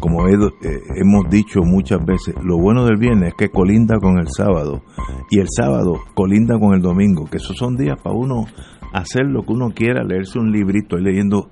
[0.00, 4.28] Como eh, hemos dicho muchas veces, lo bueno del viernes es que colinda con el
[4.28, 4.82] sábado
[5.30, 8.44] y el sábado colinda con el domingo, que esos son días para uno
[8.92, 11.50] hacer lo que uno quiera, leerse un librito, estoy leyendo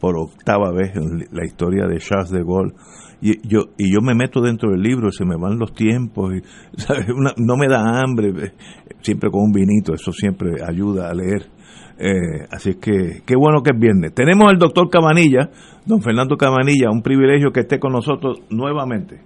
[0.00, 0.92] por octava vez
[1.32, 2.72] la historia de Charles de Gaulle
[3.22, 6.40] y yo y yo me meto dentro del libro, se me van los tiempos, y,
[6.80, 7.06] ¿sabes?
[7.14, 8.52] Una- no me da hambre, eh,
[9.02, 11.50] siempre con un vinito, eso siempre ayuda a leer.
[12.02, 14.14] Eh, así es que qué bueno que es viernes.
[14.14, 15.50] Tenemos al doctor Cabanilla,
[15.84, 19.20] don Fernando Cabanilla, un privilegio que esté con nosotros nuevamente.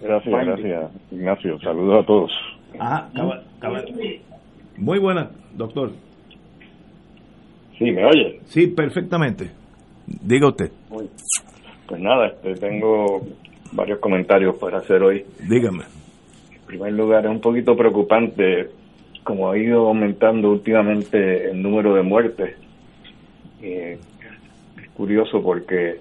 [0.00, 1.58] Gracias, gracias, Ignacio.
[1.60, 2.30] Saludos a todos.
[2.78, 3.84] Ajá, Caba- Caba-
[4.78, 5.90] Muy buena, doctor.
[7.78, 8.40] Sí, ¿me oye?
[8.46, 9.50] Sí, perfectamente.
[10.06, 13.20] Diga usted, Pues nada, este, tengo
[13.72, 15.24] varios comentarios para hacer hoy.
[15.48, 15.84] dígame.
[16.52, 18.70] En primer lugar, es un poquito preocupante
[19.26, 22.54] como ha ido aumentando últimamente el número de muertes.
[23.60, 23.98] Eh,
[24.80, 25.96] es curioso porque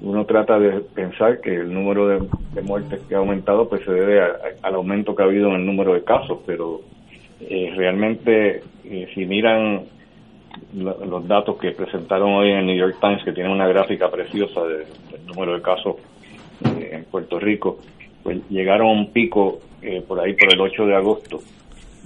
[0.00, 4.22] uno trata de pensar que el número de, muertes que ha aumentado pues se debe
[4.22, 6.80] a- al aumento que ha habido en el número de casos, pero
[7.42, 9.82] eh, realmente eh, si miran
[10.74, 14.10] lo- los datos que presentaron hoy en el New York Times, que tiene una gráfica
[14.10, 15.96] preciosa de- del número de casos
[16.78, 17.78] eh, en Puerto Rico,
[18.22, 19.58] pues llegaron a un pico
[20.08, 21.40] por ahí por el 8 de agosto.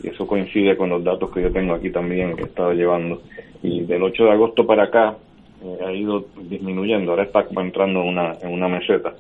[0.02, 3.20] Y eso coincide con los datos que yo tengo aquí también, que he estado llevando.
[3.62, 5.16] Y del 8 de agosto para acá
[5.62, 9.12] eh, ha ido disminuyendo, ahora está entrando en una, en una meseta.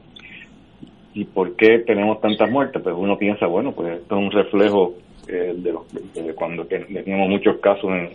[1.12, 2.80] ¿Y por qué tenemos tantas muertes?
[2.82, 4.94] Pues uno piensa, bueno, pues esto es un reflejo
[5.28, 8.10] eh, de, los, de cuando te- teníamos muchos casos en,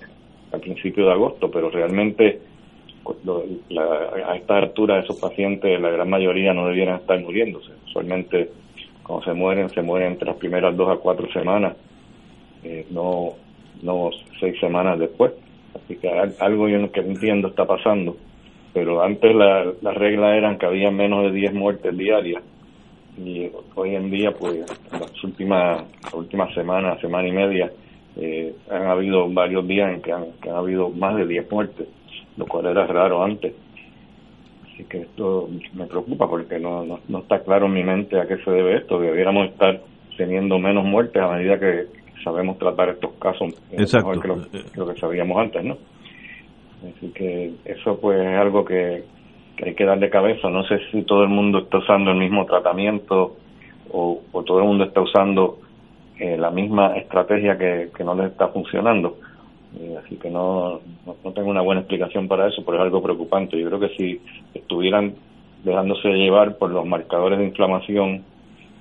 [0.51, 2.39] al principio de agosto, pero realmente
[4.27, 7.71] a esta altura esos pacientes, la gran mayoría no debieran estar muriéndose.
[7.85, 8.49] Usualmente
[9.03, 11.75] cuando se mueren, se mueren entre las primeras dos a cuatro semanas,
[12.65, 13.33] eh, no,
[13.83, 14.09] no
[14.39, 15.33] seis semanas después.
[15.75, 18.17] Así que al- algo yo no que entiendo está pasando,
[18.73, 22.43] pero antes la, la regla eran que había menos de 10 muertes diarias.
[23.17, 27.71] Y hoy en día pues en las últimas últimas semanas semana y media
[28.17, 31.87] eh, han habido varios días en que han, que han habido más de 10 muertes
[32.37, 33.53] lo cual era raro antes.
[34.63, 38.27] Así que esto me preocupa porque no, no, no está claro en mi mente a
[38.27, 39.81] qué se debe esto debiéramos estar
[40.17, 41.87] teniendo menos muertes a medida que
[42.25, 44.09] sabemos tratar estos casos eh, Exacto.
[44.09, 45.77] mejor que lo, que lo que sabíamos antes no
[46.97, 49.05] así que eso pues es algo que
[49.55, 50.49] que hay que darle cabeza.
[50.49, 53.37] No sé si todo el mundo está usando el mismo tratamiento
[53.91, 55.59] o, o todo el mundo está usando
[56.19, 59.17] eh, la misma estrategia que, que no les está funcionando.
[59.79, 63.01] Eh, así que no, no, no tengo una buena explicación para eso, pero es algo
[63.01, 63.59] preocupante.
[63.59, 64.21] Yo creo que si
[64.53, 65.15] estuvieran
[65.63, 68.23] dejándose llevar por los marcadores de inflamación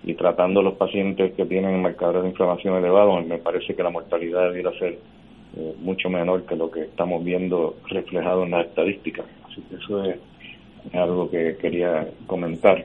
[0.04, 3.91] y tratando a los pacientes que tienen marcadores de inflamación elevados, me parece que la
[3.91, 4.98] mortalidad debiera ser
[5.56, 9.25] eh, mucho menor que lo que estamos viendo reflejado en las estadísticas.
[9.47, 10.16] Así que eso es
[10.92, 12.84] algo que quería comentar.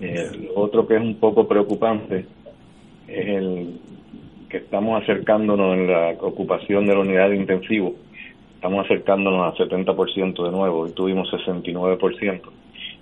[0.00, 2.26] Eh, lo otro que es un poco preocupante
[3.06, 3.80] es el
[4.48, 7.94] que estamos acercándonos en la ocupación de la unidad de intensivo,
[8.54, 12.40] estamos acercándonos al 70% de nuevo, hoy tuvimos 69%.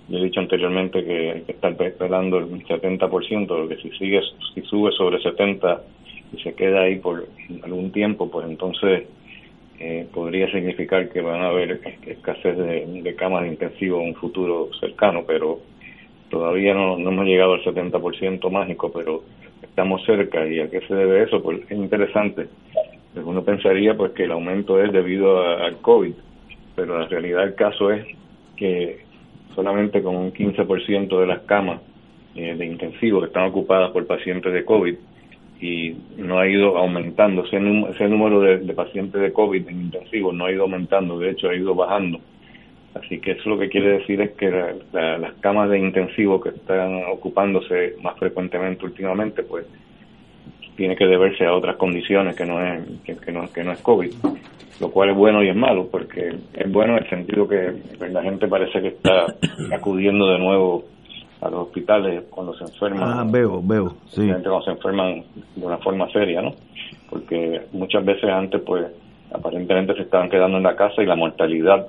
[0.07, 4.21] Yo he dicho anteriormente que que estar esperando el 70%, porque si sigue,
[4.53, 5.81] si sube sobre 70
[6.33, 7.27] y se queda ahí por
[7.63, 9.07] algún tiempo, pues entonces
[9.79, 14.15] eh, podría significar que van a haber escasez de, de camas de intensivo en un
[14.15, 15.59] futuro cercano, pero
[16.29, 19.23] todavía no, no hemos llegado al 70% mágico, pero
[19.61, 20.47] estamos cerca.
[20.47, 21.41] ¿Y a qué se debe eso?
[21.41, 22.47] Pues es interesante.
[23.13, 26.13] Pues uno pensaría pues que el aumento es debido al COVID,
[26.75, 28.05] pero la realidad del caso es
[28.57, 29.04] que
[29.55, 31.81] solamente con un 15% de las camas
[32.35, 34.95] eh, de intensivo que están ocupadas por pacientes de COVID
[35.61, 37.45] y no ha ido aumentando.
[37.45, 37.57] Ese,
[37.89, 41.49] ese número de, de pacientes de COVID en intensivo no ha ido aumentando, de hecho
[41.49, 42.19] ha ido bajando.
[42.95, 47.03] Así que eso lo que quiere decir es que las camas de intensivo que están
[47.11, 49.65] ocupándose más frecuentemente últimamente, pues
[50.77, 54.13] tiene que deberse a otras condiciones que no es que, no que no es COVID,
[54.79, 57.73] lo cual es bueno y es malo porque es bueno en el sentido que
[58.09, 59.25] la gente parece que está
[59.75, 60.85] acudiendo de nuevo
[61.41, 63.03] a los hospitales cuando se enferman.
[63.03, 64.27] Ah, veo, veo, sí.
[64.27, 65.23] Cuando se enferman
[65.55, 66.53] de una forma seria, ¿no?
[67.09, 68.85] Porque muchas veces antes, pues,
[69.31, 71.87] aparentemente se estaban quedando en la casa y la mortalidad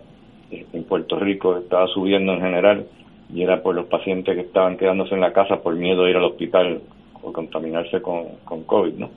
[0.51, 2.87] en Puerto Rico estaba subiendo en general
[3.33, 6.17] y era por los pacientes que estaban quedándose en la casa por miedo a ir
[6.17, 6.81] al hospital
[7.23, 9.11] o contaminarse con, con COVID, ¿no?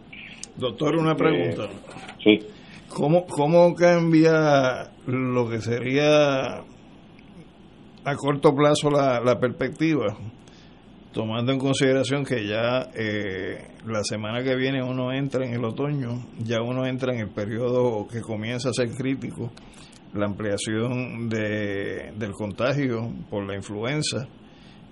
[0.58, 1.68] Doctor, una pregunta.
[2.24, 2.40] sí.
[2.90, 6.64] ¿Cómo, ¿Cómo cambia lo que sería
[8.04, 10.18] a corto plazo la, la perspectiva?
[11.12, 16.26] tomando en consideración que ya eh, la semana que viene uno entra en el otoño,
[16.40, 19.52] ya uno entra en el periodo que comienza a ser crítico
[20.14, 24.28] la ampliación de, del contagio por la influenza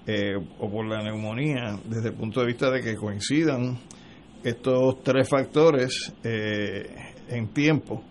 [0.05, 3.77] eh, o por la neumonía, desde el punto de vista de que coincidan
[4.43, 6.89] estos tres factores eh,
[7.29, 8.03] en tiempo,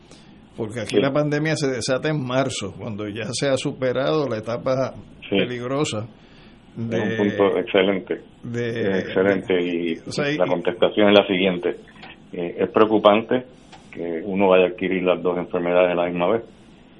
[0.57, 4.95] porque aquí la pandemia se desata en marzo, cuando ya se ha superado la etapa
[5.29, 6.07] peligrosa.
[6.77, 8.21] De, un punto excelente.
[8.45, 9.55] excelente.
[9.63, 9.95] y
[10.37, 11.77] la contestación es la siguiente.
[12.33, 13.47] Eh, es preocupante
[13.91, 16.43] que uno vaya a adquirir las dos enfermedades a la misma vez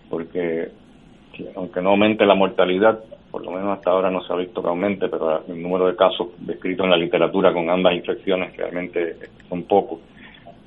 [0.09, 0.69] porque
[1.55, 2.99] aunque no aumente la mortalidad,
[3.31, 5.97] por lo menos hasta ahora no se ha visto que aumente, pero el número de
[5.97, 9.17] casos descritos en la literatura con ambas infecciones realmente
[9.49, 10.01] son pocos,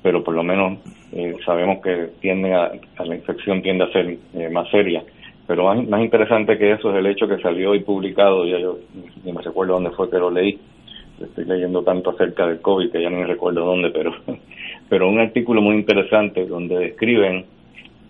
[0.02, 0.78] pero por lo menos
[1.12, 2.72] eh, sabemos que tiende a,
[3.04, 5.02] la infección tiende a ser eh, más seria.
[5.46, 8.78] Pero más, interesante que eso es el hecho que salió y publicado, ya yo
[9.24, 10.58] ni me recuerdo dónde fue que lo leí,
[11.20, 14.12] estoy leyendo tanto acerca del COVID que ya me recuerdo dónde, pero,
[14.88, 17.46] pero un artículo muy interesante donde describen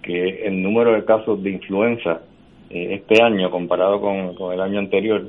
[0.03, 2.21] que el número de casos de influenza
[2.71, 5.29] eh, este año comparado con, el año anterior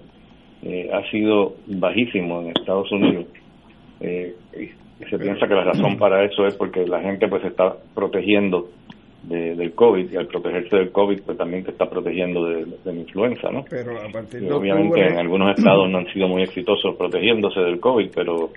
[0.64, 3.26] eh, ha sido bajísimo en Estados Unidos.
[4.00, 4.36] Eh,
[5.02, 7.76] y se piensa que la razón para eso es porque la gente pues se está
[7.94, 8.70] protegiendo
[9.24, 13.52] del COVID y al protegerse del COVID pues también se está protegiendo de, la influenza,
[13.52, 13.64] ¿no?
[13.70, 17.80] Pero a partir de obviamente en algunos estados no han sido muy exitosos protegiéndose del
[17.80, 18.50] COVID, pero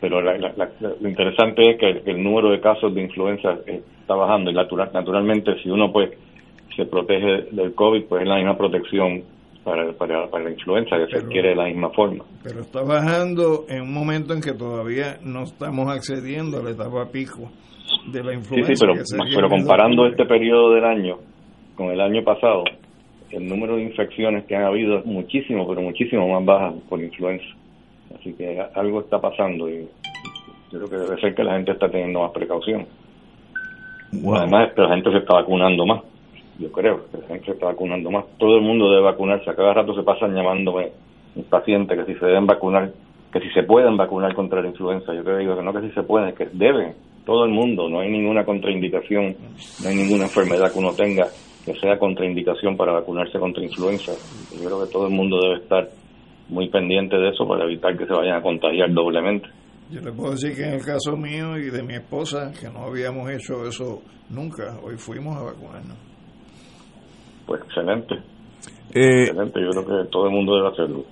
[0.00, 4.90] pero lo interesante es que el, número de casos de influenza está bajando y natural,
[4.94, 6.10] naturalmente si uno pues
[6.74, 9.22] se protege del COVID pues es la misma protección
[9.64, 12.24] para, para, la influenza que se adquiere de la misma forma.
[12.42, 17.10] Pero está bajando en un momento en que todavía no estamos accediendo a la etapa
[17.10, 17.50] pico
[18.10, 18.68] de la influenza.
[18.68, 18.94] Sí, sí, pero,
[19.34, 21.18] pero comparando este periodo del año
[21.76, 22.64] con el año pasado,
[23.30, 27.46] el número de infecciones que han habido es muchísimo, pero muchísimo más baja por influenza.
[28.18, 29.88] Así que algo está pasando y
[30.72, 32.86] yo creo que debe ser que la gente está teniendo más precaución.
[34.12, 36.02] Además, que la gente se está vacunando más.
[36.60, 38.26] Yo creo que la gente se está vacunando más.
[38.36, 39.48] Todo el mundo debe vacunarse.
[39.48, 40.92] A cada rato se pasan llamándome
[41.48, 42.92] pacientes que si se deben vacunar,
[43.32, 45.14] que si se pueden vacunar contra la influenza.
[45.14, 46.94] Yo creo que digo que no que si se pueden, que deben.
[47.24, 47.88] Todo el mundo.
[47.88, 49.36] No hay ninguna contraindicación,
[49.82, 51.28] no hay ninguna enfermedad que uno tenga
[51.64, 54.12] que sea contraindicación para vacunarse contra influenza.
[54.52, 55.88] Yo creo que todo el mundo debe estar
[56.48, 59.48] muy pendiente de eso para evitar que se vayan a contagiar doblemente.
[59.90, 62.84] Yo le puedo decir que en el caso mío y de mi esposa, que no
[62.84, 66.09] habíamos hecho eso nunca, hoy fuimos a vacunarnos.
[67.46, 68.14] Pues excelente.
[68.92, 71.04] Eh, excelente, yo creo que todo el mundo debe hacerlo.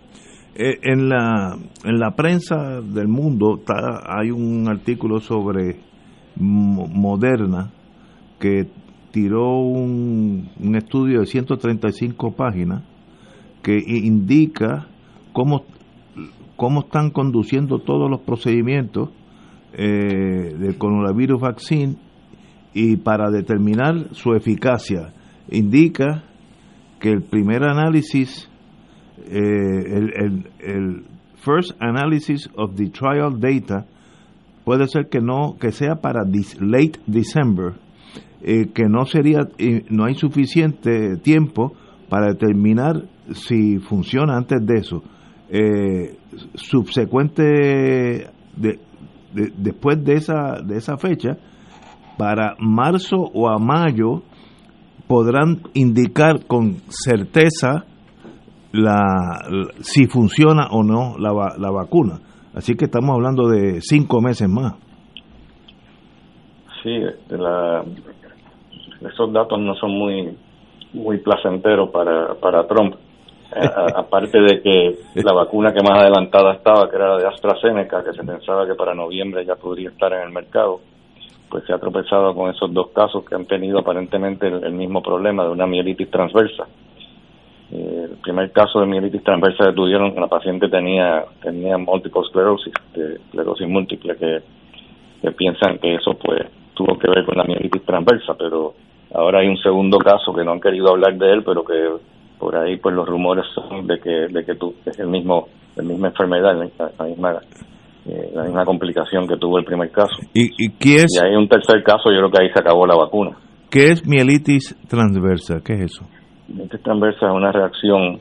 [0.55, 3.61] Eh, en, la, en la prensa del mundo
[4.07, 5.77] hay un artículo sobre
[6.37, 7.71] Moderna
[8.41, 8.67] que
[9.11, 12.83] tiró un, un estudio de 135 páginas
[13.63, 14.87] que indica
[15.33, 15.65] cómo,
[16.57, 19.11] cómo están conduciendo todos los procedimientos
[19.73, 21.97] eh, del coronavirus vaccine
[22.75, 25.13] y para determinar su eficacia
[25.51, 26.25] indica
[27.01, 28.49] que el primer análisis
[29.27, 31.05] eh, el, el,
[31.37, 33.87] first analysis of the trial data
[34.65, 37.75] puede ser que no que sea para late December
[38.43, 39.41] eh, que no sería
[39.89, 41.75] no hay suficiente tiempo
[42.09, 45.03] para determinar si funciona antes de eso.
[45.51, 46.17] Eh,
[46.55, 48.79] subsecuente de,
[49.57, 51.37] después de esa, de esa fecha,
[52.17, 54.23] para marzo o a mayo
[55.09, 57.85] podrán indicar con certeza
[58.73, 59.41] la,
[59.81, 62.21] si funciona o no la, la vacuna.
[62.55, 64.75] Así que estamos hablando de cinco meses más.
[66.83, 67.01] Sí,
[67.31, 67.83] la,
[69.09, 70.37] esos datos no son muy
[70.93, 72.95] muy placenteros para, para Trump
[73.97, 78.13] aparte de que la vacuna que más adelantada estaba, que era la de AstraZeneca, que
[78.13, 80.81] se pensaba que para noviembre ya podría estar en el mercado,
[81.51, 85.45] pues se ha tropezado con esos dos casos que han tenido aparentemente el, mismo problema
[85.45, 86.67] de una mielitis transversa.
[88.23, 94.17] primer caso de mielitis transversa que tuvieron, la paciente tenía tenía múltiple esclerosis, esclerosis múltiple,
[94.17, 94.43] que,
[95.23, 98.75] que piensan que eso pues tuvo que ver con la mielitis transversa, pero
[99.15, 101.89] ahora hay un segundo caso que no han querido hablar de él, pero que
[102.39, 105.83] por ahí pues los rumores son de que de que tú, es el mismo la
[105.83, 106.57] misma enfermedad,
[106.99, 107.41] la, misma
[108.09, 110.17] eh, la misma complicación que tuvo el primer caso.
[110.33, 111.17] ¿Y, y qué es?
[111.17, 113.37] Y hay un tercer caso, yo creo que ahí se acabó la vacuna.
[113.71, 115.61] ¿Qué es mielitis transversa?
[115.63, 116.07] ¿Qué es eso?
[116.49, 118.19] Mielitis transversa es una reacción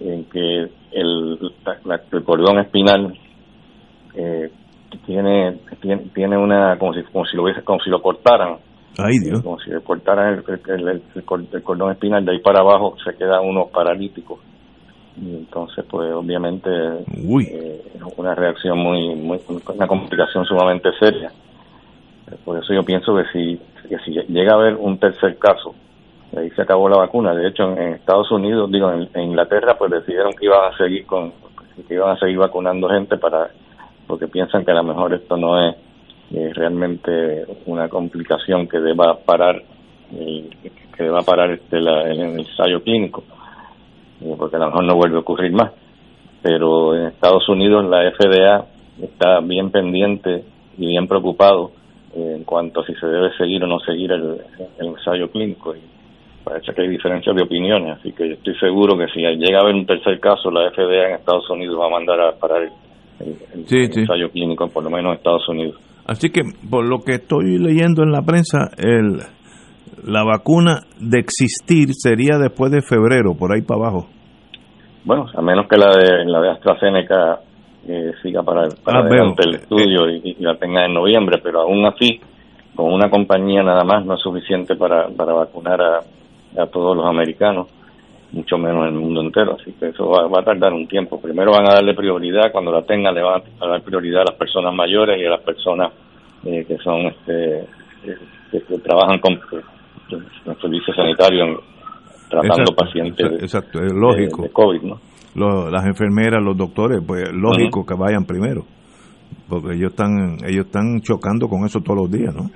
[0.00, 1.38] en que el,
[2.12, 3.12] el cordón espinal
[4.14, 4.50] eh,
[5.04, 8.56] tiene, tiene, tiene una como si como si lo hubiese, como si lo cortaran
[8.98, 9.42] Ay, Dios.
[9.42, 13.66] como si le cortaran el, el, cordón espinal de ahí para abajo se queda uno
[13.66, 14.38] paralítico
[15.20, 17.82] y entonces pues obviamente eh,
[18.16, 19.40] una reacción muy, muy
[19.74, 21.32] una complicación sumamente seria.
[22.44, 25.74] Por eso yo pienso que si que si llega a haber un tercer caso
[26.36, 27.34] ahí se acabó la vacuna.
[27.34, 31.32] De hecho en, Estados Unidos digo en, Inglaterra pues decidieron que iban a seguir con
[31.88, 33.50] que iban a seguir vacunando gente para
[34.06, 35.76] porque piensan que a lo mejor esto no es
[36.32, 39.62] eh, realmente una complicación que deba parar
[40.12, 40.50] eh,
[40.96, 43.22] que deba parar este la, el, ensayo clínico.
[43.22, 43.35] eh,
[44.36, 45.72] porque a lo mejor no vuelve a ocurrir más
[46.46, 48.66] pero en Estados Unidos la FDA
[49.02, 50.44] está bien pendiente
[50.78, 51.72] y bien preocupado
[52.14, 54.40] en cuanto a si se debe seguir o no seguir el,
[54.78, 55.74] ensayo clínico.
[55.74, 55.80] Y
[56.44, 59.62] parece que hay diferencias de opiniones, así que yo estoy seguro que si llega a
[59.62, 63.36] haber un tercer caso, la FDA en Estados Unidos va a mandar a parar el,
[63.68, 65.80] ensayo clínico, por lo menos en Estados Unidos.
[66.06, 69.18] Así que, por lo que estoy leyendo en la prensa, el,
[70.04, 74.08] la vacuna de existir sería después de febrero, por ahí para abajo.
[75.04, 77.40] Bueno, a menos que la de, la de AstraZeneca
[77.86, 82.20] eh, siga para, para ah, el estudio y, la tenga en noviembre, pero aún así,
[82.74, 86.00] con una compañía nada más no es suficiente para, para vacunar a,
[86.62, 87.68] a todos los americanos,
[88.32, 91.20] mucho menos en el mundo entero, así que eso va, a tardar un tiempo.
[91.20, 94.38] Primero van a darle prioridad, cuando la tengan le van a dar prioridad a las
[94.38, 95.92] personas mayores y a las personas
[96.44, 98.18] eh, que son este eh,
[98.50, 99.38] que, trabajan con
[100.10, 101.62] el servicio sanitario
[102.28, 104.42] tratando pacientes exacto, es lógico.
[104.42, 105.70] De, COVID, ¿no?
[105.70, 108.64] las enfermeras, los doctores, pues lógico que vayan primero,
[109.48, 112.50] porque ellos están ellos están chocando con eso todos los días, ¿no?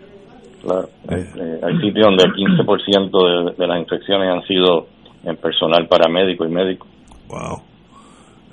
[0.62, 1.25] Claro, eh.
[1.37, 4.87] Eh, hay sitios donde el 15% de, de las infecciones han sido
[5.25, 6.87] en personal paramédico y médico.
[7.28, 7.62] Wow.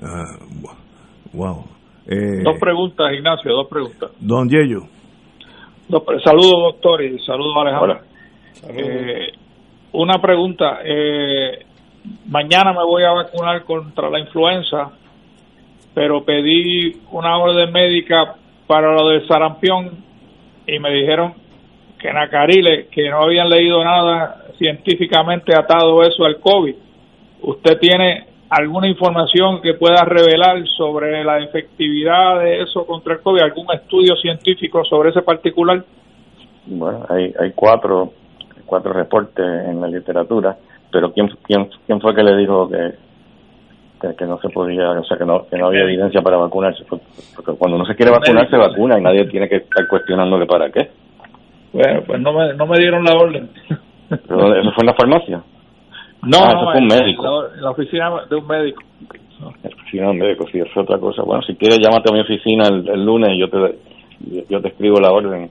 [0.01, 1.65] Uh, wow.
[2.07, 4.11] Eh, dos preguntas, Ignacio, dos preguntas.
[4.19, 4.83] Don Yello.
[6.23, 7.99] saludos, doctor, y saludos, Alejandro.
[8.69, 9.31] Eh,
[9.93, 10.79] una pregunta.
[10.83, 11.65] Eh,
[12.27, 14.91] mañana me voy a vacunar contra la influenza,
[15.93, 18.35] pero pedí una orden médica
[18.67, 19.91] para lo del sarampión
[20.67, 21.33] y me dijeron
[21.97, 26.75] que en Acarile, que no habían leído nada científicamente atado eso al COVID.
[27.41, 33.41] ¿Usted tiene alguna información que pueda revelar sobre la efectividad de eso contra el COVID?
[33.41, 35.83] ¿Algún estudio científico sobre ese particular?
[36.65, 38.11] Bueno, hay, hay cuatro,
[38.67, 40.55] cuatro reportes en la literatura
[40.91, 45.17] pero ¿quién, quién, quién fue que le dijo que, que, no se podía, o sea,
[45.17, 46.83] que no, que no había evidencia para vacunarse?
[46.85, 50.71] Porque cuando uno se quiere vacunar, se vacuna y nadie tiene que estar cuestionándole para
[50.71, 50.89] qué.
[51.73, 53.49] Bueno, pues no me, no me dieron la orden.
[54.09, 55.43] ¿Pero eso fue en la farmacia?
[56.23, 57.45] No, ah, eso fue un médico.
[57.53, 58.81] En la, oficina de un médico.
[59.39, 61.23] La oficina de un médico, sí, es otra cosa.
[61.23, 63.77] Bueno, si quieres, llámate a mi oficina el, lunes y yo te,
[64.49, 65.49] yo te escribo la orden.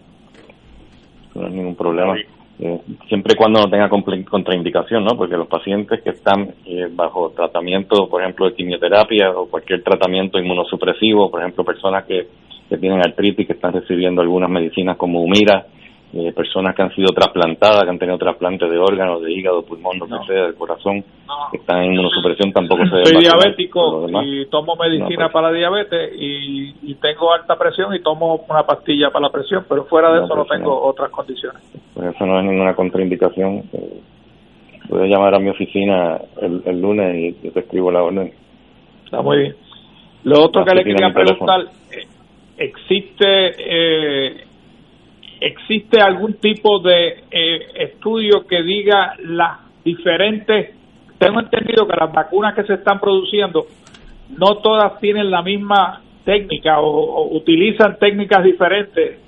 [1.35, 2.15] No hay ningún problema.
[2.59, 5.17] Eh, siempre y cuando no tenga contraindicación, ¿no?
[5.17, 10.39] Porque los pacientes que están eh, bajo tratamiento, por ejemplo, de quimioterapia o cualquier tratamiento
[10.39, 12.29] inmunosupresivo, por ejemplo, personas que,
[12.69, 15.67] que tienen artritis, que están recibiendo algunas medicinas como Humira,
[16.13, 19.99] eh, personas que han sido trasplantadas, que han tenido trasplantes de órganos, de hígado, pulmón,
[19.99, 21.05] lo que sea, del corazón,
[21.51, 25.33] que están en inmunosupresión, tampoco se Soy diabético y tomo medicina pues.
[25.33, 30.11] para diabetes y, tengo alta presión y tomo una pastilla para la presión, pero fuera
[30.13, 31.63] de eso no pues, tengo otras condiciones.
[31.93, 33.65] Pues eso no es ninguna contraindicación.
[33.73, 34.01] Eh,
[34.89, 38.33] puedes llamar a mi oficina el, lunes y yo te escribo la orden.
[39.05, 39.57] Está muy bien.
[40.25, 41.61] Lo otro que le quería preguntar,
[41.93, 42.07] eh,
[42.57, 44.46] ¿existe eh,
[45.41, 50.75] ¿existe algún tipo de eh, estudio que diga las diferentes,
[51.19, 53.67] tengo entendido que las vacunas que se están produciendo
[54.37, 59.21] no todas tienen la misma técnica o, utilizan técnicas diferentes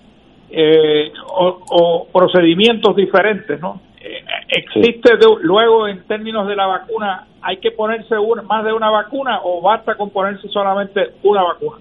[0.51, 3.81] eh, o, procedimientos diferentes, ¿no?
[4.01, 5.11] Eh, ¿Existe
[5.43, 9.95] luego en términos de la vacuna, hay que ponerse más de una vacuna o basta
[9.95, 11.77] con ponerse solamente una vacuna?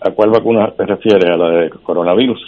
[0.00, 1.24] ¿A cuál vacuna te refieres?
[1.24, 2.40] ¿A la de coronavirus?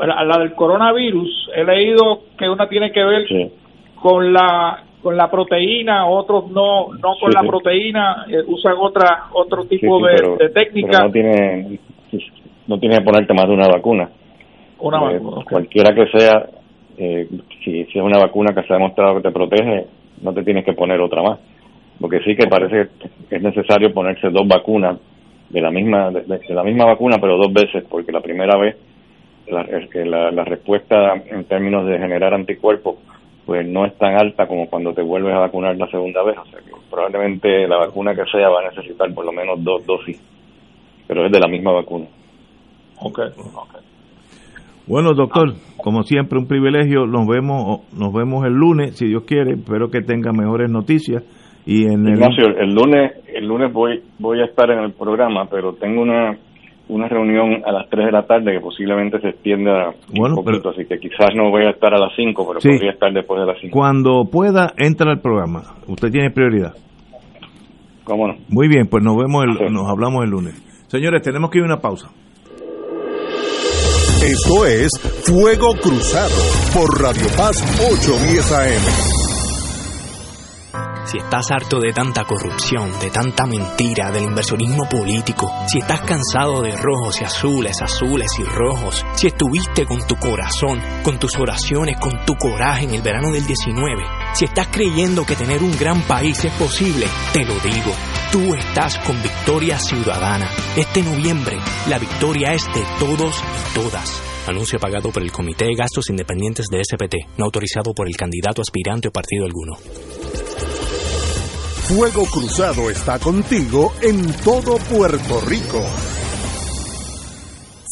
[0.00, 3.26] A la del coronavirus, he leído que una tiene que ver
[3.94, 9.64] con la con la proteína, otros no no con la proteína, eh, usan otra otro
[9.64, 11.04] tipo de, técnica.
[11.04, 11.78] no tiene
[12.66, 14.08] no tiene que ponerte más de una vacuna.
[14.80, 15.44] Una eh, vacuna.
[15.50, 16.46] Cualquiera que sea,
[16.96, 17.28] eh,
[17.62, 19.86] si, si es una vacuna que se ha demostrado que te protege,
[20.22, 21.38] no te tienes que poner otra más.
[22.00, 22.88] Porque sí que parece
[23.28, 24.98] que es necesario ponerse dos vacunas
[25.50, 28.76] de la misma de, la misma vacuna, pero dos veces, porque la primera vez
[29.48, 29.66] la,
[30.04, 32.96] la, la respuesta en términos de generar anticuerpos
[33.46, 36.36] pues no es tan alta como cuando te vuelves a vacunar la segunda vez.
[36.38, 39.84] O sea que probablemente la vacuna que sea va a necesitar por lo menos dos
[39.86, 40.20] dosis,
[41.06, 42.06] pero es de la misma vacuna.
[43.00, 43.18] Ok,
[44.86, 47.06] Bueno, doctor, como siempre, un privilegio.
[47.06, 49.54] Nos vemos, nos vemos el lunes, si Dios quiere.
[49.54, 51.22] Espero que tenga mejores noticias.
[51.66, 52.22] Y en el...
[52.22, 56.38] el lunes, el lunes voy, voy a estar en el programa, pero tengo una
[56.88, 60.84] una reunión a las 3 de la tarde que posiblemente se extienda un poquito, así
[60.86, 63.56] que quizás no voy a estar a las 5, pero podría estar después de las
[63.60, 63.72] 5.
[63.72, 65.62] Cuando pueda, entra al programa.
[65.88, 66.74] Usted tiene prioridad.
[68.04, 68.34] ¿Cómo no?
[68.48, 70.54] Muy bien, pues nos vemos, el, nos hablamos el lunes.
[70.88, 72.10] Señores, tenemos que ir a una pausa.
[74.22, 74.90] Esto es
[75.26, 76.34] Fuego Cruzado
[76.72, 77.62] por Radio Paz
[77.92, 79.13] 810 AM.
[81.04, 86.62] Si estás harto de tanta corrupción, de tanta mentira, del inversionismo político, si estás cansado
[86.62, 91.98] de rojos y azules, azules y rojos, si estuviste con tu corazón, con tus oraciones,
[91.98, 96.00] con tu coraje en el verano del 19, si estás creyendo que tener un gran
[96.02, 97.92] país es posible, te lo digo.
[98.32, 100.48] Tú estás con Victoria Ciudadana.
[100.74, 101.58] Este noviembre,
[101.88, 104.33] la victoria es de todos y todas.
[104.46, 108.60] Anuncio pagado por el Comité de Gastos Independientes de SPT, no autorizado por el candidato
[108.60, 109.74] aspirante o partido alguno.
[111.88, 115.82] Fuego Cruzado está contigo en todo Puerto Rico.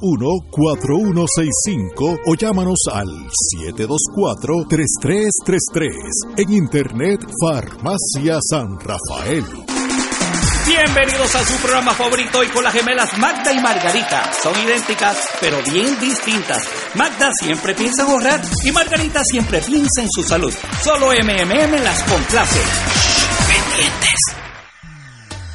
[0.00, 3.06] 4165 o llámanos al
[3.76, 6.38] 724-3333.
[6.38, 9.44] En Internet, Farmacia San Rafael.
[10.66, 14.32] Bienvenidos a su programa favorito y con las gemelas Magda y Margarita.
[14.42, 16.66] Son idénticas, pero bien distintas.
[16.94, 20.54] Magda siempre piensa en ahorrar y Margarita siempre piensa en su salud.
[20.82, 22.60] Solo MMM las complace.
[23.46, 24.33] pendientes.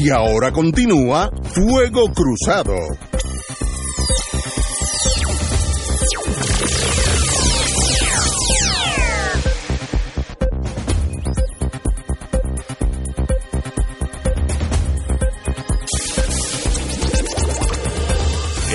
[0.00, 2.76] Y ahora continúa Fuego Cruzado.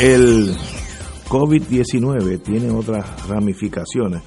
[0.01, 0.53] El
[1.29, 4.21] COVID-19 tiene otras ramificaciones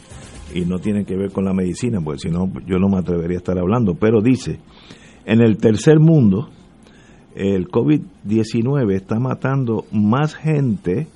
[0.55, 3.37] y no tiene que ver con la medicina, porque si no yo no me atrevería
[3.37, 4.61] a estar hablando, pero dice,
[5.27, 6.49] en el tercer mundo,
[7.37, 11.07] el COVID-19 está matando más gente,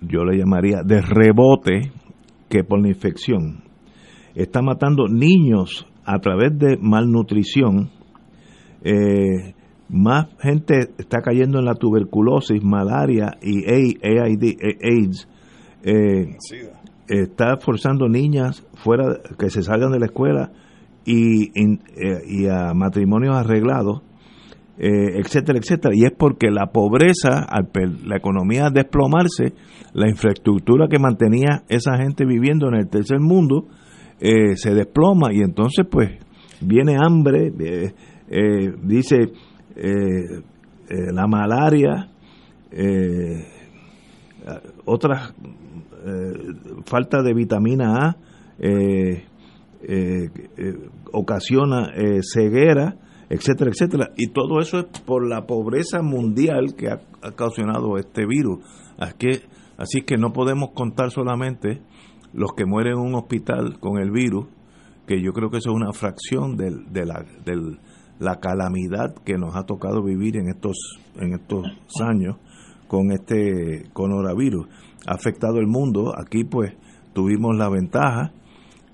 [0.00, 1.90] yo le llamaría de rebote,
[2.48, 3.64] que por la infección.
[4.36, 7.90] Está matando niños a través de malnutrición.
[8.84, 9.54] Eh,
[9.88, 15.28] más gente está cayendo en la tuberculosis, malaria y AIDS.
[15.82, 16.36] Eh,
[17.08, 20.52] está forzando niñas fuera que se salgan de la escuela
[21.04, 24.02] y, eh, y a matrimonios arreglados
[24.78, 25.94] eh, etcétera, etcétera.
[25.96, 27.70] Y es porque la pobreza, al
[28.04, 29.54] la economía desplomarse,
[29.94, 33.68] la infraestructura que mantenía esa gente viviendo en el tercer mundo
[34.20, 36.10] eh, se desploma y entonces pues
[36.60, 37.52] viene hambre,
[38.28, 39.32] eh, dice
[40.88, 42.08] la malaria,
[44.84, 45.34] otras
[46.84, 48.16] falta de vitamina A,
[51.12, 52.96] ocasiona ceguera,
[53.28, 54.10] etcétera, etcétera.
[54.16, 58.60] Y todo eso es por la pobreza mundial que ha, ocasionado este virus.
[58.98, 59.42] Así
[59.78, 61.82] así que no podemos contar solamente
[62.32, 64.46] los que mueren en un hospital con el virus
[65.06, 67.24] que yo creo que eso es una fracción de, la,
[68.18, 70.76] la calamidad que nos ha tocado vivir en estos,
[71.16, 71.64] en estos
[72.02, 72.36] años
[72.88, 74.66] con este coronavirus.
[75.06, 76.12] Ha afectado el mundo.
[76.16, 76.74] Aquí pues
[77.12, 78.32] tuvimos la ventaja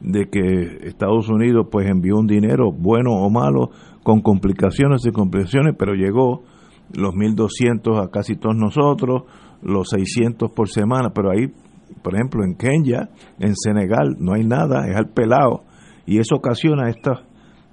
[0.00, 3.70] de que Estados Unidos pues envió un dinero bueno o malo
[4.02, 6.42] con complicaciones y complicaciones, pero llegó
[6.94, 9.24] los 1.200 a casi todos nosotros,
[9.62, 11.52] los 600 por semana, pero ahí,
[12.02, 15.64] por ejemplo, en Kenia, en Senegal, no hay nada, es al pelado,
[16.06, 17.20] y eso ocasiona estas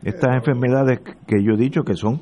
[0.04, 2.22] estas enfermedades que yo he dicho que son,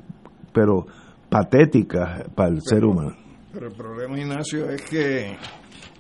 [0.54, 0.86] pero
[1.30, 3.16] patéticas para el ser humano.
[3.54, 5.38] Pero el problema, Ignacio, es que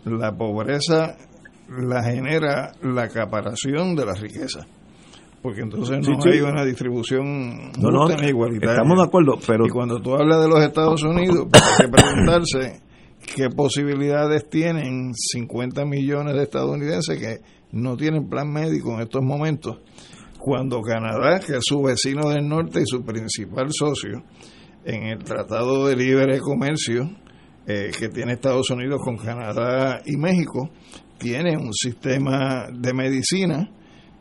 [0.05, 1.15] la pobreza
[1.69, 4.65] la genera la acaparación de la riqueza.
[5.41, 8.73] Porque entonces no hay una distribución no, igualitaria.
[8.73, 9.65] Estamos de acuerdo, pero...
[9.65, 12.81] Y cuando tú hablas de los Estados Unidos, pues hay que preguntarse
[13.35, 19.79] qué posibilidades tienen 50 millones de estadounidenses que no tienen plan médico en estos momentos,
[20.39, 24.23] cuando Canadá, que es su vecino del norte y su principal socio
[24.85, 27.09] en el Tratado de Libre Comercio
[27.69, 30.69] eh, que tiene Estados Unidos con Canadá y México,
[31.17, 33.69] tiene un sistema de medicina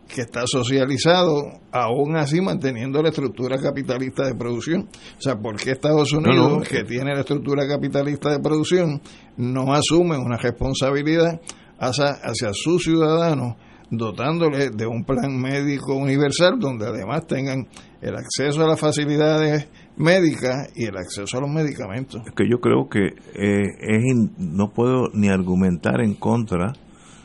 [0.08, 4.88] que está socializado, aún así manteniendo la estructura capitalista de producción.
[5.18, 9.00] O sea, ¿por qué Estados Unidos, que tiene la estructura capitalista de producción,
[9.36, 11.40] no asume una responsabilidad
[11.78, 13.56] hacia, hacia sus ciudadanos,
[13.90, 17.66] dotándole de un plan médico universal, donde además tengan
[18.00, 22.22] el acceso a las facilidades médicas y el acceso a los medicamentos?
[22.26, 24.02] Es que yo creo que eh, es
[24.38, 26.72] no puedo ni argumentar en contra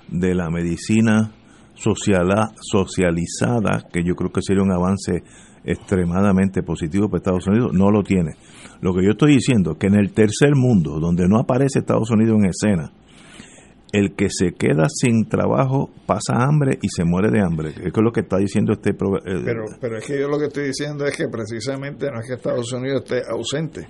[0.09, 1.31] de la medicina
[1.81, 5.23] socializada, que yo creo que sería un avance
[5.63, 8.31] extremadamente positivo para Estados Unidos, no lo tiene.
[8.81, 12.09] Lo que yo estoy diciendo es que en el tercer mundo, donde no aparece Estados
[12.09, 12.91] Unidos en escena,
[13.91, 17.69] el que se queda sin trabajo pasa hambre y se muere de hambre.
[17.69, 18.91] Es lo que está diciendo este...
[18.91, 22.27] Eh, pero, pero es que yo lo que estoy diciendo es que precisamente no es
[22.27, 23.87] que Estados Unidos esté ausente,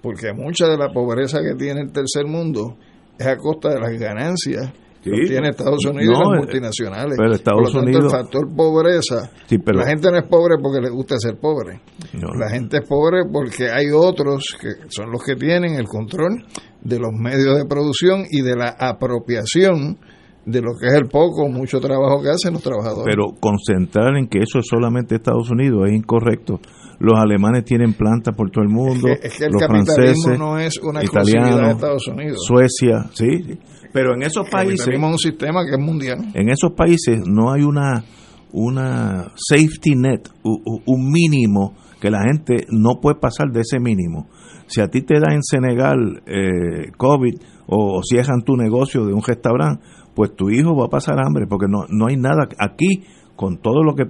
[0.00, 2.78] porque mucha de la pobreza que tiene el tercer mundo
[3.18, 4.72] es a costa de las ganancias
[5.10, 7.16] tiene Estados Unidos y las eh, multinacionales.
[7.16, 8.04] Pero Estados Unidos.
[8.04, 9.30] El factor pobreza.
[9.48, 11.80] la gente no es pobre porque le gusta ser pobre.
[12.12, 16.44] La gente es pobre porque hay otros que son los que tienen el control
[16.82, 19.98] de los medios de producción y de la apropiación
[20.46, 23.04] de lo que es el poco o mucho trabajo que hacen los trabajadores.
[23.04, 26.60] Pero concentrar en que eso es solamente Estados Unidos es incorrecto.
[26.98, 30.78] Los alemanes tienen plantas por todo el mundo, es que, el los capitalismo no es
[30.82, 32.38] una italianos, de Estados Unidos.
[32.46, 33.58] Suecia, sí,
[33.92, 36.18] pero en esos países tenemos un sistema que es mundial.
[36.34, 38.04] En esos países no hay una
[38.52, 44.28] una safety net, un mínimo que la gente no puede pasar de ese mínimo.
[44.66, 47.34] Si a ti te da en Senegal eh, COVID
[47.66, 51.66] o cierran tu negocio de un restaurante, pues tu hijo va a pasar hambre porque
[51.68, 53.04] no, no hay nada aquí
[53.36, 54.04] con todo lo que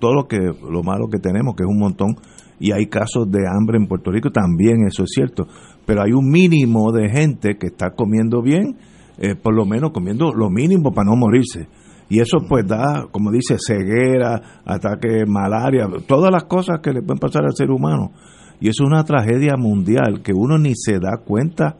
[0.00, 2.16] todo lo que lo malo que tenemos que es un montón
[2.58, 5.46] y hay casos de hambre en Puerto Rico también eso es cierto.
[5.86, 8.76] Pero hay un mínimo de gente que está comiendo bien
[9.22, 11.68] eh, por lo menos comiendo lo mínimo para no morirse.
[12.08, 17.18] Y eso pues da como dice ceguera ataque malaria todas las cosas que le pueden
[17.18, 18.12] pasar al ser humano.
[18.60, 21.76] Y es una tragedia mundial que uno ni se da cuenta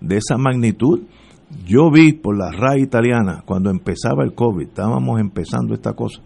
[0.00, 1.00] de esa magnitud.
[1.66, 6.22] Yo vi por la RAI italiana, cuando empezaba el COVID, estábamos empezando esta cosa,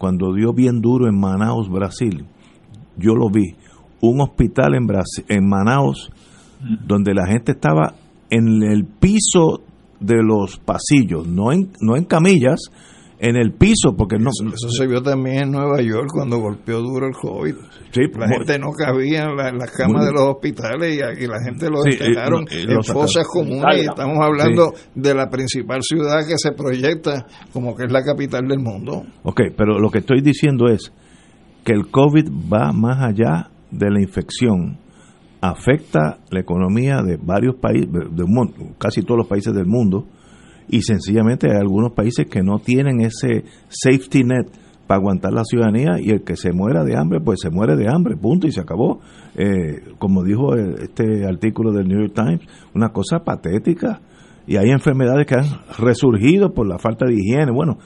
[0.00, 2.24] cuando dio bien duro en Manaus, Brasil,
[2.96, 3.54] yo lo vi,
[4.00, 6.10] un hospital en, Brasil, en Manaus,
[6.86, 7.92] donde la gente estaba
[8.30, 9.60] en el piso
[10.00, 12.60] de los pasillos, no en, no en camillas,
[13.20, 14.30] en el piso, porque no...
[14.30, 17.54] Eso, se vio también en Nueva York cuando golpeó duro el COVID.
[18.16, 21.82] la gente no cabía en, las camas de los hospitales y aquí la gente lo
[21.82, 27.76] sí, en fosas comunes y estamos hablando de la principal ciudad que se proyecta como
[27.76, 29.04] que es la capital del mundo.
[29.22, 30.90] Ok, pero lo que estoy diciendo es
[31.62, 34.78] que el COVID va más allá de la infección,
[35.42, 38.24] afecta la economía de varios países, de
[38.78, 40.06] casi todos los países del mundo,
[40.70, 44.46] y sencillamente hay algunos países que no tienen ese safety net
[44.86, 47.86] para aguantar la ciudadanía y el que se muera de hambre, pues se muere de
[47.88, 49.00] hambre, punto, y se acabó.
[49.36, 52.40] Eh, como dijo este artículo del New York Times,
[52.74, 54.00] una cosa patética.
[54.46, 55.46] Y hay enfermedades que han
[55.78, 57.52] resurgido por la falta de higiene.
[57.52, 57.78] Bueno,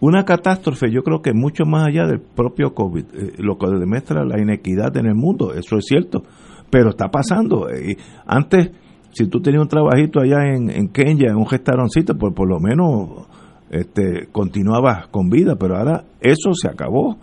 [0.00, 4.24] una catástrofe yo creo que mucho más allá del propio COVID, eh, lo que demuestra
[4.24, 6.22] la inequidad en el mundo, eso es cierto,
[6.70, 7.68] pero está pasando.
[7.70, 8.70] Eh, antes
[9.14, 12.58] si tú tenías un trabajito allá en, en Kenya, en un restaurancito, pues por lo
[12.58, 13.28] menos
[13.70, 17.16] este, continuabas con vida, pero ahora eso se acabó.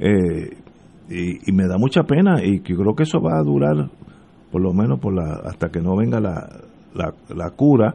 [0.00, 0.56] Eh,
[1.08, 3.90] y, me da mucha pena y creo que eso va a durar
[4.50, 6.48] por lo menos por la, hasta que no venga la,
[6.94, 7.94] la, la cura.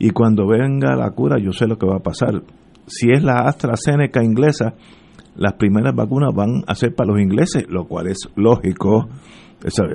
[0.00, 2.42] Y cuando venga la cura, yo sé lo que va a pasar.
[2.88, 4.74] si es la AstraZeneca inglesa,
[5.36, 9.08] las primeras vacunas van a ser para los ingleses, lo cual es lógico,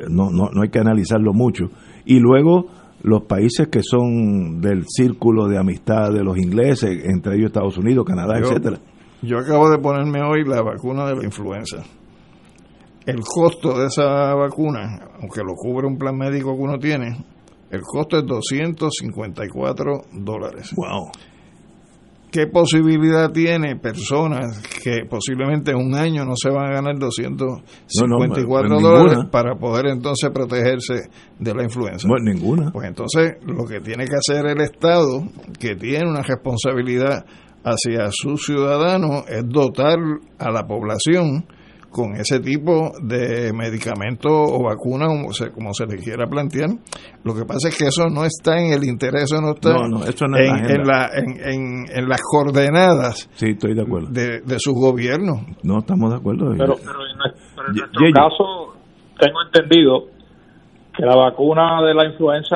[0.10, 1.70] no, no, no hay que analizarlo mucho.
[2.08, 2.68] Y luego
[3.04, 8.06] los países que son del círculo de amistad de los ingleses, entre ellos Estados Unidos,
[8.06, 8.80] Canadá, etcétera.
[9.22, 11.84] Yo acabo de ponerme hoy la vacuna de la influenza.
[13.06, 17.18] El costo de esa vacuna, aunque lo cubre un plan médico que uno tiene,
[17.70, 20.74] el costo es 254 dólares.
[20.76, 21.12] Wow.
[22.32, 28.70] ¿Qué posibilidad tiene personas que posiblemente en un año no se van a ganar 254
[28.70, 31.10] pues dólares para poder entonces protegerse
[31.40, 32.06] de la influenza?
[32.08, 32.72] Bueno, ninguna.
[32.72, 35.24] Pues entonces lo que tiene que hacer el Estado,
[35.58, 37.26] que tiene una responsabilidad
[37.64, 39.98] hacia sus ciudadanos, es dotar
[40.38, 41.46] a la población
[41.90, 46.70] con ese tipo de medicamento o vacuna, como se, como se le quiera plantear.
[47.24, 49.96] Lo que pasa es que eso no está en el interés, eso no está en,
[51.44, 54.10] en, en, las coordenadas sí, estoy de, acuerdo.
[54.12, 55.46] de, su gobierno.
[55.64, 56.52] No, estamos de acuerdo.
[56.58, 57.18] Pero, en,
[57.74, 58.74] nuestro caso,
[59.20, 60.06] tengo entendido
[60.96, 62.56] que la vacuna de la influenza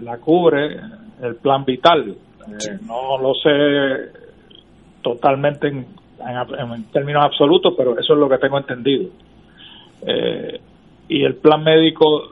[0.00, 0.76] la cubre
[1.22, 2.10] el plan vital.
[2.10, 4.18] Eh, no lo sé
[5.02, 5.86] totalmente en
[6.20, 9.10] en, términos absolutos, pero eso es lo que tengo entendido.
[10.06, 10.60] Eh,
[11.08, 12.30] y el plan médico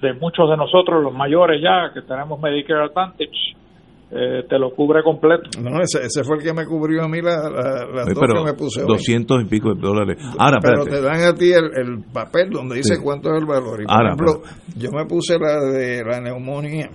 [0.00, 3.54] de muchos de nosotros, los mayores ya, que tenemos Medicare Advantage,
[4.10, 5.50] eh, te lo cubre completo.
[5.60, 8.82] No, ese, fue el que me cubrió a mí la, la, que me puse.
[8.82, 10.16] 200 y pico de dólares.
[10.38, 13.82] Ahora, pero te dan a ti el, papel donde dice cuánto es el valor.
[13.82, 14.42] Y por ejemplo,
[14.76, 16.88] yo me puse la de la neumonía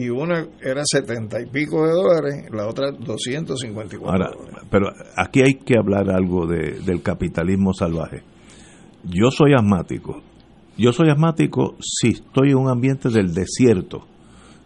[0.00, 4.30] y una era setenta y pico de dólares, la otra 254 Ahora,
[4.70, 8.22] Pero aquí hay que hablar algo de, del capitalismo salvaje.
[9.04, 10.22] Yo soy asmático.
[10.78, 14.06] Yo soy asmático si estoy en un ambiente del desierto.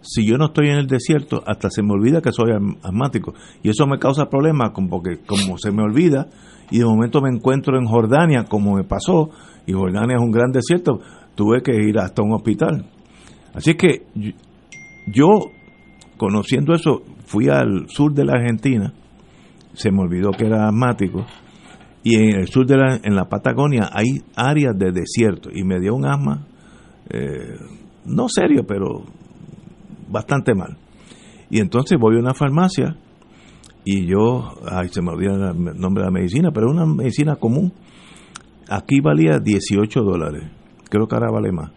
[0.02, 3.34] Si yo no estoy en el desierto, hasta se me olvida que soy asmático.
[3.62, 6.28] Y eso me causa problemas, porque como se me olvida,
[6.70, 9.30] y de momento me encuentro en Jordania, como me pasó,
[9.66, 11.00] y Jordania es un gran desierto,
[11.34, 12.86] tuve que ir hasta un hospital.
[13.54, 14.06] Así que
[15.06, 15.52] yo,
[16.16, 18.92] conociendo eso, fui al sur de la Argentina,
[19.72, 21.26] se me olvidó que era asmático,
[22.02, 25.80] y en el sur de la, en la Patagonia hay áreas de desierto, y me
[25.80, 26.46] dio un asma,
[27.10, 27.56] eh,
[28.04, 29.04] no serio, pero
[30.08, 30.76] bastante mal.
[31.50, 32.96] Y entonces voy a una farmacia,
[33.84, 37.72] y yo, ay, se me olvida el nombre de la medicina, pero una medicina común.
[38.68, 40.44] Aquí valía 18 dólares,
[40.88, 41.70] creo que ahora vale más.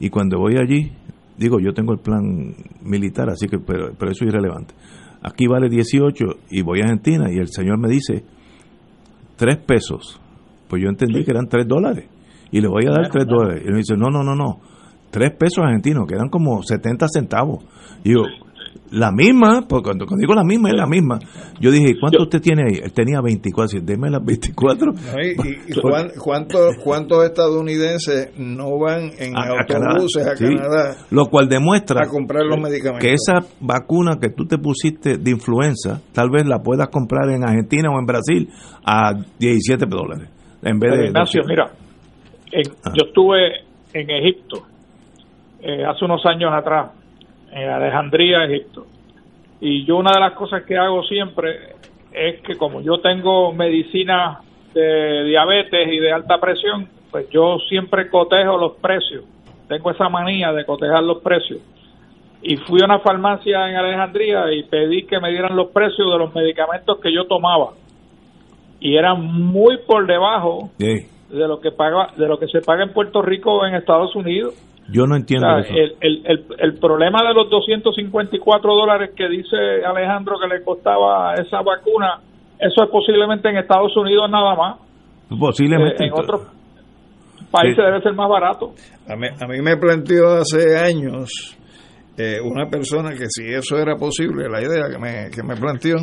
[0.00, 0.92] Y cuando voy allí,
[1.38, 4.74] Digo, yo tengo el plan militar, así que, pero, pero eso es irrelevante.
[5.22, 8.24] Aquí vale 18 y voy a Argentina y el señor me dice
[9.36, 10.20] 3 pesos.
[10.68, 12.08] Pues yo entendí que eran 3 dólares
[12.50, 13.62] y le voy a dar 3 dólares.
[13.66, 14.60] Y me dice, no, no, no, no.
[15.10, 17.64] 3 pesos argentinos, que eran como 70 centavos.
[18.04, 18.22] Y yo,
[18.90, 21.18] la misma, porque cuando, digo la misma, es la misma.
[21.60, 22.80] Yo dije, ¿cuánto usted tiene ahí?
[22.82, 24.92] Él tenía 24, deme las 24.
[25.22, 25.80] ¿Y,
[26.20, 30.96] cuántos, cuántos estadounidenses no van en autobuses a Canadá?
[31.10, 33.00] Lo cual demuestra a comprar los medicamentos.
[33.00, 37.44] que esa vacuna que tú te pusiste de influenza, tal vez la puedas comprar en
[37.44, 38.48] Argentina o en Brasil
[38.84, 40.30] a 17 dólares.
[40.62, 41.06] En vez de.
[41.06, 42.92] Ignacio, mira, ah.
[42.94, 44.62] yo estuve en Egipto
[45.60, 46.90] eh, hace unos años atrás
[47.56, 48.86] en Alejandría, Egipto.
[49.60, 51.74] Y yo una de las cosas que hago siempre
[52.12, 54.40] es que como yo tengo medicina
[54.74, 59.24] de diabetes y de alta presión, pues yo siempre cotejo los precios.
[59.68, 61.60] Tengo esa manía de cotejar los precios.
[62.42, 66.18] Y fui a una farmacia en Alejandría y pedí que me dieran los precios de
[66.18, 67.70] los medicamentos que yo tomaba.
[68.80, 72.92] Y eran muy por debajo de lo que paga de lo que se paga en
[72.92, 74.54] Puerto Rico o en Estados Unidos.
[74.88, 75.74] Yo no entiendo eso.
[75.74, 81.60] El, el, el, problema de los 254 dólares que dice Alejandro que le costaba esa
[81.62, 82.20] vacuna,
[82.58, 84.76] eso es posiblemente en Estados Unidos nada más.
[85.38, 86.04] Posiblemente.
[86.04, 86.48] Eh, en otros
[87.50, 88.72] países debe ser más barato.
[89.08, 91.56] A mí, a mí me planteó hace años
[92.18, 95.96] eh, una persona que si eso era posible, la idea que me, que me planteó,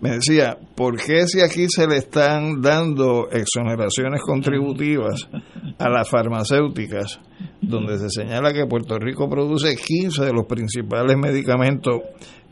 [0.00, 5.28] me decía, ¿por qué si aquí se le están dando exoneraciones contributivas
[5.78, 7.20] a las farmacéuticas,
[7.68, 12.00] donde se señala que Puerto Rico produce 15 de los principales medicamentos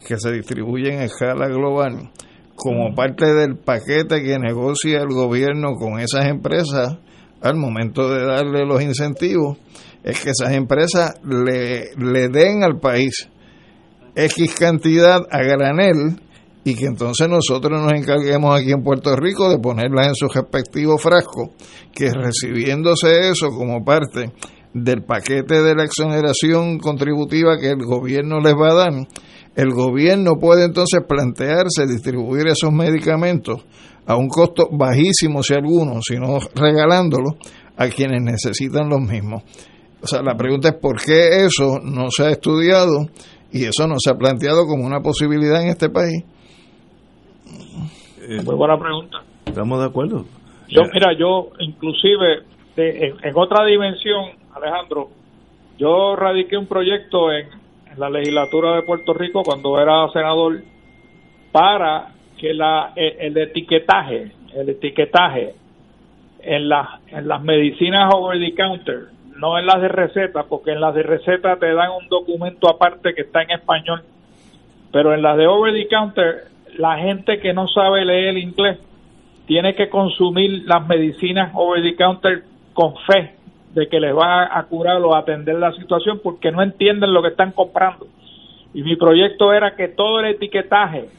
[0.07, 2.11] que se distribuyen en escala global,
[2.55, 6.98] como parte del paquete que negocia el gobierno con esas empresas
[7.40, 9.57] al momento de darle los incentivos,
[10.05, 13.29] es que esas empresas le, le den al país
[14.14, 16.20] X cantidad a granel
[16.64, 20.98] y que entonces nosotros nos encarguemos aquí en Puerto Rico de ponerlas en su respectivo
[20.98, 21.52] frasco,
[21.94, 24.33] que recibiéndose eso como parte
[24.76, 28.92] del paquete de la exoneración contributiva que el gobierno les va a dar,
[29.54, 33.64] el gobierno puede entonces plantearse distribuir esos medicamentos
[34.06, 37.34] a un costo bajísimo, si alguno, sino regalándolos
[37.76, 39.42] a quienes necesitan los mismos.
[40.02, 43.08] O sea, la pregunta es por qué eso no se ha estudiado
[43.50, 46.22] y eso no se ha planteado como una posibilidad en este país.
[48.28, 49.18] Muy buena pregunta.
[49.46, 50.24] ¿Estamos de acuerdo?
[50.68, 52.42] Yo, mira, yo inclusive
[52.76, 55.10] en, otra dimensión, Alejandro,
[55.76, 57.48] yo radiqué un proyecto en,
[57.98, 60.60] la legislatura de Puerto Rico cuando era senador
[61.50, 65.54] para que la, el, etiquetaje, el etiquetaje
[66.40, 70.80] en las en las medicinas over the counter, no en las de receta, porque en
[70.82, 74.02] las de receta te dan un documento aparte que está en español,
[74.92, 78.78] pero en las de over the counter la gente que no sabe leer inglés
[79.46, 82.42] tiene que consumir las medicinas over the counter
[82.74, 83.36] con fe
[83.76, 87.28] de que les va a curar o atender la situación porque no entienden lo que
[87.28, 88.06] están comprando.
[88.72, 91.10] Y mi proyecto era que todo el etiquetaje,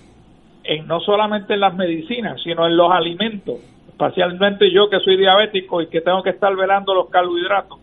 [0.63, 3.58] en, no solamente en las medicinas, sino en los alimentos,
[3.89, 7.78] especialmente yo que soy diabético y que tengo que estar velando los carbohidratos,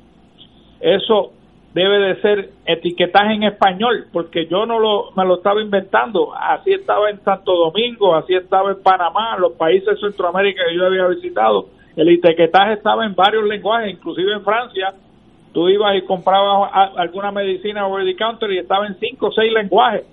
[0.81, 1.31] eso
[1.73, 6.35] debe de ser etiquetaje en español, porque yo no lo, me lo estaba inventando.
[6.35, 10.85] Así estaba en Santo Domingo, así estaba en Panamá, los países de Centroamérica que yo
[10.85, 11.69] había visitado.
[11.97, 14.95] El etiquetaje estaba en varios lenguajes, inclusive en Francia.
[15.53, 19.53] Tú ibas y comprabas alguna medicina over the counter y estaba en cinco o seis
[19.53, 20.05] lenguajes.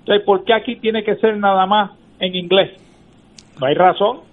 [0.00, 2.72] Entonces, ¿por qué aquí tiene que ser nada más en inglés?
[3.60, 4.29] No hay razón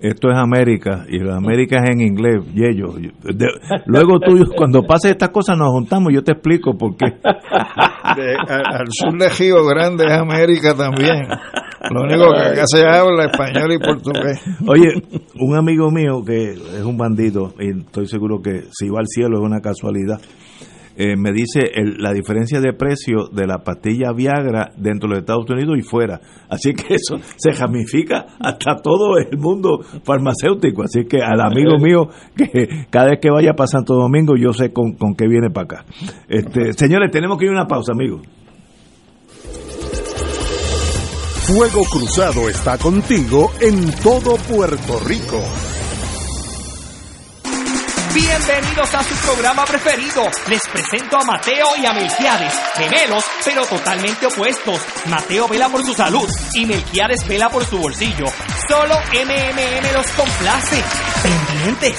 [0.00, 2.94] esto es América y la América es en inglés y ellos
[3.86, 7.06] luego tú cuando pase estas cosas nos juntamos yo te explico por qué.
[8.02, 11.28] Al, sur de Río Grande es América también.
[11.90, 14.42] Lo único que acá se habla español y portugués.
[14.66, 15.02] Oye
[15.38, 19.38] un amigo mío que es un bandido y estoy seguro que si va al cielo
[19.38, 20.20] es una casualidad
[21.00, 21.60] eh, me dice
[21.98, 26.20] la diferencia de precio de la pastilla Viagra dentro de los Estados Unidos y fuera.
[26.48, 30.82] Así que eso se ramifica hasta todo el mundo farmacéutico.
[30.82, 34.72] Así que al amigo mío, que cada vez que vaya para Santo Domingo, yo sé
[34.72, 35.84] con, con qué viene para acá.
[36.28, 38.22] Este, señores, tenemos que ir a una pausa, amigos.
[41.46, 45.67] Fuego Cruzado está contigo en todo Puerto Rico.
[48.14, 50.22] Bienvenidos a su programa preferido.
[50.48, 54.80] Les presento a Mateo y a Melquiades, gemelos, pero totalmente opuestos.
[55.06, 58.24] Mateo vela por su salud y Melquiades vela por su bolsillo.
[58.66, 60.82] Solo MMM los complace.
[61.22, 61.98] Pendientes.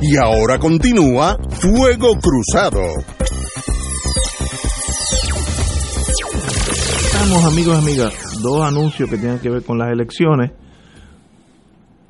[0.00, 2.82] Y ahora continúa Fuego Cruzado.
[6.70, 10.52] Estamos amigos y amigas, dos anuncios que tienen que ver con las elecciones.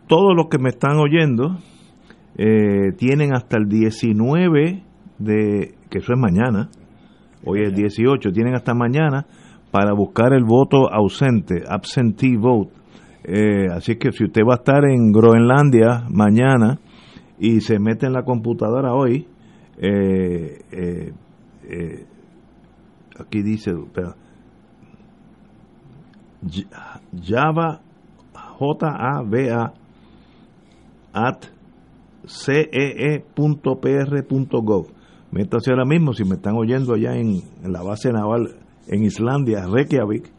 [0.09, 1.59] Todos los que me están oyendo
[2.37, 4.83] eh, tienen hasta el 19
[5.19, 6.71] de, que eso es mañana,
[7.45, 9.27] hoy es 18, tienen hasta mañana
[9.71, 12.73] para buscar el voto ausente, absentee vote.
[13.25, 16.79] Eh, así que si usted va a estar en Groenlandia mañana,
[17.39, 19.27] y se mete en la computadora hoy,
[19.79, 21.13] eh, eh,
[21.65, 22.07] eh,
[23.19, 23.75] aquí dice,
[27.23, 27.81] Java,
[28.59, 29.75] J-A-V-A,
[31.13, 31.45] at
[32.27, 33.27] cee.pr.gov.
[35.31, 38.57] Métase ahora mismo, si me están oyendo allá en, la base naval
[38.87, 40.33] en Islandia, Reykjavik,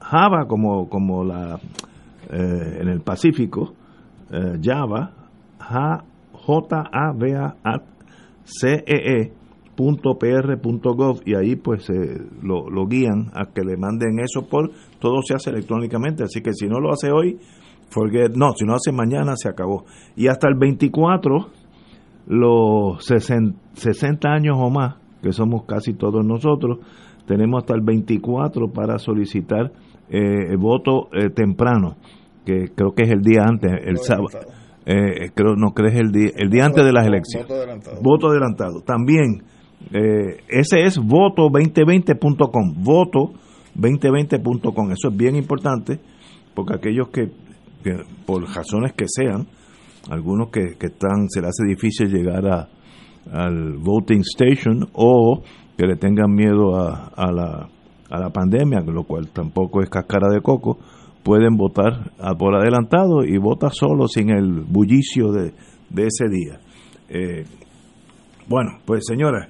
[0.00, 1.60] Java como, como la
[2.30, 3.74] en el Pacífico,
[4.34, 5.12] eh, Java,
[6.32, 6.92] J-A-V-A-C-E-E,
[9.76, 11.88] .pr.gov y ahí pues
[12.42, 14.70] lo, lo, guían a que le manden eso por
[15.00, 17.40] todo se hace electrónicamente así que si no lo hace hoy
[17.88, 19.84] forget no si no hace mañana se acabó.
[20.14, 21.48] Y hasta el 24
[22.26, 26.78] los 60, años o más que somos casi todos nosotros
[27.26, 29.72] tenemos hasta el 24 para solicitar
[30.08, 31.96] eh, voto eh, temprano
[32.44, 34.28] que creo que es el día antes el sábado.
[34.86, 37.48] eh, creo no crees el día el día antes de las elecciones.
[37.48, 38.80] voto adelantado, voto adelantado.
[38.82, 39.42] también
[39.92, 44.92] eh, ese es voto2020.com, voto2020.com.
[44.92, 46.00] Eso es bien importante
[46.54, 47.30] porque aquellos que,
[48.24, 49.46] por razones que sean,
[50.10, 52.68] algunos que, están, se les hace difícil llegar a,
[53.32, 55.42] al voting station o
[55.76, 57.68] que le tengan miedo a, a, la,
[58.10, 60.78] a la pandemia, lo cual tampoco es cascara de coco,
[61.24, 65.52] pueden votar por adelantado y vota solo sin el bullicio de,
[65.90, 66.60] de ese día.
[67.08, 67.44] Eh,
[68.46, 69.48] bueno, pues señora,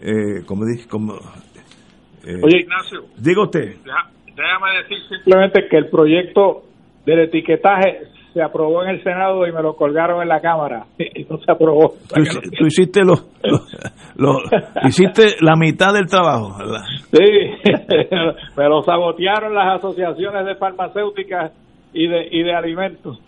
[0.00, 1.14] eh, como dije, como...
[1.14, 3.02] Eh, Oye, Ignacio.
[3.18, 3.76] Diga usted.
[4.26, 6.64] déjame decir simplemente que el proyecto
[7.06, 11.24] del etiquetaje se aprobó en el Senado y me lo colgaron en la Cámara y
[11.24, 11.94] no se aprobó.
[12.58, 13.14] Tú, hiciste lo,
[14.84, 16.82] hiciste la mitad del trabajo, ¿verdad?
[17.10, 17.24] Sí,
[18.56, 21.52] me lo sabotearon las asociaciones de farmacéuticas
[21.92, 23.18] y de, y de alimentos.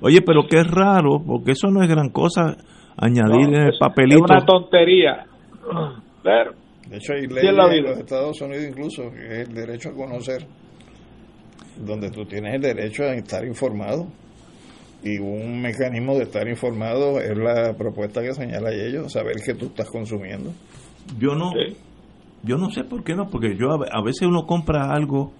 [0.00, 2.56] Oye, pero qué raro, porque eso no es gran cosa
[2.96, 4.24] añadir en el papelito.
[4.24, 5.26] Es una tontería.
[6.88, 10.46] De hecho, hay leyes en los Estados Unidos incluso, que es el derecho a conocer,
[11.78, 14.06] donde tú tienes el derecho a estar informado.
[15.02, 19.66] Y un mecanismo de estar informado es la propuesta que señala ellos, saber que tú
[19.66, 20.52] estás consumiendo.
[21.18, 21.50] Yo no,
[22.44, 25.32] yo no sé por qué no, porque yo a, veces uno compra algo.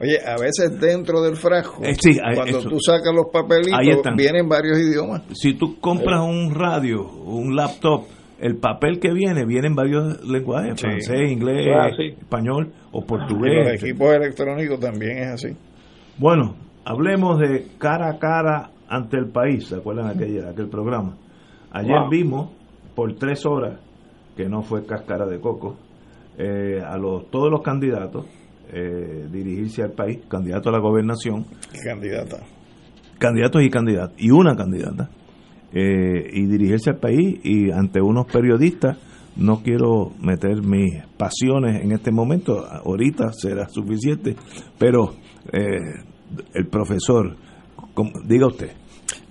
[0.00, 1.96] Oye, a veces dentro del frasco, eh,
[2.34, 5.22] cuando tú sacas los papelitos, vienen varios idiomas.
[5.32, 8.04] Si tú compras un radio, un laptop,
[8.40, 13.64] el papel que viene viene en varios lenguajes, francés, inglés, ah, español o portugués.
[13.64, 15.56] los equipos electrónicos también es así.
[16.18, 21.16] Bueno, hablemos de cara a cara ante el país, ¿se acuerdan aquella, aquel programa?
[21.70, 22.50] Ayer vimos
[22.94, 23.78] por tres horas,
[24.36, 25.76] que no fue cáscara de coco,
[26.36, 28.26] eh, a los todos los candidatos
[28.72, 31.46] eh, dirigirse al país, candidato a la gobernación.
[31.84, 32.38] Candidata.
[33.18, 35.10] Candidatos y candidatas, y una candidata
[35.72, 38.96] eh, y dirigirse al país y ante unos periodistas
[39.36, 44.34] no quiero meter mis pasiones en este momento, ahorita será suficiente,
[44.78, 45.14] pero
[45.52, 45.78] eh,
[46.54, 47.36] el profesor,
[48.24, 48.72] diga usted.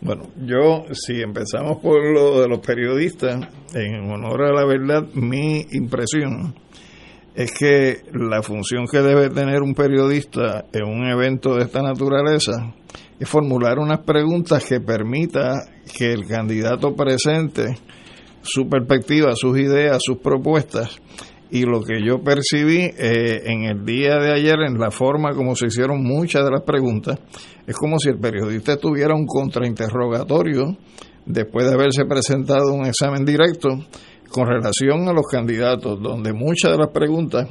[0.01, 5.65] Bueno, yo, si empezamos por lo de los periodistas, en honor a la verdad, mi
[5.71, 6.55] impresión
[7.35, 12.73] es que la función que debe tener un periodista en un evento de esta naturaleza
[13.19, 15.53] es formular unas preguntas que permita
[15.95, 17.77] que el candidato presente
[18.41, 20.99] su perspectiva, sus ideas, sus propuestas.
[21.49, 25.55] Y lo que yo percibí eh, en el día de ayer, en la forma como
[25.55, 27.19] se hicieron muchas de las preguntas,
[27.67, 30.77] es como si el periodista tuviera un contrainterrogatorio
[31.25, 33.69] después de haberse presentado un examen directo
[34.31, 37.47] con relación a los candidatos, donde muchas de las preguntas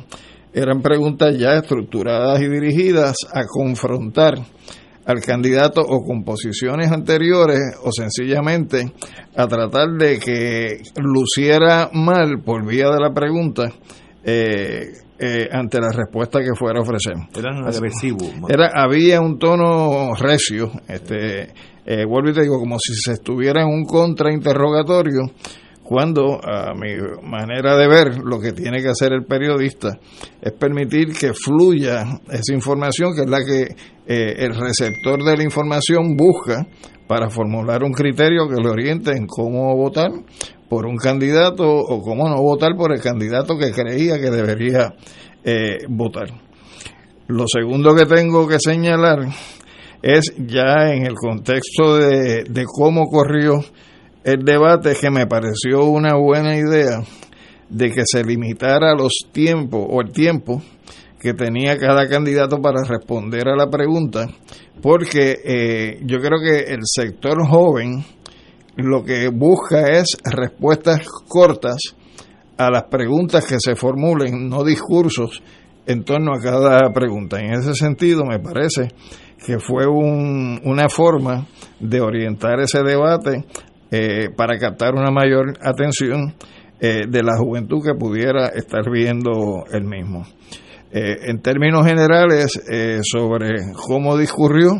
[0.55, 4.39] eran preguntas ya estructuradas y dirigidas a confrontar
[5.05, 8.93] al candidato o con posiciones anteriores o sencillamente
[9.37, 13.71] a tratar de que luciera mal por vía de la pregunta
[14.25, 17.14] eh, eh, ante la respuesta que fuera a ofrecer.
[17.35, 18.29] Eran agresivos.
[18.49, 21.53] Era, había un tono recio, este,
[21.87, 25.23] eh, vuelvo y te digo, como si se estuviera en un contrainterrogatorio
[25.87, 29.97] cuando a mi manera de ver lo que tiene que hacer el periodista
[30.43, 33.62] es permitir que fluya esa información que es la que
[34.07, 36.67] eh, el receptor de la información busca
[37.07, 40.11] para formular un criterio que le oriente en cómo votar
[40.69, 44.95] por un candidato o cómo no votar por el candidato que creía que debería
[45.45, 46.29] eh, votar.
[47.29, 49.29] Lo segundo que tengo que señalar
[50.03, 53.64] es ya en el contexto de, de cómo corrió
[54.25, 57.03] el debate que me pareció una buena idea
[57.69, 60.62] de que se limitara los tiempos o el tiempo
[61.21, 64.29] que tenía cada candidato para responder a la pregunta,
[64.83, 68.05] porque eh, yo creo que el sector joven
[68.77, 71.79] lo que busca es respuestas cortas
[72.59, 75.43] a las preguntas que se formulen, no discursos
[75.87, 77.41] en torno a cada pregunta.
[77.41, 78.89] En ese sentido, me parece
[79.45, 81.47] que fue un, una forma
[81.79, 83.45] de orientar ese debate
[83.91, 86.35] eh, para captar una mayor atención
[86.81, 90.27] eh, de la juventud que pudiera estar viendo el mismo.
[90.91, 92.61] Eh, en términos generales,
[93.03, 94.70] sobre cómo discurrió,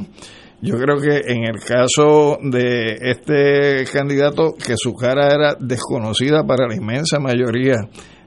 [0.63, 6.67] yo creo que en el caso de este candidato, que su cara era desconocida para
[6.67, 7.77] la inmensa mayoría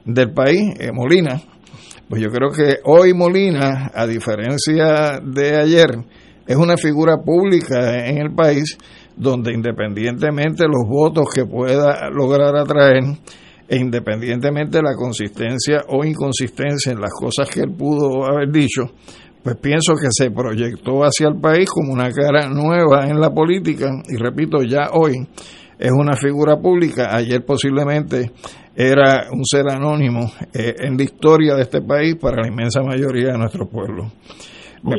[0.04, 1.40] del país, Molina,
[2.08, 5.90] pues yo creo que hoy Molina, a diferencia de ayer,
[6.46, 8.76] es una figura pública en el país
[9.16, 13.04] donde independientemente los votos que pueda lograr atraer
[13.68, 18.82] e independientemente de la consistencia o inconsistencia en las cosas que él pudo haber dicho,
[19.42, 23.90] pues pienso que se proyectó hacia el país como una cara nueva en la política.
[24.08, 25.26] Y repito, ya hoy
[25.78, 28.30] es una figura pública, ayer posiblemente
[28.74, 33.32] era un ser anónimo eh, en la historia de este país para la inmensa mayoría
[33.32, 34.12] de nuestro pueblo.
[34.82, 34.96] Me,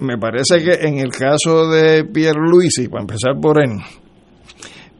[0.00, 3.78] me, parece que en el caso de Pierre Luisi, para empezar por él,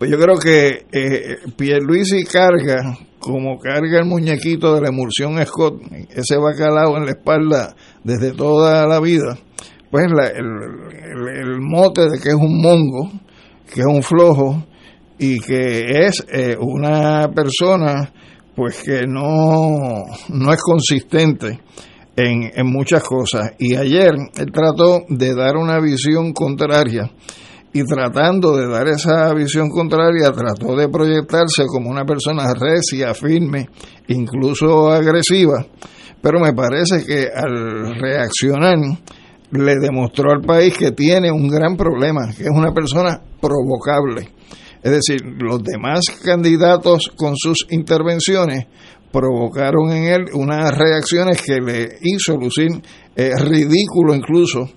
[0.03, 5.80] pues yo creo que eh, Pierluisi carga, como carga el muñequito de la emulsión Scott,
[6.10, 9.38] ese bacalao en la espalda desde toda la vida,
[9.90, 13.10] pues el, mote de que es un mongo,
[13.72, 14.64] que es un flojo
[15.18, 18.12] y que es eh, una persona
[18.56, 21.60] pues que no, no es consistente
[22.16, 23.52] en, en muchas cosas.
[23.58, 27.10] Y ayer él trató de dar una visión contraria
[27.72, 33.68] y tratando de dar esa visión contraria, trató de proyectarse como una persona recia, firme,
[34.08, 35.64] incluso agresiva,
[36.20, 38.78] pero me parece que al reaccionar
[39.52, 44.30] le demostró al país que tiene un gran problema, que es una persona provocable.
[44.82, 48.66] Es decir, los demás candidatos con sus intervenciones
[49.12, 52.70] provocaron en él unas reacciones que le hizo lucir
[53.14, 54.70] eh, ridículo incluso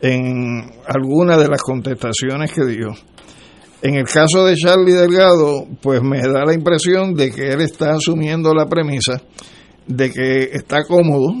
[0.00, 2.88] en alguna de las contestaciones que dio.
[3.80, 7.92] En el caso de Charlie Delgado, pues me da la impresión de que él está
[7.92, 9.22] asumiendo la premisa
[9.88, 11.32] de que está cómodo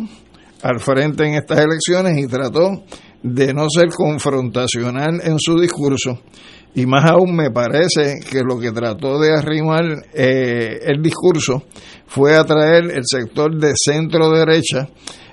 [0.62, 2.82] al frente en estas elecciones y trató
[3.22, 6.20] de no ser confrontacional en su discurso.
[6.74, 9.84] Y más aún me parece que lo que trató de arrimar
[10.14, 11.64] eh, el discurso
[12.06, 14.88] fue atraer el sector de centro derecha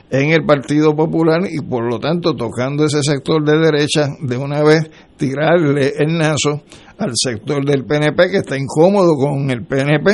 [0.09, 4.63] en el Partido Popular y por lo tanto tocando ese sector de derecha de una
[4.63, 6.61] vez tirarle el nazo
[6.97, 10.11] al sector del PNP que está incómodo con el PNP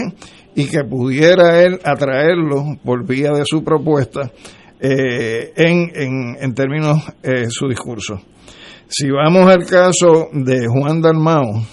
[0.55, 4.31] y que pudiera él atraerlo por vía de su propuesta
[4.79, 8.19] eh, en, en, en, términos de eh, su discurso.
[8.87, 11.63] Si vamos al caso de Juan Dalmao,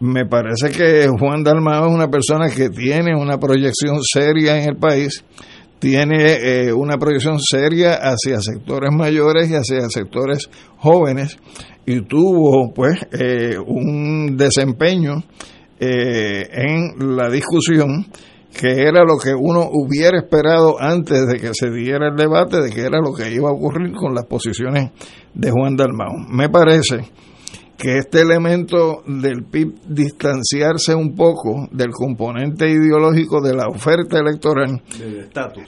[0.00, 4.76] me parece que Juan Dalmao es una persona que tiene una proyección seria en el
[4.76, 5.24] país,
[5.78, 10.48] tiene eh, una proyección seria hacia sectores mayores y hacia sectores
[10.78, 11.38] jóvenes
[11.84, 15.22] y tuvo pues eh, un desempeño
[15.78, 18.06] eh, en la discusión
[18.58, 22.70] que era lo que uno hubiera esperado antes de que se diera el debate de
[22.70, 24.90] que era lo que iba a ocurrir con las posiciones
[25.34, 26.12] de Juan Dalmau.
[26.30, 27.04] Me parece
[27.76, 34.82] que este elemento del PIB distanciarse un poco del componente ideológico de la oferta electoral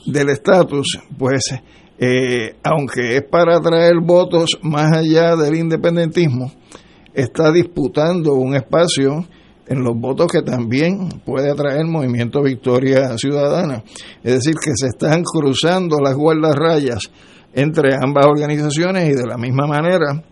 [0.07, 1.55] del estatus, pues
[1.99, 6.51] eh, aunque es para atraer votos más allá del independentismo,
[7.13, 9.27] está disputando un espacio
[9.67, 13.83] en los votos que también puede atraer Movimiento Victoria Ciudadana.
[14.23, 16.17] Es decir, que se están cruzando las
[16.57, 17.11] rayas
[17.53, 20.23] entre ambas organizaciones y de la misma manera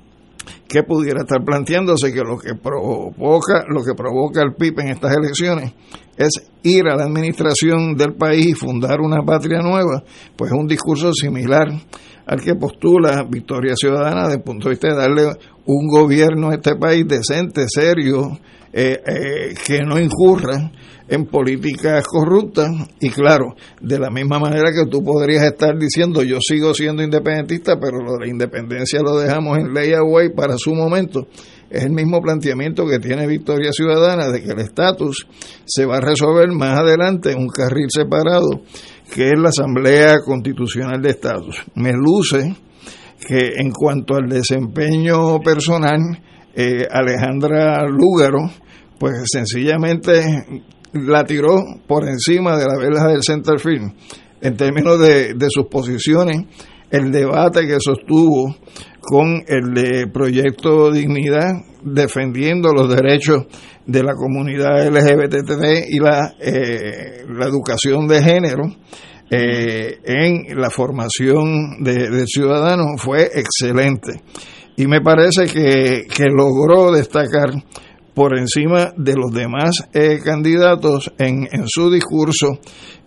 [0.69, 5.17] que pudiera estar planteándose que lo que provoca, lo que provoca el PIB en estas
[5.17, 5.75] elecciones
[6.17, 10.03] es ir a la administración del país y fundar una patria nueva,
[10.37, 11.69] pues es un discurso similar
[12.27, 15.27] al que postula Victoria Ciudadana desde el punto de vista de darle
[15.67, 18.39] un gobierno a este país decente, serio,
[18.73, 20.73] eh, eh, que no incurra
[21.09, 22.69] en políticas corruptas
[23.01, 27.79] y claro, de la misma manera que tú podrías estar diciendo yo sigo siendo independentista,
[27.81, 31.27] pero lo de la independencia lo dejamos en ley away para su momento.
[31.69, 35.27] Es el mismo planteamiento que tiene Victoria Ciudadana de que el estatus
[35.65, 38.63] se va a resolver más adelante en un carril separado
[39.13, 41.63] que es la Asamblea Constitucional de Estatus.
[41.75, 42.55] Me luce
[43.27, 46.01] que en cuanto al desempeño personal,
[46.55, 48.51] eh, Alejandra Lúgaro,
[48.99, 50.65] pues sencillamente
[50.97, 53.93] la tiró por encima de la vela del centerfield
[54.41, 56.45] en términos de, de sus posiciones,
[56.91, 58.55] el debate que sostuvo
[59.01, 63.47] con el de Proyecto Dignidad defendiendo los derechos
[63.87, 68.65] de la comunidad LGBT y la, eh, la educación de género
[69.31, 74.21] eh, en la formación de, de, ciudadanos fue excelente.
[74.77, 77.51] Y me parece que, que logró destacar
[78.17, 82.59] por encima de los demás eh, candidatos en, en, su discurso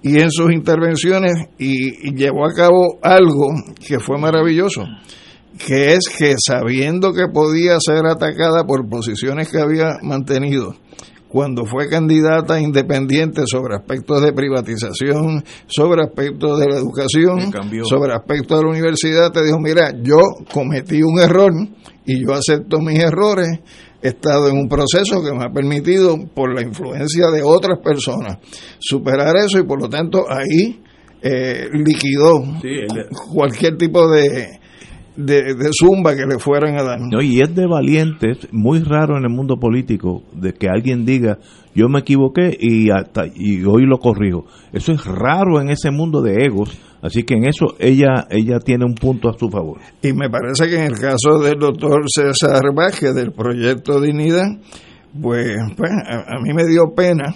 [0.04, 3.48] y en sus intervenciones y, llevó a cabo algo
[3.88, 4.84] que fue maravilloso,
[5.58, 10.76] que es que sabiendo que podía ser atacada por posiciones que había mantenido,
[11.28, 17.52] cuando fue candidata independiente sobre aspectos de privatización, sobre aspectos de la educación,
[17.84, 20.18] sobre aspectos de la universidad, te dijo, mira, yo
[20.54, 21.52] cometí un error
[22.06, 23.60] y yo acepto mis errores,
[24.02, 28.38] he estado en un proceso que me ha permitido, por la influencia de otras personas,
[28.80, 30.82] superar eso y por lo tanto ahí
[31.22, 32.44] eh, liquidó
[33.34, 34.59] cualquier tipo de,
[35.16, 37.00] de, zumba que le fueran a dar.
[37.00, 41.38] No, y es de valientes, muy raro en el mundo político, de que alguien diga,
[41.76, 44.46] yo me equivoqué y, hasta, y hoy lo corrijo.
[44.74, 48.86] Eso es raro en ese mundo de egos, así que en eso ella, ella tiene
[48.86, 49.80] un punto a su favor.
[50.02, 54.48] Y me parece que en el caso del doctor César Vázquez del proyecto Dignidad,
[55.22, 57.36] pues, pues a, a mí me dio pena.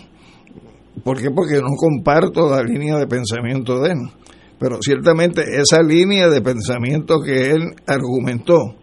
[1.03, 1.31] ¿Por qué?
[1.31, 4.22] Porque no comparto la línea de pensamiento de él
[4.63, 8.77] pero ciertamente esa línea de pensamiento que él argumentó,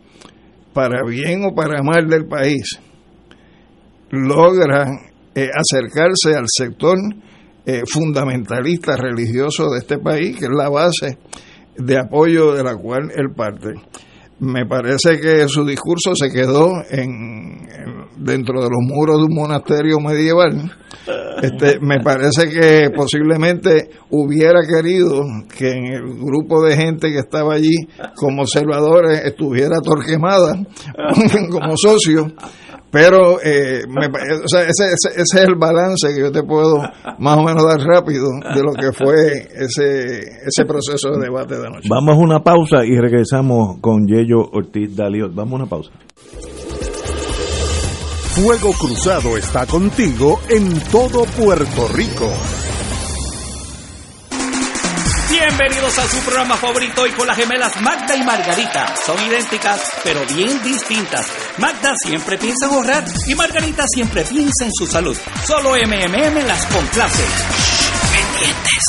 [0.74, 2.78] para bien o para mal del país,
[4.10, 4.90] logra
[5.34, 6.98] eh, acercarse al sector
[7.64, 11.16] eh, fundamentalista religioso de este país, que es la base
[11.78, 13.70] de apoyo de la cual él parte.
[14.40, 17.68] Me parece que su discurso se quedó en
[18.16, 20.72] dentro de los muros de un monasterio medieval.
[21.42, 25.22] Este, me parece que posiblemente hubiera querido
[25.56, 27.76] que en el grupo de gente que estaba allí
[28.14, 30.54] como observadores estuviera Torquemada
[31.50, 32.26] como socio,
[32.90, 33.82] pero eh,
[34.68, 34.84] ese,
[35.16, 36.82] es el balance que yo te puedo
[37.18, 41.66] más o menos dar rápido de lo que fue ese, ese proceso de debate de
[41.66, 41.88] anoche.
[41.88, 45.34] Vamos a una pausa y regresamos con Yello Ortiz Daliot.
[45.34, 45.90] Vamos a una pausa.
[48.30, 52.28] Fuego Cruzado está contigo en todo Puerto Rico.
[55.60, 58.94] Bienvenidos a su programa favorito y con las gemelas Magda y Margarita.
[59.04, 61.26] Son idénticas, pero bien distintas.
[61.58, 65.14] Magda siempre piensa en ahorrar y Margarita siempre piensa en su salud.
[65.46, 67.22] Solo MMM las complace.
[68.10, 68.84] pendientes.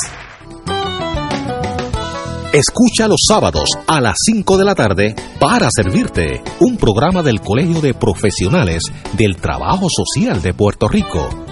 [2.54, 7.82] Escucha los sábados a las 5 de la tarde para servirte un programa del Colegio
[7.82, 11.51] de Profesionales del Trabajo Social de Puerto Rico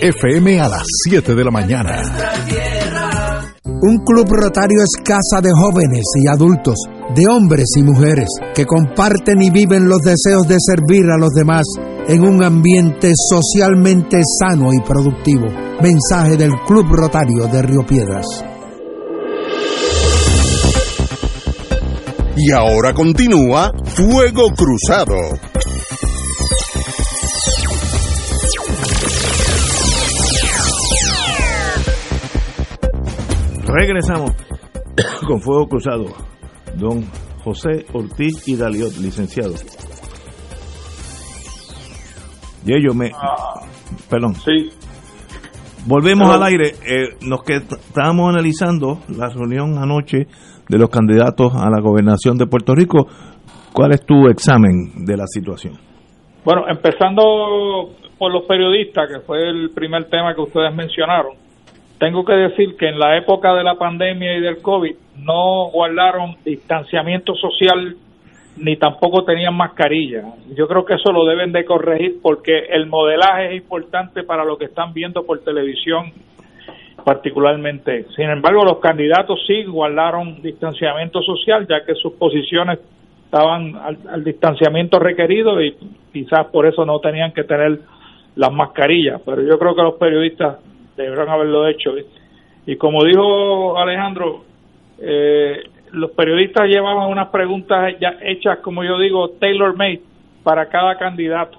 [0.00, 2.02] FM a las 7 de la mañana.
[3.64, 6.76] Un club rotario es casa de jóvenes y adultos,
[7.14, 11.64] de hombres y mujeres, que comparten y viven los deseos de servir a los demás
[12.06, 15.46] en un ambiente socialmente sano y productivo.
[15.80, 18.26] Mensaje del Club Rotario de Río Piedras.
[22.36, 25.49] Y ahora continúa Fuego Cruzado.
[33.72, 34.32] Regresamos
[35.26, 36.06] con Fuego Cruzado.
[36.76, 37.04] Don
[37.44, 39.54] José Ortiz y Daliot, licenciado.
[42.66, 43.10] Y ellos me...
[44.08, 44.34] perdón.
[44.34, 44.70] Sí.
[45.86, 46.74] Volvemos al aire.
[46.86, 50.26] Eh, nos que estábamos analizando la reunión anoche
[50.68, 53.06] de los candidatos a la gobernación de Puerto Rico.
[53.72, 55.74] ¿Cuál es tu examen de la situación?
[56.44, 61.32] Bueno, empezando por los periodistas, que fue el primer tema que ustedes mencionaron,
[62.00, 66.34] tengo que decir que en la época de la pandemia y del COVID no guardaron
[66.42, 67.94] distanciamiento social
[68.56, 70.24] ni tampoco tenían mascarilla.
[70.56, 74.56] Yo creo que eso lo deben de corregir porque el modelaje es importante para lo
[74.56, 76.12] que están viendo por televisión
[77.04, 78.06] particularmente.
[78.16, 82.78] Sin embargo, los candidatos sí guardaron distanciamiento social ya que sus posiciones
[83.26, 85.76] estaban al, distanciamiento requerido y
[86.14, 87.78] quizás por eso no tenían que tener
[88.36, 89.20] las mascarillas.
[89.22, 90.56] Pero yo creo que los periodistas
[91.02, 91.92] deberían haberlo hecho.
[92.66, 94.44] Y como dijo Alejandro,
[94.98, 100.02] eh, los periodistas llevaban unas preguntas ya hechas, como yo digo, tailor-made
[100.42, 101.58] para cada candidato.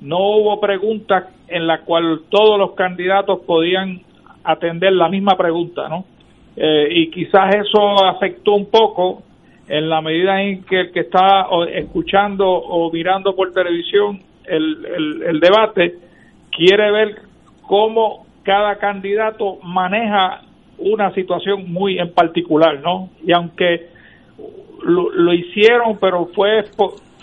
[0.00, 4.00] No hubo preguntas en las cuales todos los candidatos podían
[4.44, 6.04] atender la misma pregunta, ¿no?
[6.56, 9.22] Eh, y quizás eso afectó un poco
[9.68, 15.40] en la medida en que el que está escuchando o mirando por televisión el, el
[15.40, 15.96] debate
[16.50, 17.16] quiere ver
[17.62, 20.42] cómo cada candidato maneja
[20.78, 23.10] una situación muy en particular, ¿no?
[23.26, 23.88] Y aunque
[24.84, 26.62] lo, hicieron, pero fue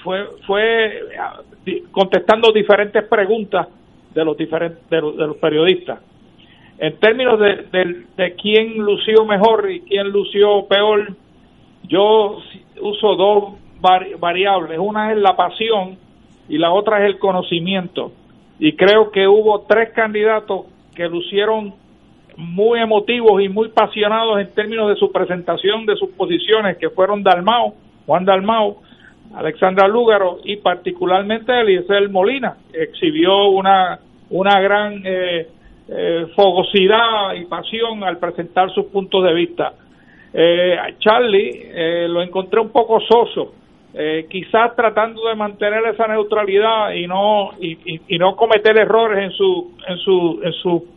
[0.03, 0.99] fue fue
[1.91, 3.69] contestando diferentes preguntas
[4.13, 5.99] de los diferentes de los, periodistas.
[6.77, 11.13] En términos de, de, quién lució mejor y quién lució peor,
[11.83, 12.39] yo
[12.81, 13.53] uso dos
[14.19, 14.77] variables.
[14.77, 15.97] Una es la pasión
[16.49, 18.11] y la otra es el conocimiento.
[18.59, 20.65] Y creo que hubo tres candidatos
[20.95, 21.73] que lucieron
[22.37, 27.23] muy emotivos y muy apasionados en términos de su presentación de sus posiciones, que fueron
[27.23, 27.73] Dalmao,
[28.05, 28.77] Juan Dalmao,
[29.35, 35.47] Alexandra Lúgaro y particularmente Eliezer Molina, exhibió una, una gran eh,
[35.87, 39.73] eh, fogosidad y pasión al presentar sus puntos de vista.
[40.33, 43.53] Eh, Charlie lo encontré un poco soso,
[44.29, 47.77] quizás tratando de mantener esa neutralidad y no y,
[48.07, 50.87] y, no cometer errores en su en su en su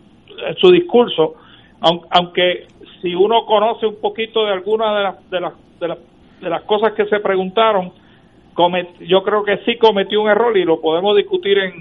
[0.58, 1.34] su discurso,
[1.80, 2.66] aunque
[3.00, 5.98] si uno conoce un poquito de algunas de las, de las, de las,
[6.40, 7.92] de las cosas que se preguntaron,
[9.00, 11.74] yo creo que sí cometió un error y lo podemos discutir en,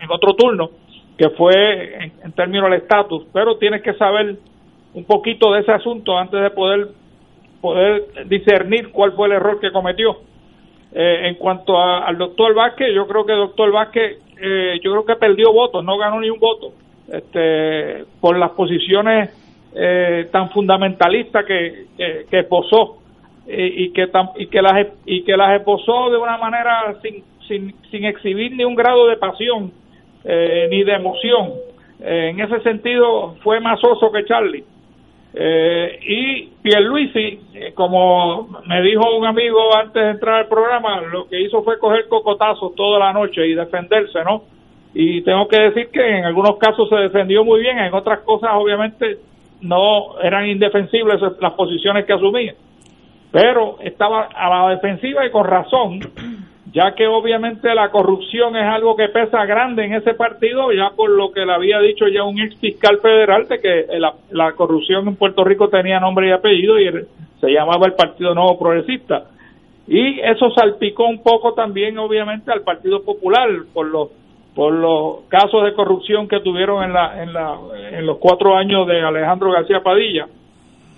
[0.00, 0.70] en, otro turno,
[1.16, 4.36] que fue en, términos del estatus, pero tienes que saber
[4.94, 6.88] un poquito de ese asunto antes de poder
[7.66, 10.18] poder discernir cuál fue el error que cometió.
[10.92, 15.04] Eh, en cuanto al doctor Vázquez, yo creo que el doctor Vázquez, eh, yo creo
[15.04, 16.72] que perdió votos, no ganó ni un voto
[17.12, 19.30] este, por las posiciones
[19.74, 21.86] eh, tan fundamentalistas que,
[22.30, 22.98] que, posó
[23.46, 28.04] y, que y que las y que las esposó de una manera sin, sin, sin
[28.04, 29.72] exhibir ni un grado de pasión
[30.24, 31.52] eh, ni de emoción
[32.00, 34.64] eh, en ese sentido fue más oso que Charlie
[35.38, 41.40] eh, y Pierluisi como me dijo un amigo antes de entrar al programa lo que
[41.40, 44.56] hizo fue coger cocotazos toda la noche y defenderse no
[44.98, 48.52] y tengo que decir que en algunos casos se defendió muy bien, en otras cosas
[48.54, 49.18] obviamente
[49.60, 52.54] no eran indefensibles las posiciones que asumía,
[53.30, 56.00] pero estaba a la defensiva y con razón,
[56.76, 61.08] ya que obviamente la corrupción es algo que pesa grande en ese partido, ya por
[61.08, 65.08] lo que le había dicho ya un ex fiscal federal de que la, la corrupción
[65.08, 66.90] en Puerto Rico tenía nombre y apellido y
[67.40, 69.24] se llamaba el Partido Nuevo Progresista.
[69.88, 74.10] Y eso salpicó un poco también obviamente al Partido Popular por los
[74.54, 77.56] por los casos de corrupción que tuvieron en, la, en, la,
[77.92, 80.26] en los cuatro años de Alejandro García Padilla.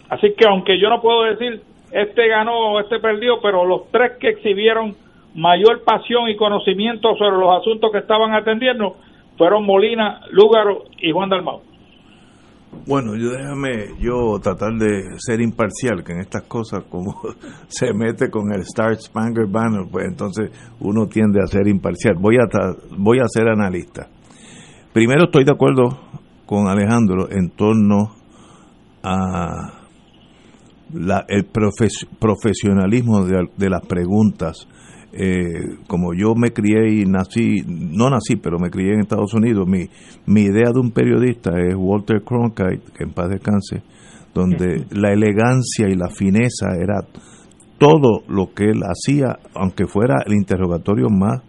[0.09, 1.61] Así que aunque yo no puedo decir
[1.93, 4.97] este ganó o este perdió, pero los tres que exhibieron
[5.35, 8.97] mayor pasión y conocimiento sobre los asuntos que estaban atendiendo
[9.37, 11.61] fueron Molina, Lúgaro y Juan Dalmau.
[12.87, 17.15] Bueno, yo déjame yo tratar de ser imparcial, que en estas cosas como
[17.69, 20.51] se mete con el Star Spangled Banner, pues entonces
[20.81, 22.17] uno tiende a ser imparcial.
[22.21, 22.47] Voy a
[22.97, 24.09] voy a ser analista.
[24.93, 25.99] Primero estoy de acuerdo
[26.47, 28.15] con Alejandro en torno
[29.03, 29.73] a
[30.93, 34.67] la, el profesionalismo de, de las preguntas
[35.13, 39.67] eh, como yo me crié y nací, no nací, pero me crié en Estados Unidos,
[39.67, 39.89] mi,
[40.27, 43.83] mi idea de un periodista es Walter Cronkite, que en paz descanse,
[44.35, 47.01] donde la elegancia y la fineza era
[47.79, 51.43] todo lo que él hacía, aunque fuera el interrogatorio más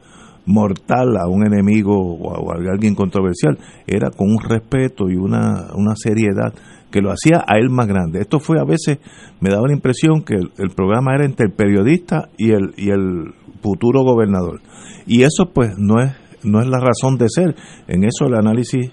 [0.46, 5.96] mortal a un enemigo o a, alguien controversial, era con un respeto y una, una
[5.96, 6.54] seriedad
[6.92, 8.20] que lo hacía a él más grande.
[8.20, 9.00] Esto fue a veces,
[9.40, 13.34] me daba la impresión que el, programa era entre el periodista y el, y el
[13.62, 14.62] futuro gobernador.
[15.06, 16.12] Y eso pues no es,
[16.44, 17.56] no es la razón de ser.
[17.88, 18.92] En eso el análisis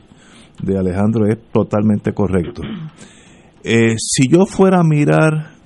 [0.62, 2.62] de Alejandro es totalmente correcto.
[3.62, 5.56] Eh, si yo fuera a mirar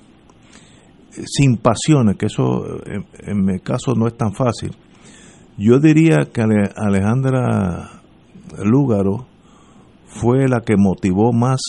[1.11, 4.71] sin pasiones, que eso en, en, mi caso no es tan fácil,
[5.57, 8.01] yo diría que Alejandra
[8.63, 9.27] Lúgaro
[10.05, 11.61] fue la que motivó más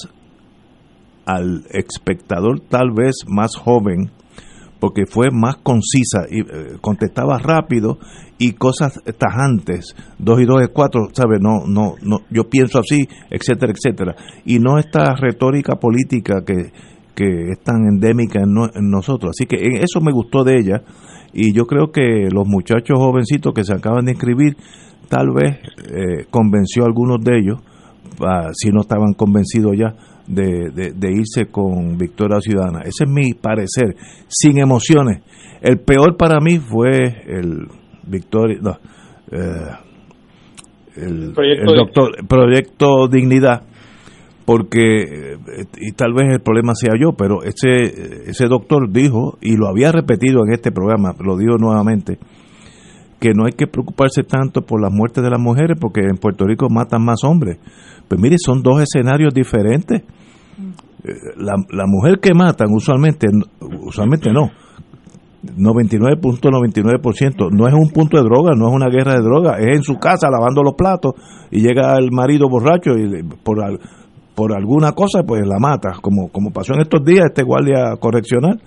[1.24, 4.11] al espectador tal vez más joven
[4.83, 8.01] porque fue más concisa y eh, contestaba rápido
[8.37, 11.39] y cosas tajantes, dos y dos es cuatro, ¿sabes?
[11.41, 14.16] No, no, no, yo pienso así, etcétera, etcétera.
[14.45, 16.72] Y no esta retórica política que,
[17.14, 19.37] que es tan endémica en, nosotros.
[19.39, 20.83] Así que eso me gustó de ella
[21.33, 24.57] y yo creo que los muchachos jovencitos que se acaban de inscribir,
[25.09, 25.59] tal vez
[25.95, 27.61] eh, convenció a algunos de ellos,
[28.20, 29.95] ah, si no estaban convencidos ya,
[30.27, 32.81] de, de, irse con Victoria Ciudadana.
[32.81, 33.97] Ese es mi parecer,
[34.29, 35.23] sin emociones.
[35.61, 36.89] El peor para mí fue
[37.27, 37.66] el
[38.07, 38.59] Victoria,
[39.31, 39.39] eh,
[40.97, 43.62] el, proyecto, doctor, proyecto Dignidad,
[44.45, 45.37] porque, eh,
[45.79, 49.93] y tal vez el problema sea yo, pero ese, ese doctor dijo, y lo había
[49.93, 52.18] repetido en este programa, lo dijo nuevamente,
[53.23, 56.45] que no hay que preocuparse tanto por las muertes de las mujeres porque en Puerto
[56.45, 57.59] Rico matan más hombres.
[58.09, 60.03] Pues mire, son dos escenarios diferentes.
[61.05, 63.29] Eh, la, mujer que matan usualmente,
[63.81, 64.51] usualmente no,
[65.57, 69.85] 99.99% no es un punto de droga, no es una guerra de droga, es en
[69.85, 71.12] su casa lavando los platos
[71.53, 73.59] y llega el marido borracho y por,
[74.35, 78.61] por alguna cosa pues la mata, como, como pasó en estos días este guardia correccional.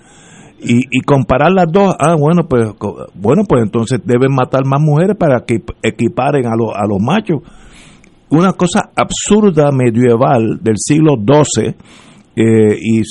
[0.59, 2.69] Y, y comparar las dos, ah, bueno, pues
[3.13, 7.41] bueno, pues entonces deben matar más mujeres para que equiparen a, a los machos.
[8.29, 11.75] Una cosa absurda medieval del siglo XII,
[12.35, 13.01] eh, y,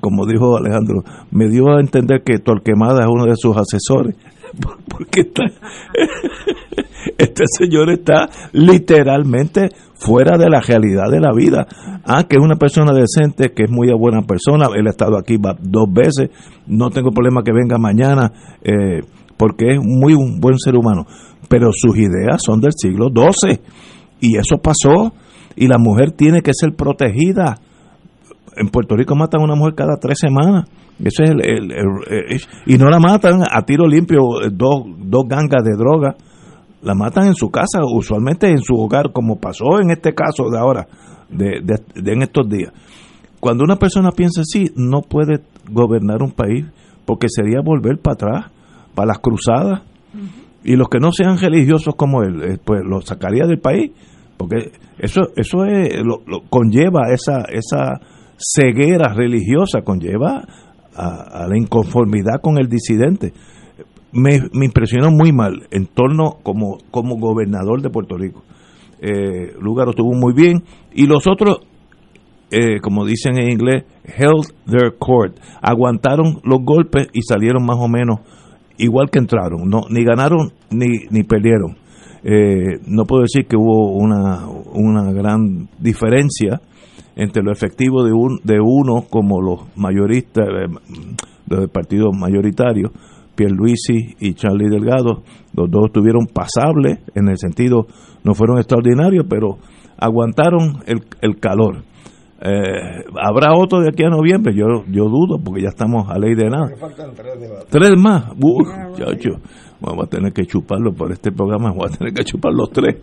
[0.00, 4.14] como dijo Alejandro, me dio a entender que Torquemada es uno de sus asesores,
[4.88, 5.22] porque
[7.18, 11.66] este señor está literalmente fuera de la realidad de la vida.
[12.04, 15.38] Ah, que es una persona decente, que es muy buena persona, él ha estado aquí
[15.38, 16.30] dos veces,
[16.66, 18.32] no tengo problema que venga mañana,
[18.62, 19.00] eh,
[19.36, 21.06] porque es muy un buen ser humano,
[21.48, 23.60] pero sus ideas son del siglo XII,
[24.20, 25.12] y eso pasó,
[25.56, 27.58] y la mujer tiene que ser protegida.
[28.56, 30.68] En Puerto Rico matan a una mujer cada tres semanas.
[30.98, 34.20] Eso es el, y no la matan a tiro limpio
[34.50, 36.16] dos, dos gangas de droga
[36.86, 40.58] la matan en su casa, usualmente en su hogar, como pasó en este caso de
[40.58, 40.86] ahora,
[41.28, 41.60] de,
[41.96, 42.72] en estos días.
[43.40, 46.64] Cuando una persona piensa así, no puede gobernar un país,
[47.04, 48.52] porque sería volver para atrás,
[48.94, 49.82] para las cruzadas.
[50.62, 53.90] Y los que no sean religiosos como él, eh, pues los sacaría del país,
[54.36, 58.00] porque eso eso es, lo, conlleva esa esa
[58.36, 60.44] ceguera religiosa, conlleva
[60.96, 63.32] a la inconformidad con el disidente
[64.16, 68.42] me, impresionó muy mal en torno como, como gobernador de Puerto Rico.
[69.00, 71.58] Eh, Lugaro estuvo muy bien y los otros,
[72.50, 77.88] eh, como dicen en inglés, held their court, aguantaron los golpes y salieron más o
[77.88, 78.20] menos
[78.78, 81.76] igual que entraron, no ni ganaron ni, ni perdieron.
[82.28, 86.60] Eh, no puedo decir que hubo una, una gran diferencia
[87.16, 90.46] entre lo efectivo de, un, de uno como los mayoristas,
[91.46, 92.92] del partido mayoritario,
[93.34, 95.22] Pierluisi y Charlie Delgado,
[95.54, 97.86] los dos estuvieron pasables, en el sentido,
[98.22, 99.58] no fueron extraordinarios, pero
[99.98, 101.84] aguantaron el, el calor.
[102.38, 104.54] Eh, ¿Habrá otro de aquí a noviembre?
[104.54, 106.68] Yo, yo dudo, porque ya estamos a ley de nada.
[107.70, 108.26] tres más.
[109.80, 112.96] vamos a tener que chuparlo por este programa, vamos a tener que chupar los tres.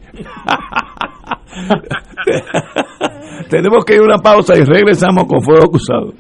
[3.50, 6.14] Tenemos que ir a una pausa y regresamos con Fuego Cruzado.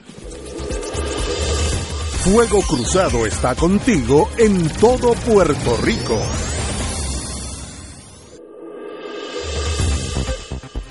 [2.24, 6.18] Fuego Cruzado está contigo en todo Puerto Rico.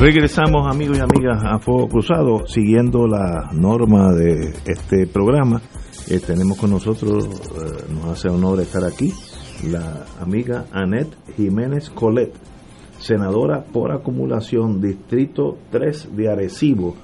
[0.00, 5.60] Regresamos amigos y amigas a Fuego Cruzado, siguiendo la norma de este programa.
[6.08, 9.12] Eh, tenemos con nosotros, eh, nos hace honor estar aquí,
[9.70, 12.32] la amiga Annette Jiménez Colet,
[12.98, 16.96] senadora por acumulación, Distrito 3 de Arecibo,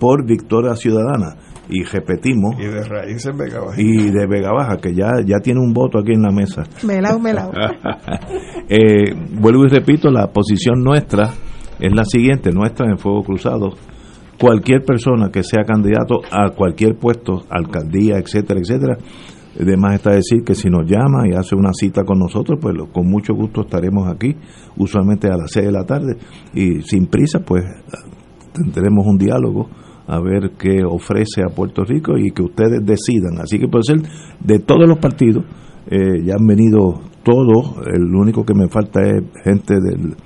[0.00, 1.36] por Victoria Ciudadana.
[1.68, 2.56] Y repetimos.
[2.58, 3.80] Y de raíces Vega Baja.
[3.80, 6.64] Y de Vega Baja, que ya, ya tiene un voto aquí en la mesa.
[6.82, 7.52] Melao, melao.
[8.72, 11.34] Eh, vuelvo y repito, la posición nuestra
[11.80, 13.70] es la siguiente, nuestra en Fuego Cruzado.
[14.38, 18.96] Cualquier persona que sea candidato a cualquier puesto, alcaldía, etcétera, etcétera,
[19.58, 23.06] además está decir que si nos llama y hace una cita con nosotros, pues con
[23.06, 24.34] mucho gusto estaremos aquí,
[24.76, 26.16] usualmente a las 6 de la tarde,
[26.54, 27.64] y sin prisa, pues
[28.54, 29.68] tendremos un diálogo
[30.06, 33.40] a ver qué ofrece a Puerto Rico y que ustedes decidan.
[33.40, 34.02] Así que puede ser
[34.40, 35.44] de todos los partidos,
[35.90, 40.16] eh, ya han venido todos, el único que me falta es gente del,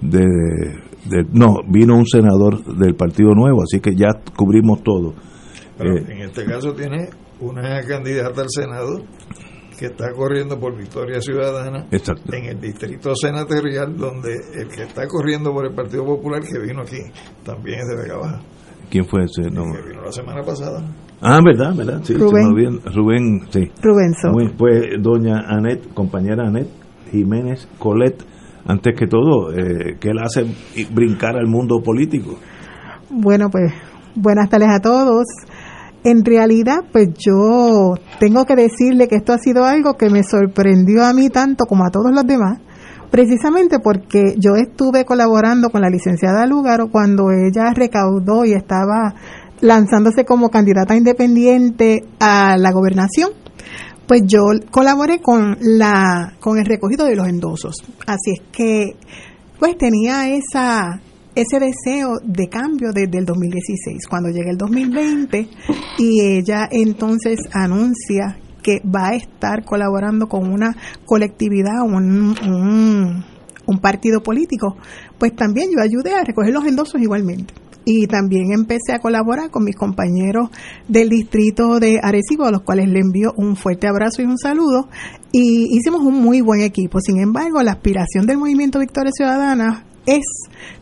[0.00, 5.14] de, de- no, vino un senador del Partido Nuevo, así que ya cubrimos todo.
[5.76, 7.08] Pero Eh, en este caso tiene
[7.40, 9.00] una candidata al Senado
[9.78, 12.34] que está corriendo por Victoria Ciudadana Exacto.
[12.34, 16.82] en el distrito senatorial donde el que está corriendo por el Partido Popular que vino
[16.82, 16.98] aquí
[17.44, 18.40] también es de Vega Baja
[18.90, 19.48] ¿Quién fue ese?
[19.52, 19.62] No.
[19.72, 20.82] que vino la semana pasada
[21.20, 21.74] Ah, ¿verdad?
[21.76, 22.00] ¿verdad?
[22.02, 22.46] Sí, se Rubén.
[22.46, 22.70] olvidó.
[22.94, 23.70] Rubén, sí.
[23.82, 24.30] Rubenso.
[24.32, 26.68] Muy- pues doña Anet, compañera Anet
[27.12, 28.16] Jiménez Colet,
[28.68, 30.44] antes que todo, eh, que él hace
[30.92, 32.36] brincar al mundo político.
[33.10, 33.72] Bueno, pues
[34.14, 35.24] buenas tardes a todos.
[36.04, 41.04] En realidad, pues yo tengo que decirle que esto ha sido algo que me sorprendió
[41.04, 42.60] a mí tanto como a todos los demás,
[43.10, 49.14] precisamente porque yo estuve colaborando con la licenciada Lugaro cuando ella recaudó y estaba
[49.60, 53.30] lanzándose como candidata independiente a la gobernación.
[54.08, 54.40] Pues yo
[54.70, 57.76] colaboré con la con el recogido de los endosos.
[58.06, 58.96] Así es que
[59.58, 61.00] pues tenía esa
[61.34, 64.06] ese deseo de cambio desde el 2016.
[64.08, 65.48] Cuando llega el 2020
[65.98, 73.24] y ella entonces anuncia que va a estar colaborando con una colectividad, un, un,
[73.66, 74.76] un partido político,
[75.18, 77.54] pues también yo ayudé a recoger los endosos igualmente.
[77.90, 80.50] Y también empecé a colaborar con mis compañeros
[80.88, 84.90] del distrito de Arecibo, a los cuales le envío un fuerte abrazo y un saludo.
[85.32, 87.00] Y hicimos un muy buen equipo.
[87.00, 90.20] Sin embargo, la aspiración del Movimiento Victoria Ciudadana es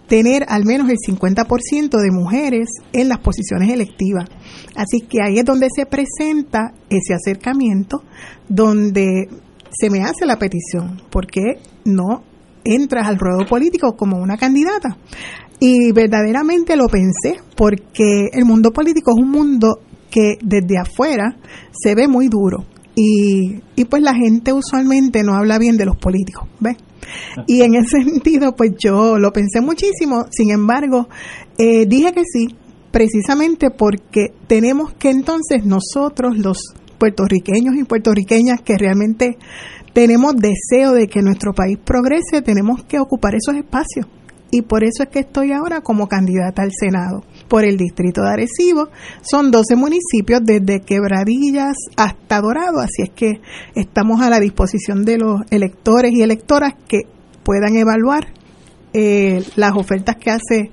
[0.08, 4.28] tener al menos el 50% de mujeres en las posiciones electivas.
[4.74, 8.02] Así que ahí es donde se presenta ese acercamiento,
[8.48, 9.28] donde
[9.70, 12.24] se me hace la petición, porque no
[12.64, 14.96] entras al ruedo político como una candidata.
[15.58, 19.80] Y verdaderamente lo pensé, porque el mundo político es un mundo
[20.10, 21.36] que desde afuera
[21.72, 22.64] se ve muy duro.
[22.94, 26.76] Y, y pues la gente usualmente no habla bien de los políticos, ¿ves?
[27.46, 31.08] Y en ese sentido, pues yo lo pensé muchísimo, sin embargo,
[31.58, 32.54] eh, dije que sí,
[32.90, 36.58] precisamente porque tenemos que entonces nosotros, los
[36.98, 39.36] puertorriqueños y puertorriqueñas que realmente
[39.92, 44.06] tenemos deseo de que nuestro país progrese, tenemos que ocupar esos espacios.
[44.56, 48.30] Y por eso es que estoy ahora como candidata al Senado por el distrito de
[48.30, 48.88] Arecibo.
[49.20, 53.42] Son 12 municipios desde Quebradillas hasta Dorado, así es que
[53.74, 57.02] estamos a la disposición de los electores y electoras que
[57.44, 58.28] puedan evaluar
[58.94, 60.70] eh, las ofertas que hace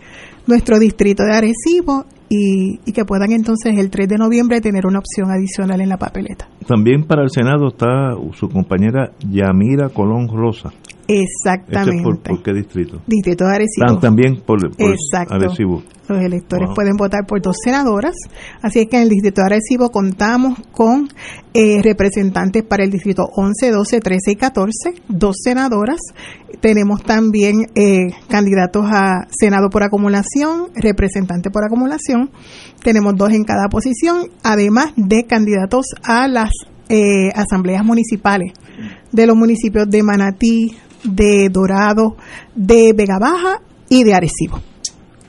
[0.47, 4.99] nuestro distrito de Arecibo y, y, que puedan entonces el 3 de noviembre tener una
[4.99, 6.47] opción adicional en la papeleta.
[6.65, 10.71] También para el Senado está su compañera Yamira Colón Rosa.
[11.07, 12.03] Exactamente.
[12.03, 13.01] Por, por, qué distrito?
[13.05, 13.99] Distrito de Arecibo.
[13.99, 14.95] También por, por
[15.29, 15.83] Arecibo.
[16.07, 16.75] Los electores wow.
[16.75, 18.13] pueden votar por dos senadoras,
[18.61, 21.07] así es que en el distrito de Arecibo contamos con
[21.53, 24.73] eh, representantes para el distrito 11, 12, 13 y 14,
[25.07, 25.99] dos senadoras.
[26.59, 32.31] Tenemos también eh, candidatos a Senado por acumulación, representantes por acumulación.
[32.83, 36.51] Tenemos dos en cada posición, además de candidatos a las
[36.89, 38.51] eh, asambleas municipales
[39.11, 42.15] de los municipios de Manatí, de Dorado,
[42.55, 44.59] de Vega Baja y de Arecibo.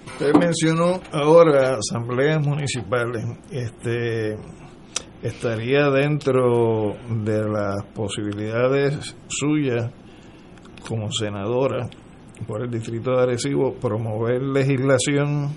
[0.06, 3.24] Usted mencionó ahora asambleas municipales.
[3.50, 4.36] Este
[5.22, 9.90] estaría dentro de las posibilidades suyas
[10.86, 11.88] como senadora
[12.46, 15.50] por el distrito de Arecibo promover legislación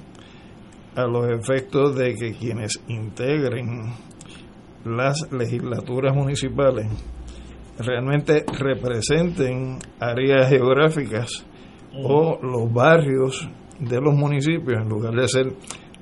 [0.96, 3.94] a los efectos de que quienes integren
[4.86, 6.88] las legislaturas municipales
[7.80, 11.46] realmente representen áreas geográficas
[11.94, 13.48] o los barrios
[13.80, 15.54] de los municipios en lugar de ser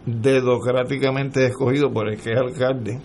[0.06, 3.00] democráticamente escogido por el que es alcalde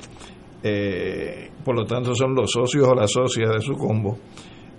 [0.63, 4.19] eh, por lo tanto son los socios o las socias de su combo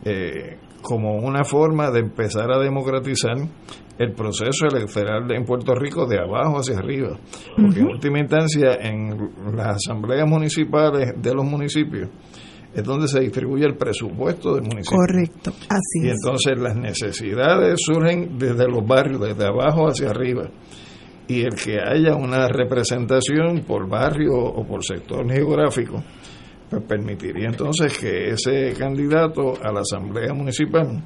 [0.05, 3.37] eh, como una forma de empezar a democratizar
[3.97, 7.17] el proceso electoral en Puerto Rico de abajo hacia arriba
[7.55, 7.87] porque uh -huh.
[7.87, 12.09] en última instancia en las asambleas municipales de los municipios
[12.73, 14.97] es donde se distribuye el presupuesto del municipio.
[14.97, 16.15] Correcto, así y es.
[16.15, 20.49] entonces las necesidades surgen desde los barrios, desde abajo hacia arriba.
[21.27, 26.03] Y el que haya una representación por barrio o por sector geográfico,
[26.69, 31.03] pues permitiría entonces que ese candidato a la asamblea municipal,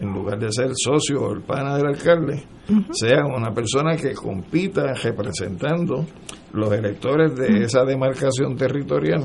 [0.00, 2.86] en lugar de ser socio o el pana del alcalde, uh -huh.
[2.92, 6.06] sea una persona que compita representando
[6.52, 9.24] los electores de esa demarcación territorial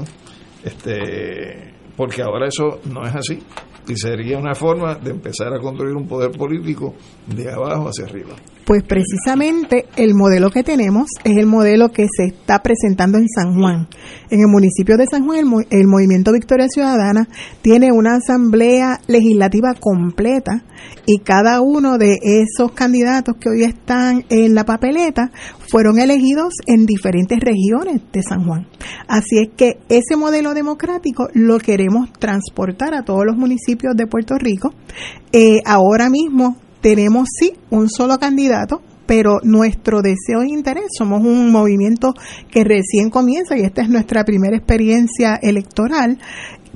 [0.64, 3.40] este porque ahora eso no es así
[3.88, 6.96] y sería una forma de empezar a construir un poder político
[7.28, 8.36] de abajo hacia arriba.
[8.66, 13.56] Pues precisamente el modelo que tenemos es el modelo que se está presentando en San
[13.56, 13.88] Juan.
[14.30, 15.40] En el municipio de San Juan,
[15.70, 17.28] el, Movimiento Victoria Ciudadana
[17.62, 20.64] tiene una asamblea legislativa completa
[21.06, 25.32] y cada uno de esos candidatos que hoy están en la papeleta
[25.70, 28.68] fueron elegidos en diferentes regiones de San Juan.
[29.08, 34.36] Así es que ese modelo democrático lo queremos transportar a todos los municipios de Puerto
[34.38, 34.74] Rico.
[35.34, 41.50] Eh, ahora mismo tenemos sí un solo candidato, pero nuestro deseo e interés, somos un
[41.50, 42.14] movimiento
[42.52, 46.20] que recién comienza y esta es nuestra primera experiencia electoral,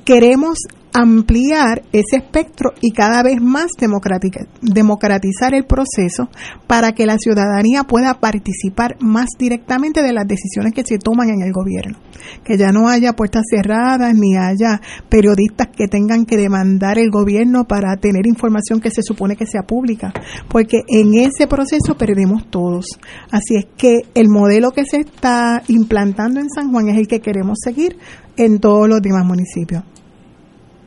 [0.06, 0.60] queremos
[0.98, 6.28] ampliar ese espectro y cada vez más democratizar el proceso
[6.66, 11.42] para que la ciudadanía pueda participar más directamente de las decisiones que se toman en
[11.42, 11.98] el gobierno.
[12.42, 17.64] Que ya no haya puertas cerradas ni haya periodistas que tengan que demandar el gobierno
[17.64, 20.12] para tener información que se supone que sea pública,
[20.48, 22.98] porque en ese proceso perdemos todos.
[23.30, 27.20] Así es que el modelo que se está implantando en San Juan es el que
[27.20, 27.96] queremos seguir
[28.36, 29.84] en todos los demás municipios.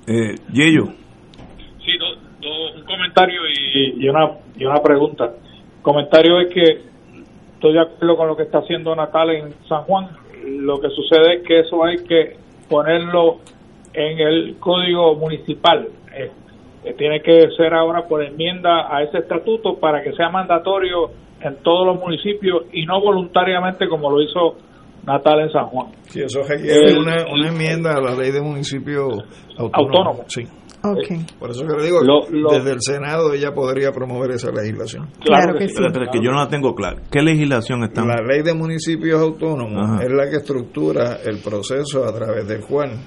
[0.07, 0.85] Eh, Yello.
[1.85, 5.25] Sí, do, do, un comentario y, una, y una pregunta.
[5.25, 6.81] El comentario es que
[7.53, 10.09] estoy de acuerdo con lo que está haciendo Natal en San Juan.
[10.43, 12.37] Lo que sucede es que eso hay que
[12.67, 13.39] ponerlo
[13.93, 15.87] en el código municipal.
[16.15, 16.31] Eh,
[16.83, 21.11] eh, tiene que ser ahora por enmienda a ese estatuto para que sea mandatorio
[21.41, 24.57] en todos los municipios y no voluntariamente como lo hizo
[25.05, 25.87] Natal en San Juan.
[26.07, 29.07] Sí, eso requiere eh, una, una, enmienda a la ley de municipio
[29.57, 29.97] autónomo.
[29.97, 30.23] autónomo.
[30.27, 30.43] Sí.
[30.83, 31.23] Okay.
[31.39, 31.99] Por eso que le digo,
[32.49, 35.09] desde el Senado ella podría promover esa legislación.
[35.23, 35.75] Claro, que, sí.
[35.77, 37.01] Pero, que yo no la tengo clara.
[37.11, 38.03] ¿Qué legislación está?
[38.03, 42.97] La ley de municipios autónomos es la que estructura el proceso a través del cual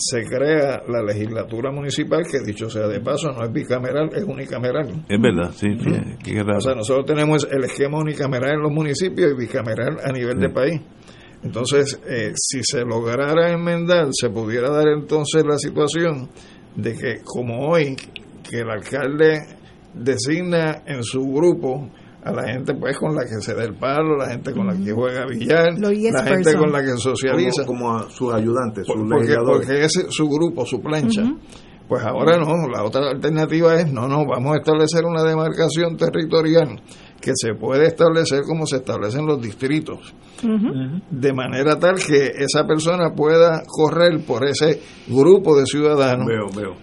[0.00, 5.04] se crea la legislatura municipal, que dicho sea de paso, no es bicameral, es unicameral.
[5.06, 5.68] Es verdad, sí.
[5.68, 10.48] O sea, nosotros tenemos el esquema unicameral en los municipios y bicameral a nivel de
[10.48, 10.80] país.
[11.42, 16.28] Entonces, eh, si se lograra enmendar, se pudiera dar entonces la situación
[16.76, 17.96] de que como hoy,
[18.48, 19.40] que el alcalde
[19.94, 21.88] designa en su grupo
[22.22, 24.74] a la gente pues con la que se da el palo, la gente con la
[24.74, 27.64] que juega billar, la gente con la que socializa.
[27.64, 31.22] Como, a sus ayudantes, sus porque, porque es su grupo, su plancha.
[31.88, 36.80] Pues ahora no, la otra alternativa es, no, no, vamos a establecer una demarcación territorial
[37.20, 43.10] que se puede establecer como se establecen los distritos, de manera tal que esa persona
[43.14, 46.28] pueda correr por ese grupo de ciudadanos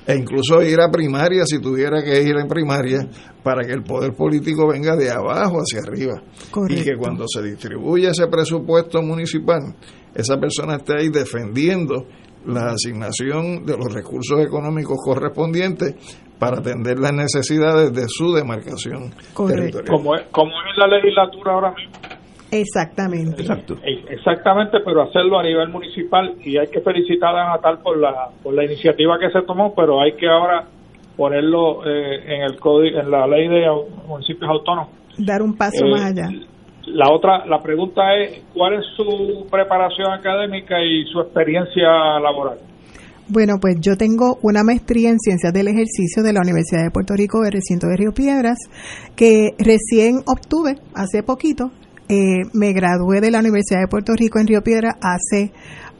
[0.05, 2.99] e incluso ir a primaria si tuviera que ir en primaria
[3.43, 6.21] para que el poder político venga de abajo hacia arriba.
[6.69, 9.75] Y que cuando se distribuya ese presupuesto municipal,
[10.13, 12.05] esa persona esté ahí defendiendo
[12.45, 15.95] la asignación de los recursos económicos correspondientes
[16.39, 19.87] para atender las necesidades de su demarcación territorial.
[19.89, 21.91] Como es, como es la legislatura ahora mismo.
[22.51, 23.41] Exactamente.
[23.41, 23.75] Exacto.
[24.09, 28.53] Exactamente, pero hacerlo a nivel municipal y hay que felicitar a Natal por la, por
[28.53, 30.65] la iniciativa que se tomó, pero hay que ahora
[31.17, 33.65] ponerlo eh, en el código, en la ley de
[34.07, 34.89] municipios autónomos.
[35.17, 36.29] Dar un paso Eh, más allá.
[36.85, 42.59] La otra, la pregunta es, ¿cuál es su preparación académica y su experiencia laboral?
[43.29, 47.13] Bueno, pues yo tengo una maestría en Ciencias del Ejercicio de la Universidad de Puerto
[47.13, 48.57] Rico, del recinto de Río Piedras,
[49.17, 51.71] que recién obtuve hace poquito.
[52.07, 55.51] Eh, me gradué de la Universidad de Puerto Rico en Río Piedras hace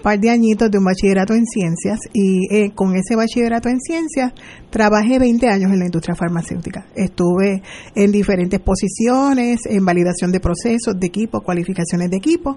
[0.02, 4.34] par de añitos de un bachillerato en ciencias y eh, con ese bachillerato en ciencias
[4.70, 6.86] trabajé 20 años en la industria farmacéutica.
[6.96, 7.62] Estuve
[7.96, 12.56] en diferentes posiciones, en validación de procesos, de equipo, cualificaciones de equipo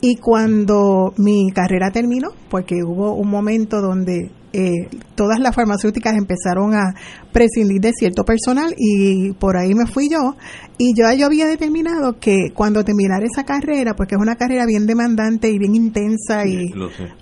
[0.00, 6.74] y cuando mi carrera terminó, porque hubo un momento donde eh, todas las farmacéuticas empezaron
[6.74, 6.94] a
[7.32, 10.36] prescindir de cierto personal y por ahí me fui yo
[10.78, 14.86] y yo, yo había determinado que cuando terminara esa carrera, porque es una carrera bien
[14.86, 16.72] demandante y bien intensa y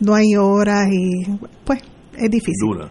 [0.00, 1.24] no hay horas y
[1.64, 1.80] pues
[2.16, 2.68] es difícil.
[2.68, 2.88] Dura.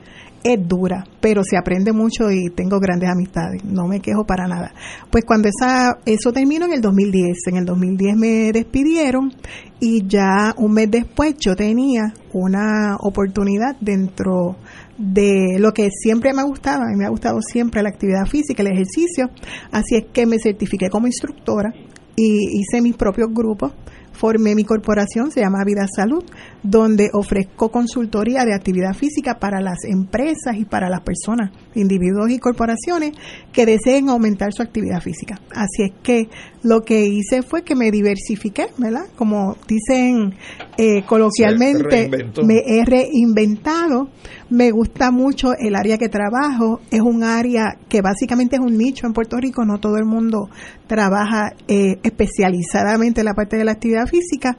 [0.48, 4.76] Es dura, pero se aprende mucho y tengo grandes amistades, no me quejo para nada.
[5.10, 9.34] Pues cuando esa eso terminó en el 2010, en el 2010 me despidieron
[9.80, 14.58] y ya un mes después yo tenía una oportunidad dentro
[15.00, 18.62] de lo que siempre me ha gustado, a me ha gustado siempre la actividad física,
[18.62, 19.32] el ejercicio,
[19.72, 21.74] así es que me certifiqué como instructora
[22.16, 23.74] y hice mis propios grupos
[24.16, 26.24] formé mi corporación, se llama Vida Salud,
[26.64, 32.40] donde ofrezco consultoría de actividad física para las empresas y para las personas, individuos y
[32.40, 33.12] corporaciones
[33.52, 35.40] que deseen aumentar su actividad física.
[35.52, 36.30] Así es que
[36.64, 39.06] lo que hice fue que me diversifiqué, ¿verdad?
[39.16, 40.34] Como dicen
[40.78, 42.10] eh, coloquialmente,
[42.44, 44.10] me he reinventado.
[44.50, 46.80] Me gusta mucho el área que trabajo.
[46.92, 49.66] Es un área que básicamente es un nicho en Puerto Rico.
[49.66, 50.50] No todo el mundo
[50.86, 54.58] trabaja eh, especializadamente en la parte de la actividad física.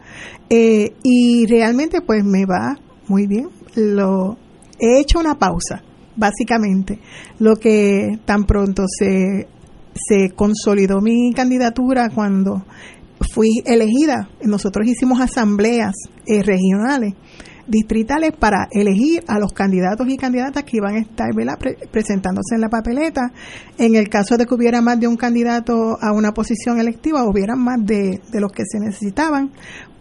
[0.50, 2.76] Eh, y realmente pues me va
[3.06, 3.48] muy bien.
[3.76, 4.36] Lo
[4.80, 5.82] he hecho una pausa,
[6.16, 6.98] básicamente.
[7.38, 9.46] Lo que tan pronto se,
[9.94, 12.64] se consolidó mi candidatura cuando
[13.32, 14.30] fui elegida.
[14.42, 15.94] Nosotros hicimos asambleas
[16.26, 17.14] eh, regionales
[17.66, 21.26] distritales para elegir a los candidatos y candidatas que iban a estar.
[21.58, 23.32] Pre- presentándose en la papeleta.
[23.78, 27.58] En el caso de que hubiera más de un candidato a una posición electiva, hubieran
[27.58, 29.50] más de, de los que se necesitaban,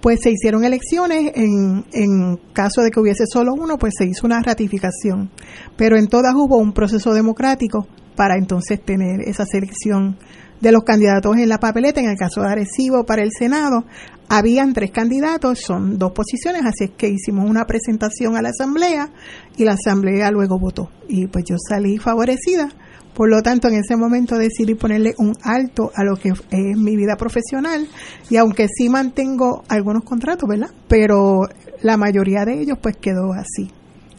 [0.02, 1.32] pues se hicieron elecciones.
[1.36, 5.32] En, en caso de que hubiese solo uno, pues se hizo una ratificación.
[5.78, 10.18] Pero en todas hubo un proceso democrático para entonces tener esa selección
[10.62, 12.00] de los candidatos en la papeleta.
[12.00, 13.84] En el caso de Arecibo para el Senado,
[14.30, 19.10] habían tres candidatos, son dos posiciones, así es que hicimos una presentación a la asamblea
[19.58, 20.90] y la asamblea luego votó.
[21.08, 22.70] Y pues yo salí favorecida.
[23.14, 26.98] Por lo tanto, en ese momento decidí ponerle un alto a lo que es mi
[26.98, 27.88] vida profesional
[28.30, 30.70] y aunque sí mantengo algunos contratos, ¿verdad?
[30.90, 31.48] Pero
[31.82, 33.72] la mayoría de ellos pues quedó así.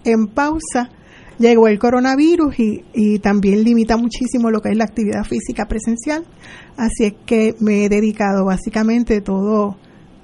[0.05, 0.89] En pausa
[1.39, 6.25] llegó el coronavirus y, y también limita muchísimo lo que es la actividad física presencial.
[6.79, 9.77] Así es que me he dedicado básicamente todo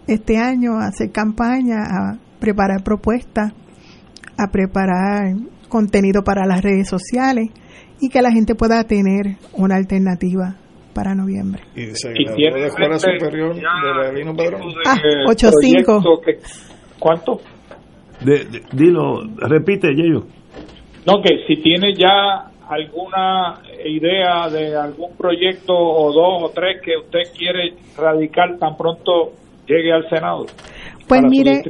[0.06, 3.52] este año a hacer campaña, a preparar propuestas,
[4.38, 5.34] a preparar
[5.68, 7.50] contenido para las redes sociales
[8.00, 10.56] y que la gente pueda tener una alternativa
[10.92, 11.62] para noviembre.
[11.74, 14.60] Y se graduó de Escuela Superior de Belino Padrón.
[14.86, 16.02] Ah, Eh, 8-5.
[16.02, 16.38] proyecto que-
[16.98, 17.40] ¿Cuánto?
[18.24, 20.26] De- de- dilo, repite, Yeyo.
[21.06, 26.96] No, que si tiene ya alguna idea de algún proyecto o dos o tres que
[26.96, 29.32] usted quiere radicar tan pronto
[29.66, 30.46] llegue al Senado.
[31.06, 31.62] Pues mire,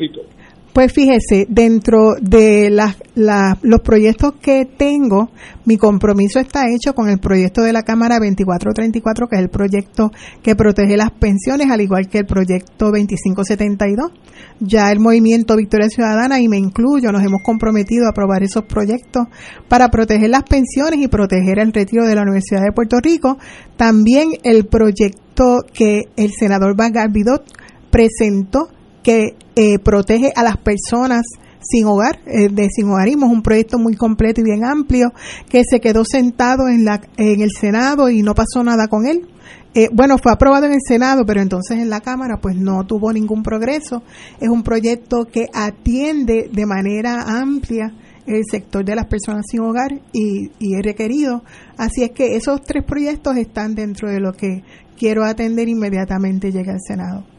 [0.73, 5.31] pues fíjese, dentro de los proyectos que tengo,
[5.67, 10.11] mi compromiso está hecho con el proyecto de la Cámara 2434, que es el proyecto
[10.43, 14.13] que protege las pensiones, al igual que el proyecto 2572.
[14.61, 19.27] Ya el movimiento Victoria Ciudadana, y me incluyo, nos hemos comprometido a aprobar esos proyectos
[19.69, 23.37] para proteger las pensiones y proteger el retiro de la Universidad de Puerto Rico.
[23.77, 27.45] También el proyecto que el senador Van Bidot
[27.93, 28.71] presentó
[29.03, 31.23] que eh, protege a las personas
[31.61, 35.13] sin hogar, eh, de sin hogarismo, un proyecto muy completo y bien amplio,
[35.49, 39.29] que se quedó sentado en, la, en el Senado y no pasó nada con él.
[39.75, 43.13] Eh, bueno, fue aprobado en el Senado, pero entonces en la Cámara pues no tuvo
[43.13, 44.03] ningún progreso.
[44.41, 47.95] Es un proyecto que atiende de manera amplia
[48.27, 51.43] el sector de las personas sin hogar y, y es requerido.
[51.77, 54.63] Así es que esos tres proyectos están dentro de lo que
[54.97, 57.32] quiero atender inmediatamente llegue al Senado.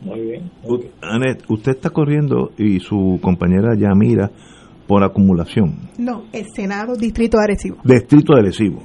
[0.00, 0.50] Muy bien.
[1.48, 4.30] usted está corriendo y su compañera Yamira
[4.86, 5.90] por acumulación.
[5.98, 7.76] No, el Senado, Distrito de Arecibo.
[7.84, 8.82] Distrito de Arecibo.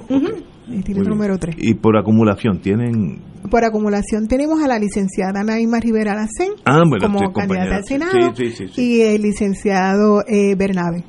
[0.68, 1.56] Distrito número 3.
[1.58, 3.20] ¿Y por acumulación tienen...?
[3.50, 8.32] Por acumulación tenemos a la licenciada Naima Rivera Lacén ah, como candidata al Senado
[8.76, 11.04] y el licenciado eh, Bernabe.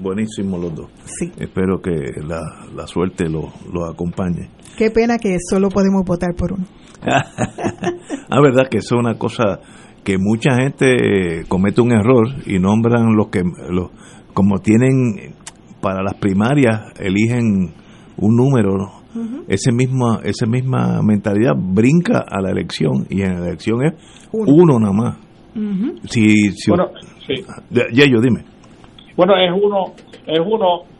[0.00, 0.90] Buenísimo los dos.
[1.04, 1.30] Sí.
[1.38, 1.92] Espero que
[2.26, 2.40] la,
[2.74, 4.48] la suerte los lo acompañe.
[4.76, 6.64] Qué pena que solo podemos votar por uno.
[7.06, 9.60] ah, verdad que eso es una cosa
[10.04, 13.90] que mucha gente comete un error y nombran los que los
[14.32, 15.34] como tienen
[15.80, 17.74] para las primarias eligen
[18.16, 19.04] un número
[19.48, 23.92] ese misma esa misma mentalidad brinca a la elección y en la elección es
[24.32, 25.18] uno, nada más.
[26.10, 26.90] Si, bueno,
[27.26, 27.44] sí.
[27.70, 28.44] ya yo dime.
[29.16, 29.94] Bueno es uno
[30.26, 30.93] es uno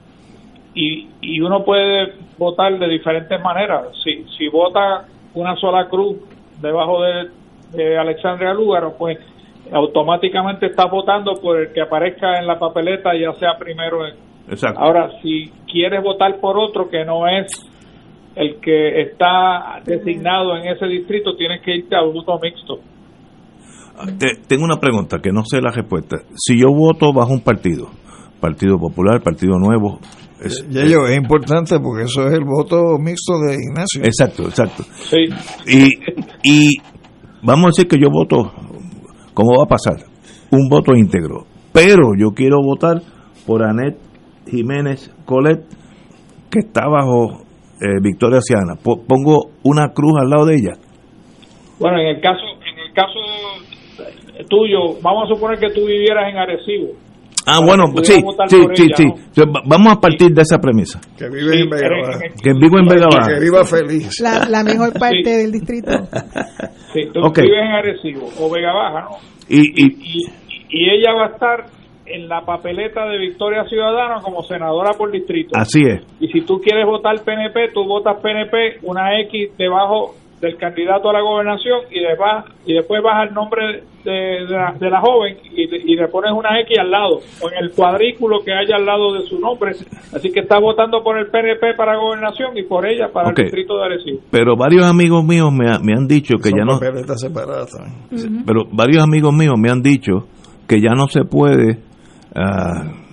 [0.74, 6.16] y, y uno puede votar de diferentes maneras si si vota una sola cruz
[6.60, 9.18] debajo de, Alexandria Lúgaro, pues
[9.72, 13.98] automáticamente está votando por el que aparezca en la papeleta, ya sea primero.
[14.76, 17.46] Ahora, si quieres votar por otro que no es
[18.36, 22.78] el que está designado en ese distrito, tienes que irte a voto mixto.
[23.98, 24.06] Ah,
[24.46, 26.18] tengo una pregunta que no sé la respuesta.
[26.36, 27.88] Si yo voto bajo un partido,
[28.40, 29.98] Partido Popular, Partido Nuevo,
[30.44, 34.02] es, es importante porque eso es el voto mixto de Ignacio.
[34.02, 34.82] Exacto, exacto.
[34.82, 35.24] Sí.
[35.66, 35.88] Y,
[36.42, 36.70] y
[37.42, 38.52] vamos a decir que yo voto,
[39.32, 39.96] ¿cómo va a pasar?
[40.50, 41.46] Un voto íntegro.
[41.72, 43.02] Pero yo quiero votar
[43.46, 43.98] por Anet
[44.46, 45.64] Jiménez Colet,
[46.50, 47.42] que está bajo
[47.80, 48.76] eh, Victoria Ciana.
[48.82, 50.72] Pongo una cruz al lado de ella.
[51.80, 53.18] Bueno, en el caso, en el caso
[54.48, 57.03] tuyo, vamos a suponer que tú vivieras en Arecibo
[57.46, 58.14] Ah, bueno, sí,
[58.48, 59.04] sí, sí, sí.
[59.66, 61.00] Vamos a partir de esa premisa.
[61.16, 62.18] Que vive en Vega Baja.
[62.42, 63.34] Que vive en Vega Baja.
[63.34, 64.20] Que viva feliz.
[64.20, 65.90] La, la mejor parte del distrito.
[66.94, 69.16] Sí, tú vives en Arecibo o Vega Baja, ¿no?
[69.48, 70.30] Y, y,
[70.70, 71.64] y, ella va a estar
[72.06, 75.50] en la papeleta de Victoria Ciudadana como senadora por distrito.
[75.56, 76.06] Así es.
[76.20, 80.14] Y si tú quieres votar PNP, tú votas PNP, una X debajo
[80.44, 82.30] del candidato a la gobernación y, después,
[82.66, 84.44] y después vas al nombre de,
[84.90, 88.76] la, joven y, le pones una X al lado o en el cuadrículo que haya
[88.76, 89.72] al lado de su nombre.
[90.12, 93.78] Así que está votando por el PNP para gobernación y por ella para el distrito
[93.78, 94.20] de Arecibo.
[94.30, 96.78] Pero varios amigos míos me, han dicho que ya no...
[96.78, 100.28] Pero varios amigos míos me han dicho
[100.68, 101.78] que ya no se puede...
[102.36, 103.04] Uh,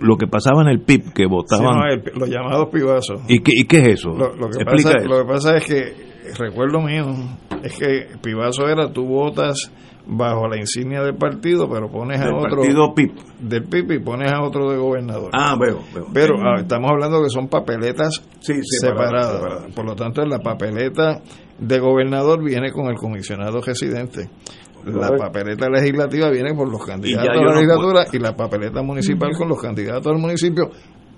[0.00, 1.78] lo que pasaba en el PIB, que votaban...
[2.14, 3.20] los llamados pibazos.
[3.28, 4.10] ¿Y qué, ¿Y qué es eso?
[4.10, 6.03] Lo, que pasa, lo que pasa es que,
[6.38, 7.06] recuerdo mío,
[7.62, 9.70] es que pibazo era tú votas
[10.06, 12.58] bajo la insignia del partido, pero pones a otro...
[12.58, 13.12] partido PIB.
[13.40, 15.30] Del PIB y pones a otro de gobernador.
[15.32, 16.06] Ah, veo, veo.
[16.12, 19.72] Pero ah, estamos hablando que son papeletas separadas.
[19.74, 21.22] Por lo tanto, la papeleta
[21.58, 24.28] de gobernador viene con el comisionado residente
[24.86, 29.48] la papeleta legislativa viene por los candidatos a la legislatura y la papeleta municipal con
[29.48, 30.70] los candidatos al municipio,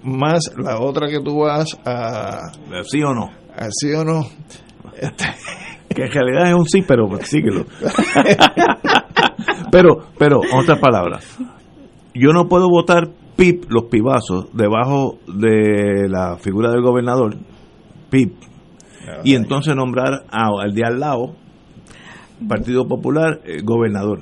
[0.03, 2.53] más la otra que tú vas a...
[2.85, 3.31] ¿Sí o no?
[3.57, 4.25] A sí o no.
[5.95, 7.67] que en realidad es un sí, pero síguelo.
[9.71, 11.21] pero, pero, otra palabra.
[12.15, 17.37] Yo no puedo votar PIP, los pibazos, debajo de la figura del gobernador,
[18.11, 18.33] PIP,
[19.25, 21.35] y entonces nombrar al de al lado
[22.49, 24.21] Partido Popular, eh, gobernador.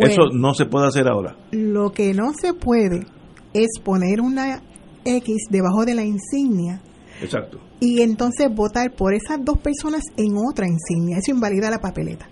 [0.00, 1.36] Eso no se puede hacer ahora.
[1.52, 3.06] Lo que no se puede
[3.54, 4.60] es poner una
[5.04, 6.80] X debajo de la insignia.
[7.22, 7.58] Exacto.
[7.80, 11.18] Y entonces votar por esas dos personas en otra insignia.
[11.18, 12.28] Eso invalida la papeleta.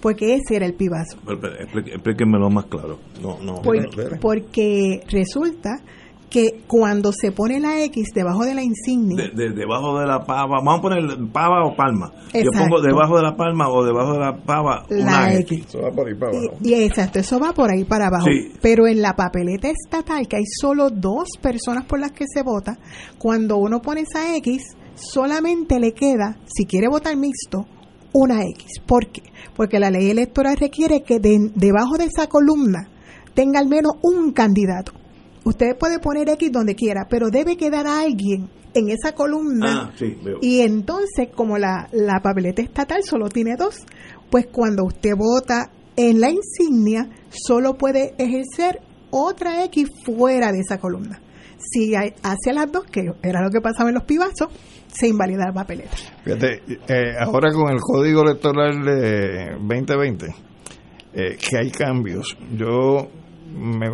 [0.00, 1.18] Porque ese era el pibazo.
[1.86, 2.98] Explíquemelo más claro.
[3.22, 3.60] No, no.
[4.20, 5.82] porque resulta
[6.30, 9.30] que cuando se pone la X debajo de la insignia.
[9.34, 11.02] De, debajo de la pava, vamos a poner
[11.32, 12.12] pava o palma.
[12.32, 15.66] Yo pongo debajo de la palma o debajo de la pava una X.
[15.66, 16.56] Eso va por ahí para abajo.
[16.62, 18.26] Y, exacto, eso va por ahí para abajo.
[18.62, 22.78] Pero en la papeleta estatal, que hay solo dos personas por las que se vota,
[23.18, 27.66] cuando uno pone esa X, solamente le queda, si quiere votar mixto,
[28.12, 28.80] una X.
[28.86, 29.22] ¿Por qué?
[29.56, 32.88] Porque la ley electoral requiere que debajo de esa columna
[33.34, 34.92] tenga al menos un candidato.
[35.44, 39.90] Usted puede poner X donde quiera, pero debe quedar alguien en esa columna.
[39.90, 40.04] Ah,
[40.40, 43.76] y entonces, como la, la papeleta estatal solo tiene dos,
[44.30, 50.78] pues cuando usted vota en la insignia, solo puede ejercer otra X fuera de esa
[50.78, 51.20] columna.
[51.60, 54.48] Si hace las dos, que era lo que pasaba en los pibazos,
[54.88, 55.88] se invalida la.
[56.24, 60.26] Fíjate, eh, ahora con el código electoral de 2020,
[61.12, 63.08] eh, que hay cambios, yo
[63.52, 63.88] me,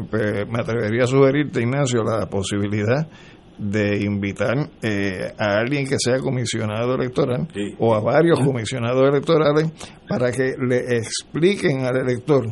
[0.59, 3.09] atrevería a sugerirte, Ignacio, la posibilidad
[3.58, 9.72] de invitar eh, a alguien que sea comisionado electoral o a varios comisionados electorales
[10.08, 12.44] para que le expliquen al elector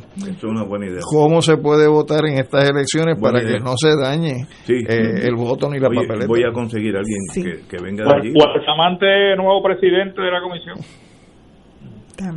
[1.10, 5.68] cómo se puede votar en estas elecciones para que no se dañe eh, el voto
[5.70, 6.26] ni la papeleta.
[6.26, 8.30] Voy a conseguir a alguien que, venga de allí.
[8.30, 10.78] O el flamante nuevo presidente de la comisión.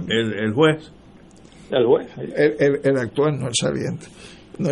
[0.09, 0.91] El, el juez.
[1.71, 2.07] El juez.
[2.17, 4.07] El, el actual, no el saliente.
[4.59, 4.69] No,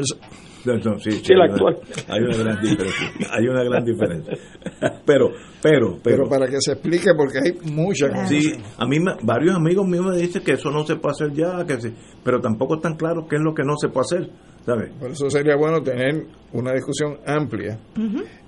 [1.00, 1.78] sí, el actual.
[2.08, 3.12] hay una gran diferencia.
[3.32, 4.34] Hay una gran diferencia.
[5.06, 5.30] Pero,
[5.62, 6.28] pero, pero.
[6.28, 8.42] para que se explique, porque hay muchas Sí,
[8.78, 11.80] a mí varios amigos míos me dicen que eso no se puede hacer ya, que
[11.80, 11.94] sí,
[12.24, 14.30] pero tampoco tan claro qué es lo que no se puede hacer.
[14.66, 14.92] ¿sabes?
[15.00, 17.80] Por eso sería bueno tener una discusión amplia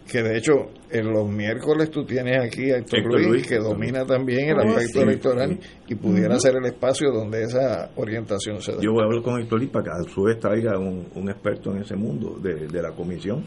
[0.09, 0.53] que de hecho
[0.89, 5.01] en los miércoles tú tienes aquí a Héctor, Luis, que domina también el oh, aspecto
[5.01, 8.77] electoral y pudiera ser el espacio donde esa orientación se da.
[8.81, 11.71] Yo voy a hablar con Héctor Luis para que a su vez traiga un, experto
[11.71, 13.43] en ese mundo de, la comisión,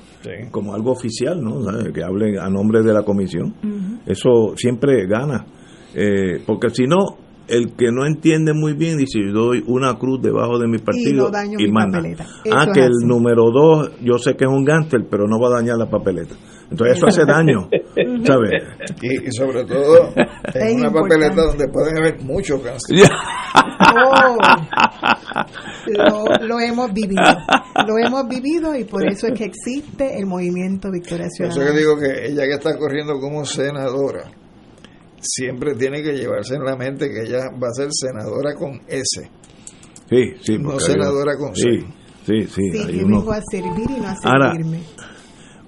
[0.50, 1.60] como algo oficial, ¿no?
[1.92, 3.54] que hable a nombre de la comisión.
[4.06, 5.46] Eso siempre gana,
[5.94, 10.22] eh, porque si no, el que no entiende muy bien dice yo doy una cruz
[10.22, 12.00] debajo de mi partido y, manda.
[12.52, 15.60] ah que el número dos yo sé que es un gánster pero no va a
[15.60, 16.34] dañar la papeleta.
[16.70, 17.68] Entonces eso hace daño
[18.24, 18.62] ¿sabes?
[19.02, 20.12] Y, sobre todo
[20.54, 23.10] en una papeleta donde pueden haber muchos gánsteres.
[23.92, 24.36] Oh,
[26.42, 27.22] lo, hemos vivido.
[27.86, 31.72] Lo hemos vivido y por eso es que existe el movimiento Victoria Ciudadana por eso
[31.72, 34.30] que digo que ella que está corriendo como senadora
[35.20, 39.30] siempre tiene que llevarse en la mente que ella va a ser senadora con S.
[40.08, 40.58] Sí, sí.
[40.58, 41.62] No senadora con C.
[42.26, 42.78] Sí, sí, sí.
[42.78, 44.80] a servir y no a servirme.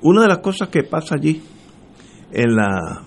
[0.03, 1.43] una de las cosas que pasa allí
[2.33, 3.05] en la,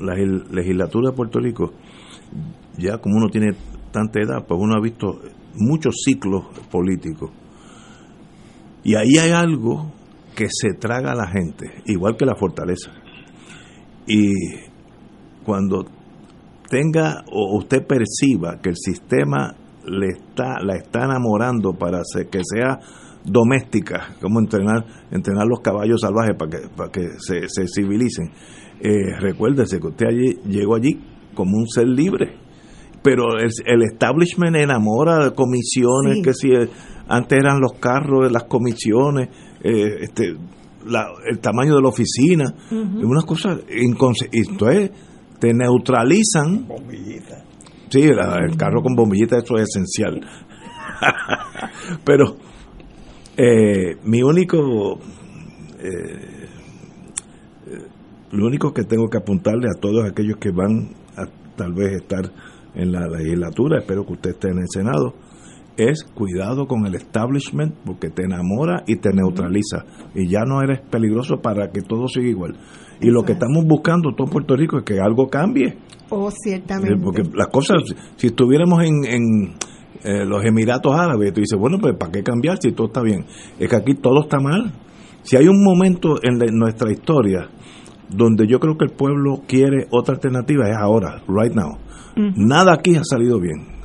[0.00, 1.72] la legislatura de Puerto Rico,
[2.78, 3.54] ya como uno tiene
[3.90, 5.20] tanta edad, pues uno ha visto
[5.54, 7.30] muchos ciclos políticos.
[8.82, 9.92] Y ahí hay algo
[10.34, 12.92] que se traga a la gente, igual que la fortaleza.
[14.06, 14.32] Y
[15.44, 15.84] cuando
[16.68, 19.54] tenga o usted perciba que el sistema
[19.86, 22.78] le está la está enamorando para que sea
[23.24, 28.30] doméstica, como entrenar entrenar los caballos salvajes para que para que se, civilicen.
[28.82, 30.98] Eh, recuérdese que usted allí llegó allí
[31.34, 32.34] como un ser libre,
[33.02, 36.50] pero el, establishment enamora de comisiones que si
[37.08, 39.28] antes eran los carros, las comisiones,
[39.62, 44.90] eh, este, el tamaño de la oficina, unas cosas entonces
[45.40, 46.68] te neutralizan.
[46.68, 47.44] Bombillita.
[47.88, 50.20] Sí, el carro con bombillita, eso es esencial.
[52.04, 52.36] Pero
[53.36, 55.00] eh, mi único,
[55.80, 56.46] eh,
[58.30, 61.26] lo único que tengo que apuntarle a todos aquellos que van a
[61.56, 62.30] tal vez estar
[62.74, 65.14] en la legislatura, espero que usted esté en el Senado,
[65.76, 69.84] es cuidado con el establishment porque te enamora y te neutraliza
[70.14, 72.56] y ya no eres peligroso para que todo siga igual.
[73.00, 75.78] Y lo que estamos buscando todo Puerto Rico es que algo cambie.
[76.10, 76.96] Oh, ciertamente.
[77.02, 77.82] Porque las cosas,
[78.16, 79.54] si estuviéramos en, en
[80.02, 83.24] eh, los Emiratos Árabes, tú dices, bueno, pues ¿para qué cambiar si todo está bien?
[83.58, 84.72] Es que aquí todo está mal.
[85.22, 87.48] Si hay un momento en, nuestra historia
[88.08, 91.78] donde yo creo que el pueblo quiere otra alternativa, es ahora, right now.
[92.36, 93.79] Nada aquí ha salido bien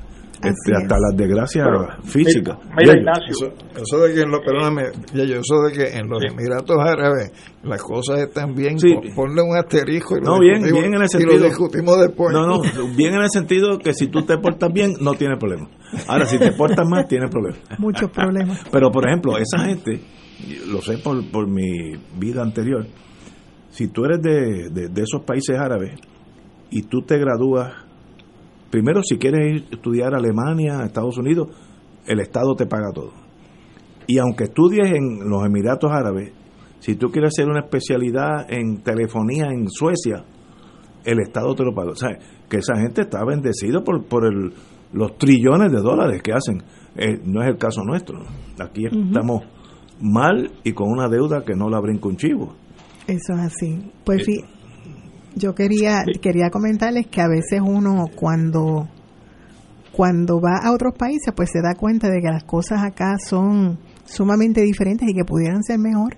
[0.46, 1.68] este, hasta las desgracias
[2.04, 2.58] físicas.
[2.78, 7.32] eso, de que en eso de que en los Emiratos Árabes
[7.64, 8.78] las cosas están bien,
[9.16, 12.34] ponle un asterisco y no, bien, bien en el sentido, lo discutimos después.
[12.34, 12.62] No, no,
[12.96, 15.68] bien en el sentido que si tú te portas bien, no tienes problema.
[16.08, 17.60] Ahora, si te portas mal, tienes problemas.
[17.78, 18.64] Muchos problemas.
[18.72, 20.02] Pero, por ejemplo, esa gente,
[20.68, 22.86] lo sé por, por mi vida anterior,
[23.70, 26.00] si tú eres de, de esos países árabes
[26.70, 27.85] y tú te gradúas
[28.76, 31.48] Primero, si quieres estudiar a Alemania, a Estados Unidos,
[32.06, 33.14] el Estado te paga todo.
[34.06, 36.34] Y aunque estudies en los Emiratos Árabes,
[36.80, 40.26] Si tú quieres hacer una especialidad en telefonía en Suecia,
[41.06, 41.92] el Estado te lo paga.
[41.92, 42.18] O sea,
[42.50, 44.52] que esa gente está bendecida por, por el,
[44.92, 46.62] los trillones de dólares que hacen.
[46.98, 48.26] Eh, no es el caso nuestro.
[48.60, 49.46] Aquí estamos
[50.02, 52.54] mal y con una deuda que no la brinca un chivo.
[53.08, 53.90] Eso es así.
[54.04, 54.44] Pues sí,
[55.36, 58.88] yo quería quería comentarles que a veces uno cuando
[59.92, 63.78] cuando va a otros países pues se da cuenta de que las cosas acá son
[64.06, 66.18] sumamente diferentes y que pudieran ser mejor.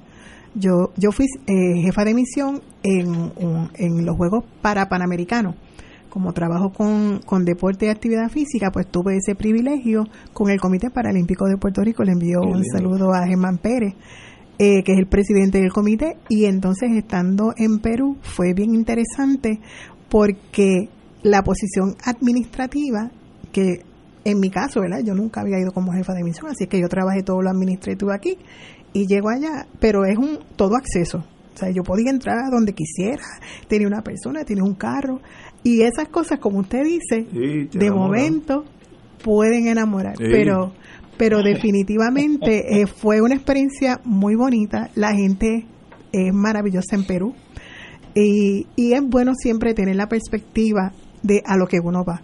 [0.56, 3.31] Yo yo fui eh, jefa de misión en,
[3.76, 5.56] en los Juegos para Panamericanos
[6.10, 10.89] como trabajo con, con deporte y actividad física, pues tuve ese privilegio con el Comité
[10.89, 12.03] Paralímpico de Puerto Rico.
[12.03, 13.94] Le envío un saludo a Germán Pérez,
[14.59, 16.17] eh, que es el presidente del comité.
[16.29, 19.59] Y entonces, estando en Perú, fue bien interesante
[20.09, 20.89] porque
[21.23, 23.11] la posición administrativa,
[23.51, 23.81] que
[24.23, 24.99] en mi caso, ¿verdad?
[25.05, 28.11] Yo nunca había ido como jefa de misión, así que yo trabajé todo lo administrativo
[28.11, 28.38] aquí
[28.93, 31.23] y llego allá, pero es un todo acceso.
[31.53, 33.23] O sea, yo podía entrar a donde quisiera,
[33.67, 35.21] tenía una persona, tenía un carro,
[35.63, 37.25] y esas cosas, como usted dice,
[37.71, 38.65] de momento
[39.23, 40.73] pueden enamorar, pero
[41.18, 44.89] pero definitivamente eh, fue una experiencia muy bonita.
[44.95, 45.65] La gente
[46.11, 47.35] es maravillosa en Perú
[48.15, 50.91] y, y es bueno siempre tener la perspectiva
[51.23, 52.22] de a lo que uno va.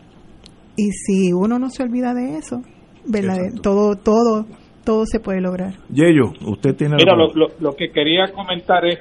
[0.76, 2.62] Y si uno no se olvida de eso,
[3.06, 3.38] ¿verdad?
[3.62, 4.46] todo todo
[4.84, 5.74] todo se puede lograr.
[5.90, 7.30] Yeyo, usted tiene Mira, lo,
[7.60, 9.00] lo que quería comentar es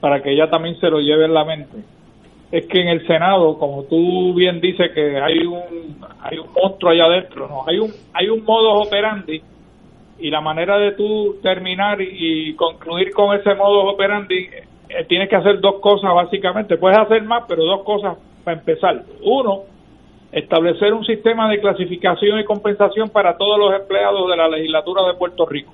[0.00, 1.95] para que ella también se lo lleve en la mente
[2.50, 6.92] es que en el Senado, como tú bien dices que hay un hay un monstruo
[6.92, 9.42] allá adentro, no, hay un hay un modo operandi
[10.18, 14.48] y la manera de tú terminar y, concluir con ese modo operandi
[14.88, 19.02] eh, tienes que hacer dos cosas básicamente, puedes hacer más, pero dos cosas para empezar.
[19.22, 19.62] Uno,
[20.30, 25.14] establecer un sistema de clasificación y compensación para todos los empleados de la legislatura de
[25.14, 25.72] Puerto Rico.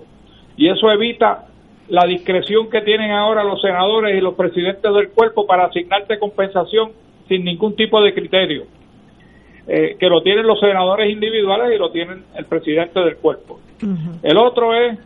[0.57, 1.47] Y eso evita
[1.89, 6.93] la discreción que tienen ahora los senadores y los presidentes del cuerpo para asignarte compensación
[7.29, 8.65] sin ningún tipo de criterio,
[9.67, 13.61] eh, que lo tienen los senadores individuales y lo tienen el presidente del cuerpo.
[14.23, 14.99] El otro es,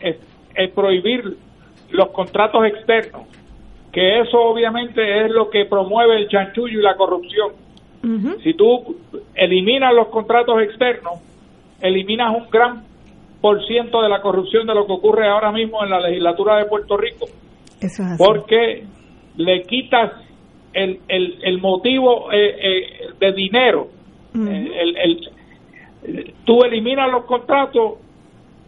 [0.00, 1.36] es, prohibir
[1.90, 3.22] los contratos externos,
[3.92, 7.52] que eso obviamente es lo que promueve el chanchullo y la corrupción.
[8.44, 8.96] Si tú
[9.34, 11.14] eliminas los contratos externos,
[11.80, 12.84] eliminas un gran
[13.42, 17.26] de la corrupción de lo que ocurre ahora mismo en la legislatura de Puerto Rico.
[18.18, 18.84] Porque
[19.36, 20.12] le quitas
[20.72, 22.82] el, el, el motivo eh, eh,
[23.18, 23.88] de dinero.
[24.34, 27.94] el, el, tú eliminas los contratos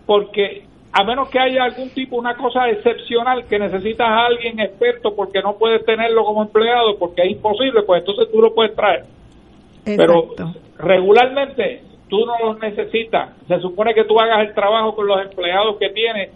[0.06, 0.62] porque
[0.92, 5.40] a menos que haya algún tipo, una cosa excepcional que necesitas a alguien experto porque
[5.42, 9.04] no puedes tenerlo como empleado porque es imposible, pues entonces tú lo puedes traer.
[9.84, 10.30] Pero
[10.78, 13.36] regularmente tú no los necesitas.
[13.46, 16.30] Se supone que tú hagas el trabajo con los empleados que tienes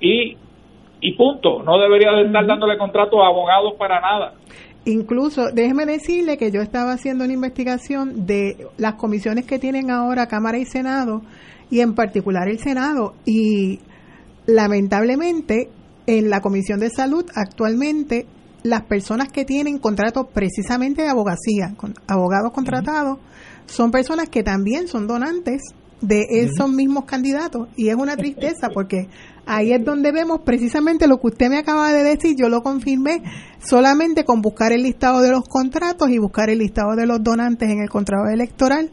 [0.00, 0.36] y,
[1.00, 1.62] y punto.
[1.62, 4.34] No deberías de estar dándole contrato a abogados para nada.
[4.84, 10.28] Incluso, déjeme decirle que yo estaba haciendo una investigación de las comisiones que tienen ahora
[10.28, 11.20] Cámara y Senado,
[11.70, 13.80] y en particular el Senado, y
[14.46, 15.68] lamentablemente
[16.06, 18.24] en la Comisión de Salud actualmente
[18.62, 23.18] las personas que tienen contratos precisamente de abogacía, con abogados contratados,
[23.68, 25.62] son personas que también son donantes
[26.00, 27.68] de esos mismos candidatos.
[27.76, 29.08] Y es una tristeza porque
[29.46, 33.22] ahí es donde vemos precisamente lo que usted me acaba de decir, yo lo confirmé
[33.58, 37.70] solamente con buscar el listado de los contratos y buscar el listado de los donantes
[37.70, 38.90] en el contrato electoral.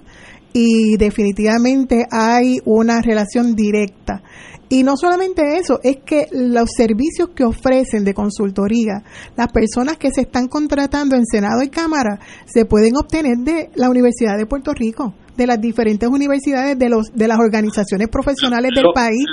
[0.53, 4.23] Y definitivamente hay una relación directa
[4.69, 9.03] y no solamente eso, es que los servicios que ofrecen de consultoría,
[9.37, 13.89] las personas que se están contratando en Senado y Cámara, se pueden obtener de la
[13.89, 18.87] Universidad de Puerto Rico, de las diferentes universidades, de, los, de las organizaciones profesionales del
[18.93, 19.25] país.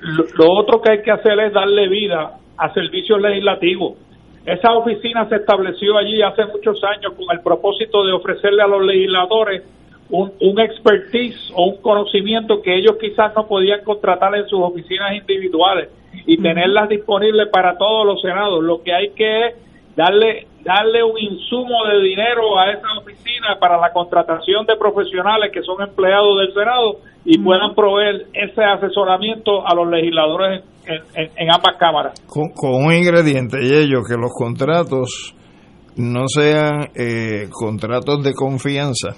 [0.00, 3.98] Lo, otro que hay que hacer es darle vida a servicios legislativos.
[4.46, 8.82] Esa oficina se estableció allí hace muchos años con el propósito de ofrecerle a los
[8.86, 9.62] legisladores
[10.10, 15.14] un, un expertise o un conocimiento que ellos quizás no podían contratar en sus oficinas
[15.14, 15.90] individuales
[16.26, 18.62] y tenerlas disponibles para todos los senados.
[18.62, 19.54] Lo que hay que es
[19.96, 25.62] darle darle un insumo de dinero a esa oficina para la contratación de profesionales que
[25.62, 32.20] son empleados del Senado y puedan proveer ese asesoramiento a los legisladores en, ambas cámaras.
[32.26, 32.50] Con,
[32.84, 35.34] un ingrediente, y ello, que los contratos
[35.96, 39.16] no sean eh, contratos de confianza,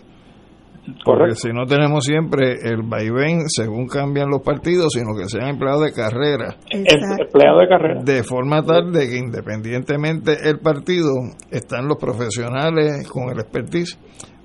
[1.04, 5.84] porque si no tenemos siempre el vaivén según cambian los partidos, sino que sean empleados
[5.84, 6.56] de carrera.
[6.70, 8.02] Empleados de carrera.
[8.02, 11.10] De forma tal de que independientemente el partido,
[11.50, 13.98] están los profesionales con el expertise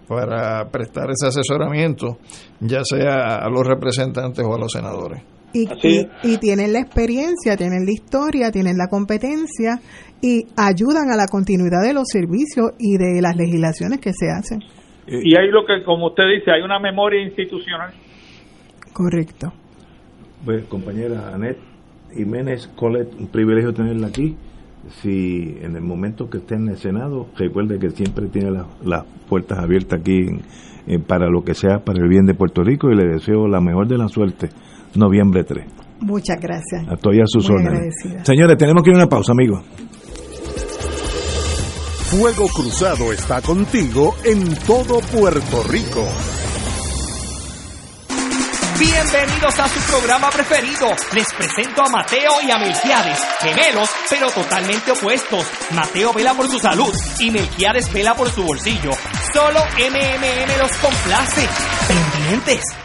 [0.07, 2.17] para prestar ese asesoramiento,
[2.59, 5.23] ya sea a los representantes o a los senadores.
[5.53, 5.67] y,
[6.23, 9.79] y, tienen la experiencia, tienen la historia, tienen la competencia
[10.21, 14.59] y ayudan a la continuidad de los servicios y de las legislaciones que se hacen.
[15.07, 17.91] Y hay lo que, como usted dice, hay una memoria institucional.
[18.91, 19.53] Correcto.
[20.43, 21.57] Pues, compañera Anet
[22.13, 24.35] Jiménez Colet, un privilegio tenerla aquí.
[25.01, 28.51] Si en el momento que esté en el Senado, recuerde que siempre tiene
[28.83, 30.27] las puertas abiertas aquí
[31.07, 33.87] para lo que sea para el bien de Puerto Rico y le deseo la mejor
[33.87, 34.49] de la suerte,
[34.95, 35.65] noviembre 3.
[36.01, 36.87] Muchas gracias.
[36.91, 37.95] Estoy a sus órdenes.
[38.23, 39.63] Señores, tenemos que ir a una pausa, amigos.
[42.17, 46.07] Fuego Cruzado está contigo en todo Puerto Rico.
[48.79, 50.87] Bienvenidos a su programa preferido.
[51.11, 55.45] Les presento a Mateo y a Melquiades, gemelos, pero totalmente opuestos.
[55.71, 58.91] Mateo vela por su salud y Melquiades vela por su bolsillo.
[59.33, 61.49] Solo MMM los complace.
[61.85, 62.84] Pendientes.